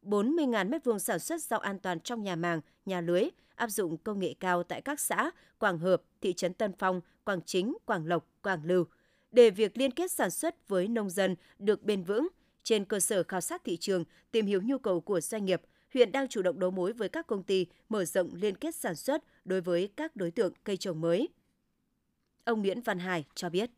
40.000 0.04 0.70
m2 0.70 0.98
sản 0.98 1.20
xuất 1.20 1.44
rau 1.44 1.60
an 1.60 1.80
toàn 1.80 2.00
trong 2.00 2.24
nhà 2.24 2.36
màng, 2.36 2.62
nhà 2.86 3.02
lưới, 3.02 3.24
áp 3.56 3.70
dụng 3.70 3.98
công 3.98 4.20
nghệ 4.20 4.34
cao 4.40 4.64
tại 4.64 4.82
các 4.82 5.00
xã 5.00 5.32
Quảng 5.60 5.80
Hợp, 5.80 6.02
thị 6.22 6.34
trấn 6.34 6.54
Tân 6.54 6.74
Phong, 6.78 7.02
Quảng 7.24 7.42
Chính, 7.46 7.78
Quảng 7.86 8.08
Lộc, 8.08 8.28
Quảng 8.44 8.66
Lưu. 8.66 8.86
Để 9.32 9.50
việc 9.50 9.78
liên 9.78 9.92
kết 9.92 10.12
sản 10.12 10.32
xuất 10.32 10.68
với 10.68 10.88
nông 10.88 11.10
dân 11.10 11.36
được 11.60 11.84
bền 11.84 12.04
vững, 12.04 12.28
trên 12.64 12.86
cơ 12.86 13.00
sở 13.00 13.24
khảo 13.24 13.42
sát 13.42 13.64
thị 13.64 13.78
trường, 13.78 14.04
tìm 14.32 14.46
hiểu 14.46 14.62
nhu 14.62 14.78
cầu 14.78 15.02
của 15.02 15.22
doanh 15.22 15.46
nghiệp, 15.46 15.62
huyện 15.94 16.12
đang 16.12 16.28
chủ 16.28 16.42
động 16.42 16.60
đấu 16.60 16.72
mối 16.72 16.94
với 16.94 17.10
các 17.10 17.28
công 17.28 17.44
ty 17.44 17.66
mở 17.90 18.06
rộng 18.06 18.30
liên 18.34 18.56
kết 18.56 18.76
sản 18.76 18.96
xuất 18.96 19.24
đối 19.46 19.62
với 19.62 19.90
các 19.96 20.16
đối 20.16 20.32
tượng 20.32 20.54
cây 20.64 20.78
trồng 20.78 21.02
mới. 21.02 21.30
Ông 22.44 22.62
Nguyễn 22.62 22.82
Văn 22.82 23.00
Hải 23.00 23.26
cho 23.36 23.50
biết. 23.50 23.70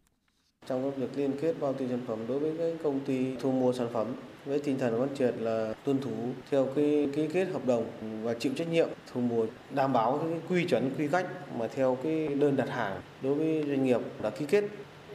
Trong 0.68 0.92
việc 0.92 1.08
liên 1.16 1.32
kết 1.42 1.56
bao 1.60 1.74
tiêu 1.74 1.88
sản 1.90 2.00
phẩm 2.08 2.20
đối 2.28 2.40
với 2.40 2.54
các 2.58 2.84
công 2.84 3.00
ty 3.00 3.36
thu 3.40 3.52
mua 3.52 3.74
sản 3.74 3.88
phẩm 3.94 4.08
với 4.46 4.60
tinh 4.60 4.80
thần 4.80 5.02
quán 5.02 5.10
triệt 5.18 5.36
là 5.40 5.74
tuân 5.84 6.02
thủ 6.02 6.12
theo 6.52 6.68
cái 6.76 7.10
ký 7.16 7.28
kết 7.28 7.46
hợp 7.46 7.66
đồng 7.66 7.86
và 8.24 8.34
chịu 8.34 8.52
trách 8.56 8.72
nhiệm 8.72 8.90
thu 9.14 9.22
mua, 9.22 9.46
đảm 9.70 9.94
bảo 9.94 10.18
cái 10.18 10.40
quy 10.50 10.66
chuẩn, 10.66 10.90
quy 10.98 11.08
cách 11.08 11.26
mà 11.58 11.68
theo 11.68 11.98
cái 12.04 12.28
đơn 12.28 12.56
đặt 12.56 12.70
hàng 12.70 13.02
đối 13.22 13.36
với 13.36 13.64
doanh 13.68 13.86
nghiệp 13.86 14.02
đã 14.22 14.30
ký 14.30 14.46
kết. 14.46 14.64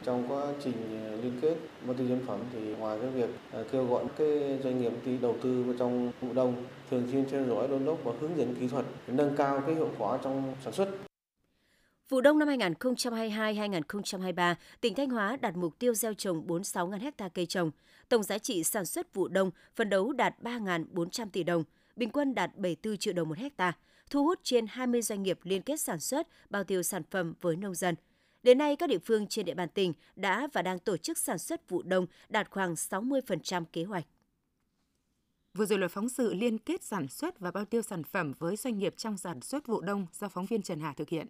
Trong 0.03 0.23
quá 0.29 0.45
trình 0.63 0.73
liên 1.23 1.39
kết 1.41 1.55
bao 1.85 1.93
tiêu 1.93 2.07
sản 2.09 2.19
phẩm 2.27 2.39
thì 2.53 2.59
ngoài 2.79 2.97
cái 3.01 3.09
việc 3.09 3.29
à, 3.51 3.59
kêu 3.71 3.85
gọi 3.85 4.03
cái 4.17 4.59
doanh 4.63 4.81
nghiệp 4.81 4.91
đi 5.05 5.17
đầu 5.21 5.35
tư 5.43 5.63
vào 5.63 5.75
trong 5.79 6.11
vụ 6.21 6.33
đông, 6.33 6.53
thường 6.91 7.07
xuyên 7.11 7.25
theo 7.31 7.45
dõi, 7.45 7.67
đôn 7.67 7.85
đốc 7.85 8.03
và 8.03 8.11
hướng 8.21 8.37
dẫn 8.37 8.55
kỹ 8.59 8.67
thuật, 8.67 8.85
nâng 9.07 9.35
cao 9.37 9.61
cái 9.65 9.75
hiệu 9.75 9.89
quả 9.97 10.17
trong 10.23 10.53
sản 10.63 10.73
xuất 10.73 11.06
Vụ 12.09 12.21
đông 12.21 12.39
năm 12.39 12.47
2022-2023, 12.47 14.55
tỉnh 14.81 14.95
Thanh 14.95 15.09
Hóa 15.09 15.37
đạt 15.41 15.55
mục 15.55 15.79
tiêu 15.79 15.93
gieo 15.93 16.13
trồng 16.13 16.47
46.000 16.47 17.11
ha 17.19 17.29
cây 17.29 17.45
trồng. 17.45 17.71
Tổng 18.09 18.23
giá 18.23 18.37
trị 18.37 18.63
sản 18.63 18.85
xuất 18.85 19.13
vụ 19.13 19.27
đông 19.27 19.51
phấn 19.75 19.89
đấu 19.89 20.11
đạt 20.11 20.35
3.400 20.41 21.29
tỷ 21.29 21.43
đồng, 21.43 21.63
bình 21.95 22.09
quân 22.09 22.35
đạt 22.35 22.57
74 22.57 22.97
triệu 22.97 23.13
đồng 23.13 23.29
một 23.29 23.37
hecta, 23.37 23.73
thu 24.09 24.23
hút 24.23 24.39
trên 24.43 24.65
20 24.67 25.01
doanh 25.01 25.23
nghiệp 25.23 25.39
liên 25.43 25.61
kết 25.61 25.81
sản 25.81 25.99
xuất, 25.99 26.27
bao 26.49 26.63
tiêu 26.63 26.83
sản 26.83 27.03
phẩm 27.11 27.33
với 27.41 27.55
nông 27.55 27.75
dân. 27.75 27.95
Đến 28.43 28.57
nay, 28.57 28.75
các 28.75 28.89
địa 28.89 28.99
phương 29.05 29.27
trên 29.27 29.45
địa 29.45 29.53
bàn 29.53 29.69
tỉnh 29.69 29.93
đã 30.15 30.47
và 30.53 30.61
đang 30.61 30.79
tổ 30.79 30.97
chức 30.97 31.17
sản 31.17 31.37
xuất 31.37 31.69
vụ 31.69 31.81
đông 31.81 32.05
đạt 32.29 32.51
khoảng 32.51 32.73
60% 32.73 33.63
kế 33.73 33.83
hoạch. 33.83 34.05
Vừa 35.53 35.65
rồi 35.65 35.79
là 35.79 35.87
phóng 35.87 36.09
sự 36.09 36.33
liên 36.33 36.57
kết 36.57 36.83
sản 36.83 37.07
xuất 37.07 37.39
và 37.39 37.51
bao 37.51 37.65
tiêu 37.65 37.81
sản 37.81 38.03
phẩm 38.03 38.33
với 38.39 38.55
doanh 38.55 38.77
nghiệp 38.77 38.93
trong 38.97 39.17
sản 39.17 39.41
xuất 39.41 39.67
vụ 39.67 39.81
đông 39.81 40.07
do 40.13 40.29
phóng 40.29 40.45
viên 40.45 40.61
Trần 40.61 40.79
Hà 40.79 40.93
thực 40.93 41.09
hiện. 41.09 41.27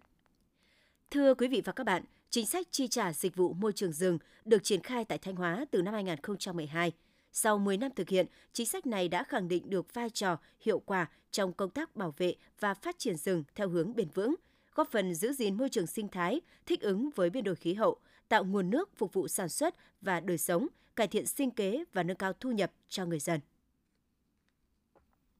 Thưa 1.10 1.34
quý 1.34 1.48
vị 1.48 1.62
và 1.64 1.72
các 1.72 1.84
bạn, 1.84 2.02
chính 2.30 2.46
sách 2.46 2.66
chi 2.70 2.88
trả 2.88 3.12
dịch 3.12 3.36
vụ 3.36 3.52
môi 3.52 3.72
trường 3.72 3.92
rừng 3.92 4.18
được 4.44 4.64
triển 4.64 4.82
khai 4.82 5.04
tại 5.04 5.18
Thanh 5.18 5.36
Hóa 5.36 5.64
từ 5.70 5.82
năm 5.82 5.94
2012. 5.94 6.92
Sau 7.32 7.58
10 7.58 7.76
năm 7.76 7.90
thực 7.96 8.08
hiện, 8.08 8.26
chính 8.52 8.66
sách 8.66 8.86
này 8.86 9.08
đã 9.08 9.24
khẳng 9.24 9.48
định 9.48 9.70
được 9.70 9.94
vai 9.94 10.10
trò 10.10 10.38
hiệu 10.60 10.78
quả 10.78 11.10
trong 11.30 11.52
công 11.52 11.70
tác 11.70 11.96
bảo 11.96 12.14
vệ 12.16 12.34
và 12.60 12.74
phát 12.74 12.98
triển 12.98 13.16
rừng 13.16 13.44
theo 13.54 13.68
hướng 13.68 13.94
bền 13.96 14.08
vững, 14.14 14.34
góp 14.74 14.90
phần 14.90 15.14
giữ 15.14 15.32
gìn 15.32 15.56
môi 15.56 15.68
trường 15.68 15.86
sinh 15.86 16.08
thái, 16.08 16.40
thích 16.66 16.80
ứng 16.80 17.10
với 17.14 17.30
biến 17.30 17.44
đổi 17.44 17.56
khí 17.56 17.74
hậu, 17.74 17.96
tạo 18.28 18.44
nguồn 18.44 18.70
nước 18.70 18.90
phục 18.96 19.12
vụ 19.12 19.28
sản 19.28 19.48
xuất 19.48 19.74
và 20.00 20.20
đời 20.20 20.38
sống, 20.38 20.66
cải 20.96 21.08
thiện 21.08 21.26
sinh 21.26 21.50
kế 21.50 21.84
và 21.92 22.02
nâng 22.02 22.16
cao 22.16 22.32
thu 22.32 22.50
nhập 22.50 22.72
cho 22.88 23.04
người 23.04 23.20
dân. 23.20 23.40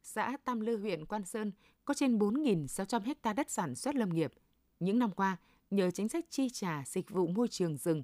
Xã 0.02 0.36
Tam 0.44 0.60
Lư 0.60 0.76
huyện 0.76 1.06
Quan 1.06 1.24
Sơn 1.24 1.52
có 1.84 1.94
trên 1.94 2.18
4.600 2.18 3.14
ha 3.22 3.32
đất 3.32 3.50
sản 3.50 3.74
xuất 3.74 3.94
lâm 3.94 4.14
nghiệp. 4.14 4.32
Những 4.80 4.98
năm 4.98 5.10
qua, 5.10 5.36
nhờ 5.70 5.90
chính 5.90 6.08
sách 6.08 6.24
chi 6.28 6.48
trả 6.52 6.82
dịch 6.86 7.10
vụ 7.10 7.26
môi 7.26 7.48
trường 7.48 7.76
rừng, 7.76 8.02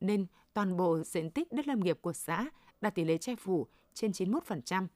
nên 0.00 0.26
toàn 0.54 0.76
bộ 0.76 1.02
diện 1.02 1.30
tích 1.30 1.52
đất 1.52 1.68
lâm 1.68 1.80
nghiệp 1.80 1.98
của 2.00 2.12
xã 2.12 2.46
đạt 2.80 2.94
tỷ 2.94 3.04
lệ 3.04 3.18
che 3.18 3.36
phủ 3.36 3.66
trên 3.94 4.10
91%. 4.10 4.86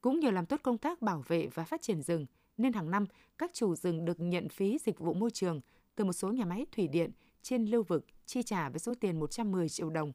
Cũng 0.00 0.20
nhờ 0.20 0.30
làm 0.30 0.46
tốt 0.46 0.60
công 0.62 0.78
tác 0.78 1.02
bảo 1.02 1.22
vệ 1.26 1.48
và 1.54 1.64
phát 1.64 1.82
triển 1.82 2.02
rừng, 2.02 2.26
nên 2.56 2.72
hàng 2.72 2.90
năm 2.90 3.06
các 3.38 3.50
chủ 3.54 3.74
rừng 3.74 4.04
được 4.04 4.20
nhận 4.20 4.48
phí 4.48 4.78
dịch 4.78 4.98
vụ 4.98 5.14
môi 5.14 5.30
trường 5.30 5.60
từ 5.94 6.04
một 6.04 6.12
số 6.12 6.32
nhà 6.32 6.44
máy 6.44 6.66
thủy 6.72 6.88
điện 6.88 7.10
trên 7.42 7.66
lưu 7.66 7.82
vực 7.82 8.06
chi 8.26 8.42
trả 8.42 8.68
với 8.68 8.78
số 8.78 8.94
tiền 9.00 9.20
110 9.20 9.68
triệu 9.68 9.90
đồng. 9.90 10.12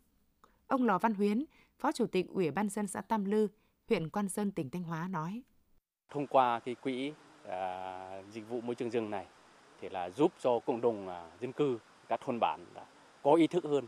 Ông 0.68 0.84
Lò 0.84 0.98
Văn 0.98 1.14
Huyến, 1.14 1.46
Phó 1.80 1.92
Chủ 1.92 2.08
tịch 2.08 2.28
Ủy 2.30 2.52
ban 2.52 2.70
dân 2.70 2.88
xã 2.88 3.02
Tam 3.02 3.26
Lư, 3.26 3.48
huyện 3.90 4.10
Quan 4.10 4.30
Sơn, 4.30 4.52
tỉnh 4.52 4.70
Thanh 4.70 4.84
Hóa 4.84 5.08
nói. 5.08 5.42
Thông 6.10 6.28
qua 6.28 6.60
cái 6.60 6.76
quỹ 6.76 7.14
à, 7.48 8.24
dịch 8.32 8.50
vụ 8.50 8.62
môi 8.62 8.76
trường 8.76 8.90
rừng 8.90 9.10
này 9.10 9.26
thì 9.82 9.90
là 9.90 10.10
giúp 10.10 10.32
cho 10.40 10.60
cộng 10.60 10.82
đồng 10.82 11.08
à, 11.08 11.30
dân 11.40 11.52
cư 11.52 11.80
các 12.08 12.22
thôn 12.22 12.40
bản 12.40 12.66
có 13.24 13.34
ý 13.34 13.48
thức 13.48 13.64
hơn 13.64 13.88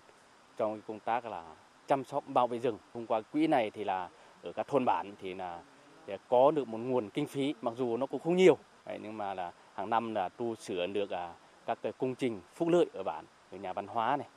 trong 0.57 0.81
công 0.87 0.99
tác 0.99 1.25
là 1.25 1.43
chăm 1.87 2.03
sóc 2.03 2.23
bảo 2.27 2.47
vệ 2.47 2.59
rừng. 2.59 2.77
Thông 2.93 3.07
qua 3.07 3.21
quỹ 3.21 3.47
này 3.47 3.71
thì 3.71 3.83
là 3.83 4.09
ở 4.43 4.51
các 4.51 4.67
thôn 4.67 4.85
bản 4.85 5.13
thì 5.21 5.33
là 5.33 5.61
để 6.05 6.17
có 6.29 6.51
được 6.51 6.67
một 6.67 6.77
nguồn 6.77 7.09
kinh 7.09 7.27
phí 7.27 7.55
mặc 7.61 7.73
dù 7.77 7.97
nó 7.97 8.05
cũng 8.05 8.19
không 8.19 8.35
nhiều 8.35 8.57
đấy, 8.85 8.99
nhưng 9.01 9.17
mà 9.17 9.33
là 9.33 9.51
hàng 9.73 9.89
năm 9.89 10.15
là 10.15 10.29
tu 10.29 10.55
sửa 10.55 10.87
được 10.87 11.09
à, 11.09 11.33
các 11.65 11.77
cái 11.81 11.91
công 11.91 12.15
trình 12.15 12.41
phúc 12.53 12.67
lợi 12.67 12.85
ở 12.93 13.03
bản 13.03 13.25
rồi 13.51 13.59
nhà 13.59 13.73
văn 13.73 13.87
hóa 13.87 14.17
này 14.17 14.27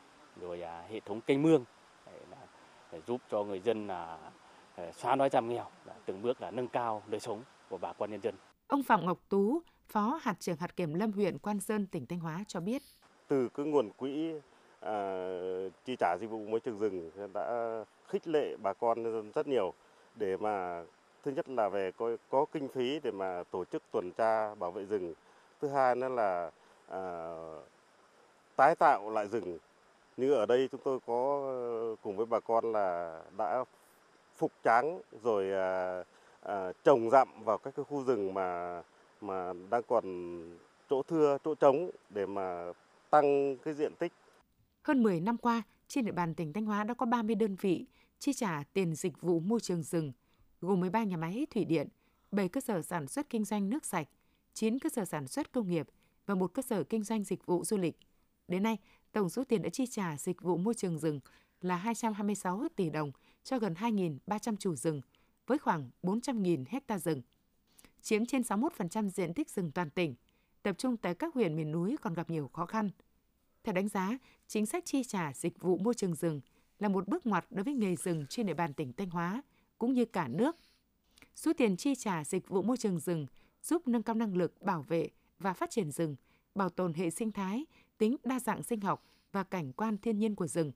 rồi 0.40 0.62
à, 0.62 0.84
hệ 0.90 1.00
thống 1.00 1.20
kênh 1.20 1.42
mương 1.42 1.64
đấy, 2.06 2.20
là, 2.30 2.36
để 2.92 3.00
giúp 3.06 3.20
cho 3.30 3.44
người 3.44 3.60
dân 3.60 3.86
là 3.86 4.18
à, 4.76 4.92
xóa 4.92 5.16
đói 5.16 5.28
giảm 5.28 5.48
nghèo 5.48 5.66
là 5.84 5.94
từng 6.04 6.22
bước 6.22 6.40
là 6.42 6.50
nâng 6.50 6.68
cao 6.68 7.02
đời 7.06 7.20
sống 7.20 7.42
của 7.68 7.78
bà 7.78 7.92
con 7.92 8.10
nhân 8.10 8.20
dân. 8.20 8.34
Ông 8.68 8.82
Phạm 8.82 9.06
Ngọc 9.06 9.18
Tú, 9.28 9.62
Phó 9.88 10.20
hạt 10.22 10.34
trưởng 10.40 10.56
hạt 10.56 10.76
kiểm 10.76 10.94
lâm 10.94 11.12
huyện 11.12 11.38
Quan 11.38 11.60
Sơn, 11.60 11.86
tỉnh 11.86 12.06
Thanh 12.06 12.20
Hóa 12.20 12.44
cho 12.48 12.60
biết. 12.60 12.82
Từ 13.28 13.48
cái 13.48 13.66
nguồn 13.66 13.90
quỹ 13.90 14.34
à, 14.80 15.26
chi 15.84 15.96
trả 15.98 16.16
dịch 16.20 16.30
vụ 16.30 16.46
môi 16.46 16.60
trường 16.60 16.78
rừng 16.78 17.10
đã 17.34 17.84
khích 18.08 18.28
lệ 18.28 18.56
bà 18.62 18.72
con 18.72 19.02
nhân 19.02 19.12
dân 19.12 19.32
rất 19.34 19.46
nhiều 19.46 19.72
để 20.14 20.36
mà 20.36 20.84
thứ 21.24 21.30
nhất 21.30 21.48
là 21.48 21.68
về 21.68 21.92
có, 21.92 22.16
có 22.30 22.44
kinh 22.52 22.68
phí 22.68 23.00
để 23.02 23.10
mà 23.10 23.42
tổ 23.50 23.64
chức 23.64 23.82
tuần 23.90 24.12
tra 24.12 24.54
bảo 24.54 24.70
vệ 24.70 24.84
rừng 24.84 25.14
thứ 25.60 25.68
hai 25.68 25.94
nữa 25.94 26.08
là 26.08 26.50
à, 26.88 27.34
tái 28.56 28.74
tạo 28.74 29.10
lại 29.10 29.28
rừng 29.28 29.58
như 30.16 30.32
ở 30.34 30.46
đây 30.46 30.68
chúng 30.72 30.80
tôi 30.84 30.98
có 31.06 31.40
cùng 32.02 32.16
với 32.16 32.26
bà 32.26 32.40
con 32.40 32.72
là 32.72 33.20
đã 33.38 33.64
phục 34.36 34.52
tráng 34.64 35.00
rồi 35.22 35.52
à, 35.52 36.02
à, 36.42 36.72
trồng 36.84 37.10
rậm 37.10 37.28
vào 37.44 37.58
các 37.58 37.74
cái 37.76 37.84
khu 37.84 38.04
rừng 38.04 38.34
mà 38.34 38.82
mà 39.20 39.52
đang 39.70 39.82
còn 39.88 40.04
chỗ 40.90 41.02
thưa 41.02 41.38
chỗ 41.44 41.54
trống 41.54 41.90
để 42.10 42.26
mà 42.26 42.72
tăng 43.10 43.56
cái 43.64 43.74
diện 43.74 43.92
tích. 43.98 44.12
Hơn 44.82 45.02
10 45.02 45.20
năm 45.20 45.36
qua, 45.36 45.62
trên 45.88 46.04
địa 46.04 46.12
bàn 46.12 46.34
tỉnh 46.34 46.52
Thanh 46.52 46.64
Hóa 46.64 46.84
đã 46.84 46.94
có 46.94 47.06
30 47.06 47.34
đơn 47.34 47.56
vị 47.60 47.86
chi 48.18 48.32
trả 48.32 48.62
tiền 48.72 48.94
dịch 48.94 49.20
vụ 49.20 49.40
môi 49.40 49.60
trường 49.60 49.82
rừng 49.82 50.12
gồm 50.60 50.80
13 50.80 51.04
nhà 51.04 51.16
máy 51.16 51.46
thủy 51.50 51.64
điện, 51.64 51.88
7 52.30 52.48
cơ 52.48 52.60
sở 52.60 52.82
sản 52.82 53.06
xuất 53.06 53.30
kinh 53.30 53.44
doanh 53.44 53.70
nước 53.70 53.84
sạch, 53.84 54.08
9 54.54 54.78
cơ 54.78 54.88
sở 54.88 55.04
sản 55.04 55.26
xuất 55.26 55.52
công 55.52 55.68
nghiệp 55.68 55.86
và 56.26 56.34
một 56.34 56.54
cơ 56.54 56.62
sở 56.62 56.84
kinh 56.84 57.04
doanh 57.04 57.24
dịch 57.24 57.46
vụ 57.46 57.64
du 57.64 57.76
lịch. 57.76 57.98
Đến 58.48 58.62
nay, 58.62 58.78
tổng 59.12 59.28
số 59.28 59.44
tiền 59.44 59.62
đã 59.62 59.68
chi 59.68 59.86
trả 59.86 60.16
dịch 60.16 60.42
vụ 60.42 60.56
môi 60.56 60.74
trường 60.74 60.98
rừng 60.98 61.20
là 61.60 61.76
226 61.76 62.62
tỷ 62.76 62.90
đồng 62.90 63.12
cho 63.44 63.58
gần 63.58 63.74
2.300 63.74 64.56
chủ 64.56 64.74
rừng 64.74 65.00
với 65.46 65.58
khoảng 65.58 65.90
400.000 66.02 66.64
hecta 66.68 66.98
rừng. 66.98 67.22
Chiếm 68.02 68.26
trên 68.26 68.42
61% 68.42 69.08
diện 69.08 69.34
tích 69.34 69.50
rừng 69.50 69.70
toàn 69.70 69.90
tỉnh, 69.90 70.14
tập 70.62 70.78
trung 70.78 70.96
tại 70.96 71.14
các 71.14 71.34
huyện 71.34 71.56
miền 71.56 71.72
núi 71.72 71.96
còn 72.02 72.14
gặp 72.14 72.30
nhiều 72.30 72.48
khó 72.52 72.66
khăn. 72.66 72.90
Theo 73.64 73.72
đánh 73.72 73.88
giá, 73.88 74.18
chính 74.46 74.66
sách 74.66 74.84
chi 74.86 75.04
trả 75.04 75.32
dịch 75.32 75.60
vụ 75.60 75.78
môi 75.78 75.94
trường 75.94 76.14
rừng 76.14 76.40
là 76.78 76.88
một 76.88 77.08
bước 77.08 77.26
ngoặt 77.26 77.46
đối 77.50 77.64
với 77.64 77.74
nghề 77.74 77.96
rừng 77.96 78.26
trên 78.28 78.46
địa 78.46 78.54
bàn 78.54 78.74
tỉnh 78.74 78.92
Thanh 78.92 79.10
Hóa– 79.10 79.42
cũng 79.78 79.92
như 79.92 80.04
cả 80.04 80.28
nước. 80.28 80.56
Số 81.34 81.52
tiền 81.52 81.76
chi 81.76 81.94
trả 81.94 82.24
dịch 82.24 82.48
vụ 82.48 82.62
môi 82.62 82.76
trường 82.76 82.98
rừng 82.98 83.26
giúp 83.62 83.88
nâng 83.88 84.02
cao 84.02 84.14
năng 84.14 84.36
lực 84.36 84.62
bảo 84.62 84.82
vệ 84.82 85.08
và 85.38 85.52
phát 85.52 85.70
triển 85.70 85.90
rừng, 85.90 86.16
bảo 86.54 86.68
tồn 86.68 86.94
hệ 86.94 87.10
sinh 87.10 87.32
thái, 87.32 87.66
tính 87.98 88.16
đa 88.24 88.40
dạng 88.40 88.62
sinh 88.62 88.80
học 88.80 89.04
và 89.32 89.42
cảnh 89.42 89.72
quan 89.72 89.98
thiên 89.98 90.18
nhiên 90.18 90.34
của 90.34 90.46
rừng. 90.46 90.72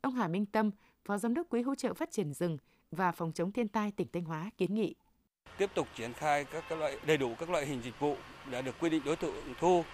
Ông 0.00 0.14
Hà 0.14 0.28
Minh 0.28 0.46
Tâm, 0.46 0.70
Phó 1.04 1.18
Giám 1.18 1.34
đốc 1.34 1.48
Quỹ 1.48 1.62
hỗ 1.62 1.74
trợ 1.74 1.94
phát 1.94 2.10
triển 2.10 2.34
rừng 2.34 2.58
và 2.90 3.12
phòng 3.12 3.32
chống 3.32 3.52
thiên 3.52 3.68
tai 3.68 3.92
tỉnh 3.92 4.08
Thanh 4.12 4.24
Hóa 4.24 4.50
kiến 4.56 4.74
nghị. 4.74 4.94
Tiếp 5.58 5.70
tục 5.74 5.88
triển 5.96 6.12
khai 6.12 6.44
các, 6.44 6.64
các 6.68 6.78
loại 6.78 6.96
đầy 7.06 7.16
đủ 7.16 7.34
các 7.38 7.50
loại 7.50 7.66
hình 7.66 7.80
dịch 7.84 8.00
vụ 8.00 8.16
đã 8.50 8.62
được 8.62 8.74
quy 8.80 8.90
định 8.90 9.02
đối 9.04 9.16
tượng 9.16 9.54
thu 9.60 9.84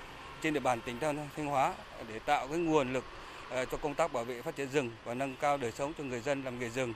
trên 0.43 0.55
địa 0.55 0.61
bàn 0.61 0.81
tỉnh 0.81 0.99
Thanh 1.37 1.47
Hóa 1.47 1.75
để 2.09 2.19
tạo 2.19 2.49
cái 2.49 2.59
nguồn 2.59 2.93
lực 2.93 3.05
ờ, 3.51 3.65
cho 3.65 3.77
công 3.77 3.95
tác 3.95 4.13
bảo 4.13 4.25
vệ 4.25 4.43
phát 4.43 4.57
triển 4.57 4.69
rừng 4.71 4.91
và 5.05 5.15
nâng 5.15 5.37
cao 5.41 5.57
đời 5.57 5.73
sống 5.73 5.93
cho 5.99 6.05
người 6.05 6.21
dân 6.21 6.45
làm 6.45 6.59
nghề 6.59 6.71
rừng. 6.71 6.95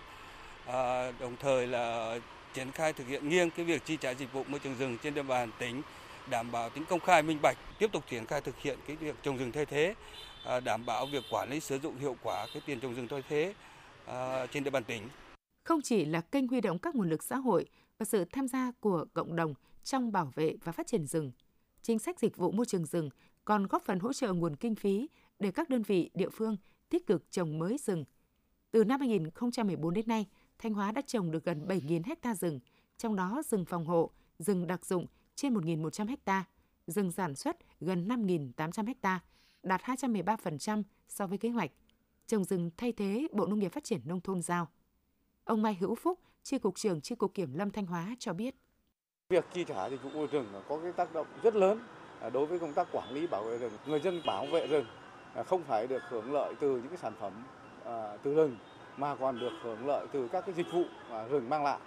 À, 0.66 1.12
đồng 1.20 1.36
thời 1.36 1.66
là 1.66 2.18
triển 2.54 2.72
khai 2.72 2.92
thực 2.92 3.06
hiện 3.06 3.28
nghiêm 3.28 3.50
cái 3.50 3.64
việc 3.64 3.84
chi 3.84 3.96
trả 3.96 4.10
dịch 4.10 4.32
vụ 4.32 4.44
môi 4.48 4.60
trường 4.60 4.74
rừng 4.78 4.98
trên 5.02 5.14
địa 5.14 5.22
bàn 5.22 5.50
tỉnh 5.58 5.82
đảm 6.30 6.52
bảo 6.52 6.70
tính 6.70 6.84
công 6.84 7.00
khai 7.00 7.22
minh 7.22 7.38
bạch 7.42 7.56
tiếp 7.78 7.92
tục 7.92 8.04
triển 8.10 8.26
khai 8.26 8.40
thực 8.40 8.58
hiện 8.58 8.78
cái 8.86 8.96
việc 8.96 9.14
trồng 9.22 9.36
rừng 9.36 9.52
thay 9.52 9.66
thế 9.66 9.94
à, 10.44 10.60
đảm 10.60 10.86
bảo 10.86 11.06
việc 11.06 11.24
quản 11.30 11.50
lý 11.50 11.60
sử 11.60 11.78
dụng 11.78 11.98
hiệu 11.98 12.16
quả 12.22 12.46
cái 12.52 12.62
tiền 12.66 12.80
trồng 12.80 12.94
rừng 12.94 13.08
thay 13.08 13.22
thế 13.28 13.54
à, 14.06 14.46
trên 14.46 14.64
địa 14.64 14.70
bàn 14.70 14.84
tỉnh. 14.84 15.08
Không 15.64 15.82
chỉ 15.82 16.04
là 16.04 16.20
kênh 16.20 16.48
huy 16.48 16.60
động 16.60 16.78
các 16.78 16.94
nguồn 16.94 17.10
lực 17.10 17.22
xã 17.22 17.36
hội 17.36 17.66
và 17.98 18.04
sự 18.04 18.24
tham 18.24 18.48
gia 18.48 18.72
của 18.80 19.04
cộng 19.14 19.36
đồng 19.36 19.54
trong 19.82 20.12
bảo 20.12 20.32
vệ 20.34 20.56
và 20.64 20.72
phát 20.72 20.86
triển 20.86 21.06
rừng 21.06 21.32
chính 21.84 21.98
sách 21.98 22.20
dịch 22.20 22.36
vụ 22.36 22.50
môi 22.50 22.66
trường 22.66 22.86
rừng 22.86 23.08
còn 23.44 23.66
góp 23.66 23.82
phần 23.82 23.98
hỗ 23.98 24.12
trợ 24.12 24.32
nguồn 24.32 24.56
kinh 24.56 24.74
phí 24.74 25.08
để 25.38 25.50
các 25.50 25.68
đơn 25.68 25.82
vị 25.82 26.10
địa 26.14 26.28
phương 26.28 26.56
tích 26.88 27.06
cực 27.06 27.30
trồng 27.30 27.58
mới 27.58 27.78
rừng. 27.78 28.04
Từ 28.70 28.84
năm 28.84 29.00
2014 29.00 29.94
đến 29.94 30.08
nay, 30.08 30.26
Thanh 30.58 30.74
Hóa 30.74 30.92
đã 30.92 31.02
trồng 31.06 31.30
được 31.30 31.44
gần 31.44 31.66
7.000 31.66 32.02
hecta 32.06 32.34
rừng, 32.34 32.60
trong 32.98 33.16
đó 33.16 33.42
rừng 33.46 33.64
phòng 33.64 33.86
hộ, 33.86 34.10
rừng 34.38 34.66
đặc 34.66 34.86
dụng 34.86 35.06
trên 35.34 35.54
1.100 35.54 36.08
hecta, 36.08 36.44
rừng 36.86 37.12
sản 37.12 37.34
xuất 37.34 37.56
gần 37.80 38.08
5.800 38.08 38.86
hecta, 38.86 39.20
đạt 39.62 39.82
213% 39.82 40.82
so 41.08 41.26
với 41.26 41.38
kế 41.38 41.48
hoạch. 41.48 41.70
Trồng 42.26 42.44
rừng 42.44 42.70
thay 42.76 42.92
thế 42.92 43.28
Bộ 43.32 43.46
Nông 43.46 43.58
nghiệp 43.58 43.72
Phát 43.72 43.84
triển 43.84 44.00
Nông 44.04 44.20
thôn 44.20 44.42
giao. 44.42 44.68
Ông 45.44 45.62
Mai 45.62 45.74
Hữu 45.74 45.94
Phúc, 45.94 46.20
Tri 46.44 46.58
Cục 46.58 46.74
trưởng 46.76 47.00
Tri 47.00 47.14
Cục 47.14 47.34
Kiểm 47.34 47.54
lâm 47.54 47.70
Thanh 47.70 47.86
Hóa 47.86 48.14
cho 48.18 48.32
biết. 48.32 48.54
Việc 49.28 49.44
chi 49.52 49.64
trả 49.64 49.90
dịch 49.90 50.02
vụ 50.02 50.10
môi 50.10 50.26
rừng 50.26 50.62
có 50.68 50.78
cái 50.82 50.92
tác 50.92 51.14
động 51.14 51.26
rất 51.42 51.56
lớn 51.56 51.80
à, 52.20 52.30
đối 52.30 52.46
với 52.46 52.58
công 52.58 52.72
tác 52.72 52.88
quản 52.92 53.10
lý 53.10 53.26
bảo 53.26 53.42
vệ 53.42 53.58
rừng. 53.58 53.72
Người 53.86 54.00
dân 54.00 54.22
bảo 54.26 54.46
vệ 54.46 54.66
rừng 54.66 54.86
à, 55.34 55.42
không 55.42 55.62
phải 55.62 55.86
được 55.86 56.02
hưởng 56.08 56.32
lợi 56.32 56.54
từ 56.60 56.70
những 56.70 56.88
cái 56.88 56.96
sản 56.96 57.12
phẩm 57.20 57.32
à, 57.84 58.16
từ 58.22 58.34
rừng, 58.34 58.56
mà 58.96 59.14
còn 59.14 59.38
được 59.40 59.52
hưởng 59.62 59.86
lợi 59.86 60.06
từ 60.12 60.28
các 60.28 60.46
cái 60.46 60.54
dịch 60.54 60.72
vụ 60.72 60.84
mà 61.10 61.28
rừng 61.28 61.48
mang 61.48 61.64
lại 61.64 61.78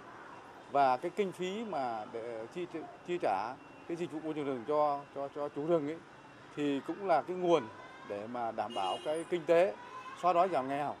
và 0.72 0.96
cái 0.96 1.10
kinh 1.10 1.32
phí 1.32 1.64
mà 1.64 2.04
để 2.12 2.46
chi 2.54 2.66
chi 3.06 3.18
trả 3.22 3.54
cái 3.88 3.96
dịch 3.96 4.12
vụ 4.12 4.20
môi 4.24 4.34
trường 4.34 4.46
rừng 4.46 4.64
cho 4.68 5.00
cho 5.14 5.28
cho 5.34 5.48
chủ 5.48 5.66
rừng 5.66 5.88
ấy, 5.88 5.98
thì 6.56 6.80
cũng 6.86 7.06
là 7.06 7.22
cái 7.22 7.36
nguồn 7.36 7.62
để 8.08 8.26
mà 8.26 8.52
đảm 8.52 8.74
bảo 8.74 8.98
cái 9.04 9.24
kinh 9.30 9.42
tế, 9.46 9.74
xóa 10.22 10.32
đói 10.32 10.48
giảm 10.48 10.68
nghèo 10.68 10.94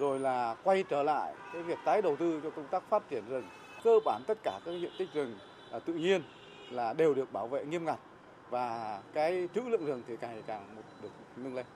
rồi 0.00 0.20
là 0.20 0.56
quay 0.64 0.84
trở 0.88 1.02
lại 1.02 1.34
cái 1.52 1.62
việc 1.62 1.78
tái 1.84 2.02
đầu 2.02 2.16
tư 2.16 2.40
cho 2.42 2.50
công 2.50 2.68
tác 2.70 2.82
phát 2.88 3.08
triển 3.10 3.24
rừng 3.28 3.44
cơ 3.84 3.98
bản 4.04 4.22
tất 4.26 4.38
cả 4.42 4.60
các 4.64 4.72
diện 4.80 4.90
tích 4.98 5.08
rừng 5.14 5.38
à, 5.72 5.78
tự 5.78 5.94
nhiên 5.94 6.22
là 6.70 6.92
đều 6.92 7.14
được 7.14 7.32
bảo 7.32 7.48
vệ 7.48 7.64
nghiêm 7.64 7.84
ngặt 7.84 7.98
và 8.50 9.02
cái 9.12 9.48
trữ 9.54 9.60
lượng 9.60 9.86
rừng 9.86 10.02
thì 10.08 10.16
càng 10.16 10.34
ngày 10.34 10.42
càng 10.46 10.76
được 11.02 11.10
nâng 11.36 11.54
lên. 11.54 11.66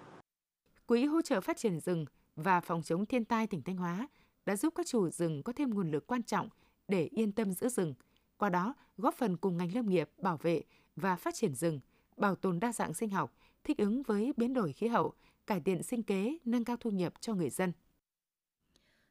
Quỹ 0.87 1.04
hỗ 1.04 1.22
trợ 1.22 1.40
phát 1.40 1.56
triển 1.56 1.80
rừng 1.80 2.04
và 2.37 2.60
phòng 2.60 2.82
chống 2.82 3.06
thiên 3.06 3.24
tai 3.24 3.46
tỉnh 3.46 3.62
Thanh 3.62 3.76
Hóa 3.76 4.08
đã 4.46 4.56
giúp 4.56 4.74
các 4.76 4.87
chủ 4.87 5.10
rừng 5.10 5.42
có 5.42 5.52
thêm 5.56 5.70
nguồn 5.70 5.90
lực 5.90 6.06
quan 6.06 6.22
trọng 6.22 6.48
để 6.88 7.08
yên 7.10 7.32
tâm 7.32 7.52
giữ 7.52 7.68
rừng, 7.68 7.94
qua 8.37 8.48
đó 8.48 8.74
góp 8.96 9.14
phần 9.14 9.37
cùng 9.37 9.56
ngành 9.56 9.74
lâm 9.74 9.87
nghiệp 9.87 10.10
bảo 10.18 10.37
vệ 10.37 10.62
và 10.96 11.16
phát 11.16 11.34
triển 11.34 11.54
rừng, 11.54 11.80
bảo 12.16 12.34
tồn 12.34 12.60
đa 12.60 12.72
dạng 12.72 12.94
sinh 12.94 13.10
học, 13.10 13.34
thích 13.64 13.78
ứng 13.78 14.02
với 14.02 14.32
biến 14.37 14.52
đổi 14.52 14.72
khí 14.72 14.87
hậu 14.87 15.12
cải 15.46 15.60
thiện 15.60 15.82
sinh 15.82 16.02
kế, 16.02 16.38
nâng 16.44 16.64
cao 16.64 16.76
thu 16.80 16.90
nhập 16.90 17.12
cho 17.20 17.34
người 17.34 17.50
dân. 17.50 17.72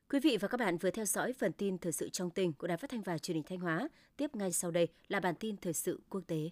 Quý 0.09 0.19
vị 0.19 0.37
và 0.37 0.47
các 0.47 0.57
bạn 0.57 0.77
vừa 0.77 0.91
theo 0.91 1.05
dõi 1.05 1.33
phần 1.33 1.53
tin 1.53 1.77
thời 1.77 1.91
sự 1.91 2.09
trong 2.09 2.29
tỉnh 2.29 2.53
của 2.53 2.67
Đài 2.67 2.77
Phát 2.77 2.89
thanh 2.89 3.01
và 3.01 3.17
Truyền 3.17 3.35
hình 3.35 3.43
Thanh 3.43 3.59
Hóa. 3.59 3.89
Tiếp 4.17 4.35
ngay 4.35 4.51
sau 4.51 4.71
đây 4.71 4.87
là 5.07 5.19
bản 5.19 5.35
tin 5.35 5.57
thời 5.57 5.73
sự 5.73 6.01
quốc 6.09 6.21
tế. 6.27 6.49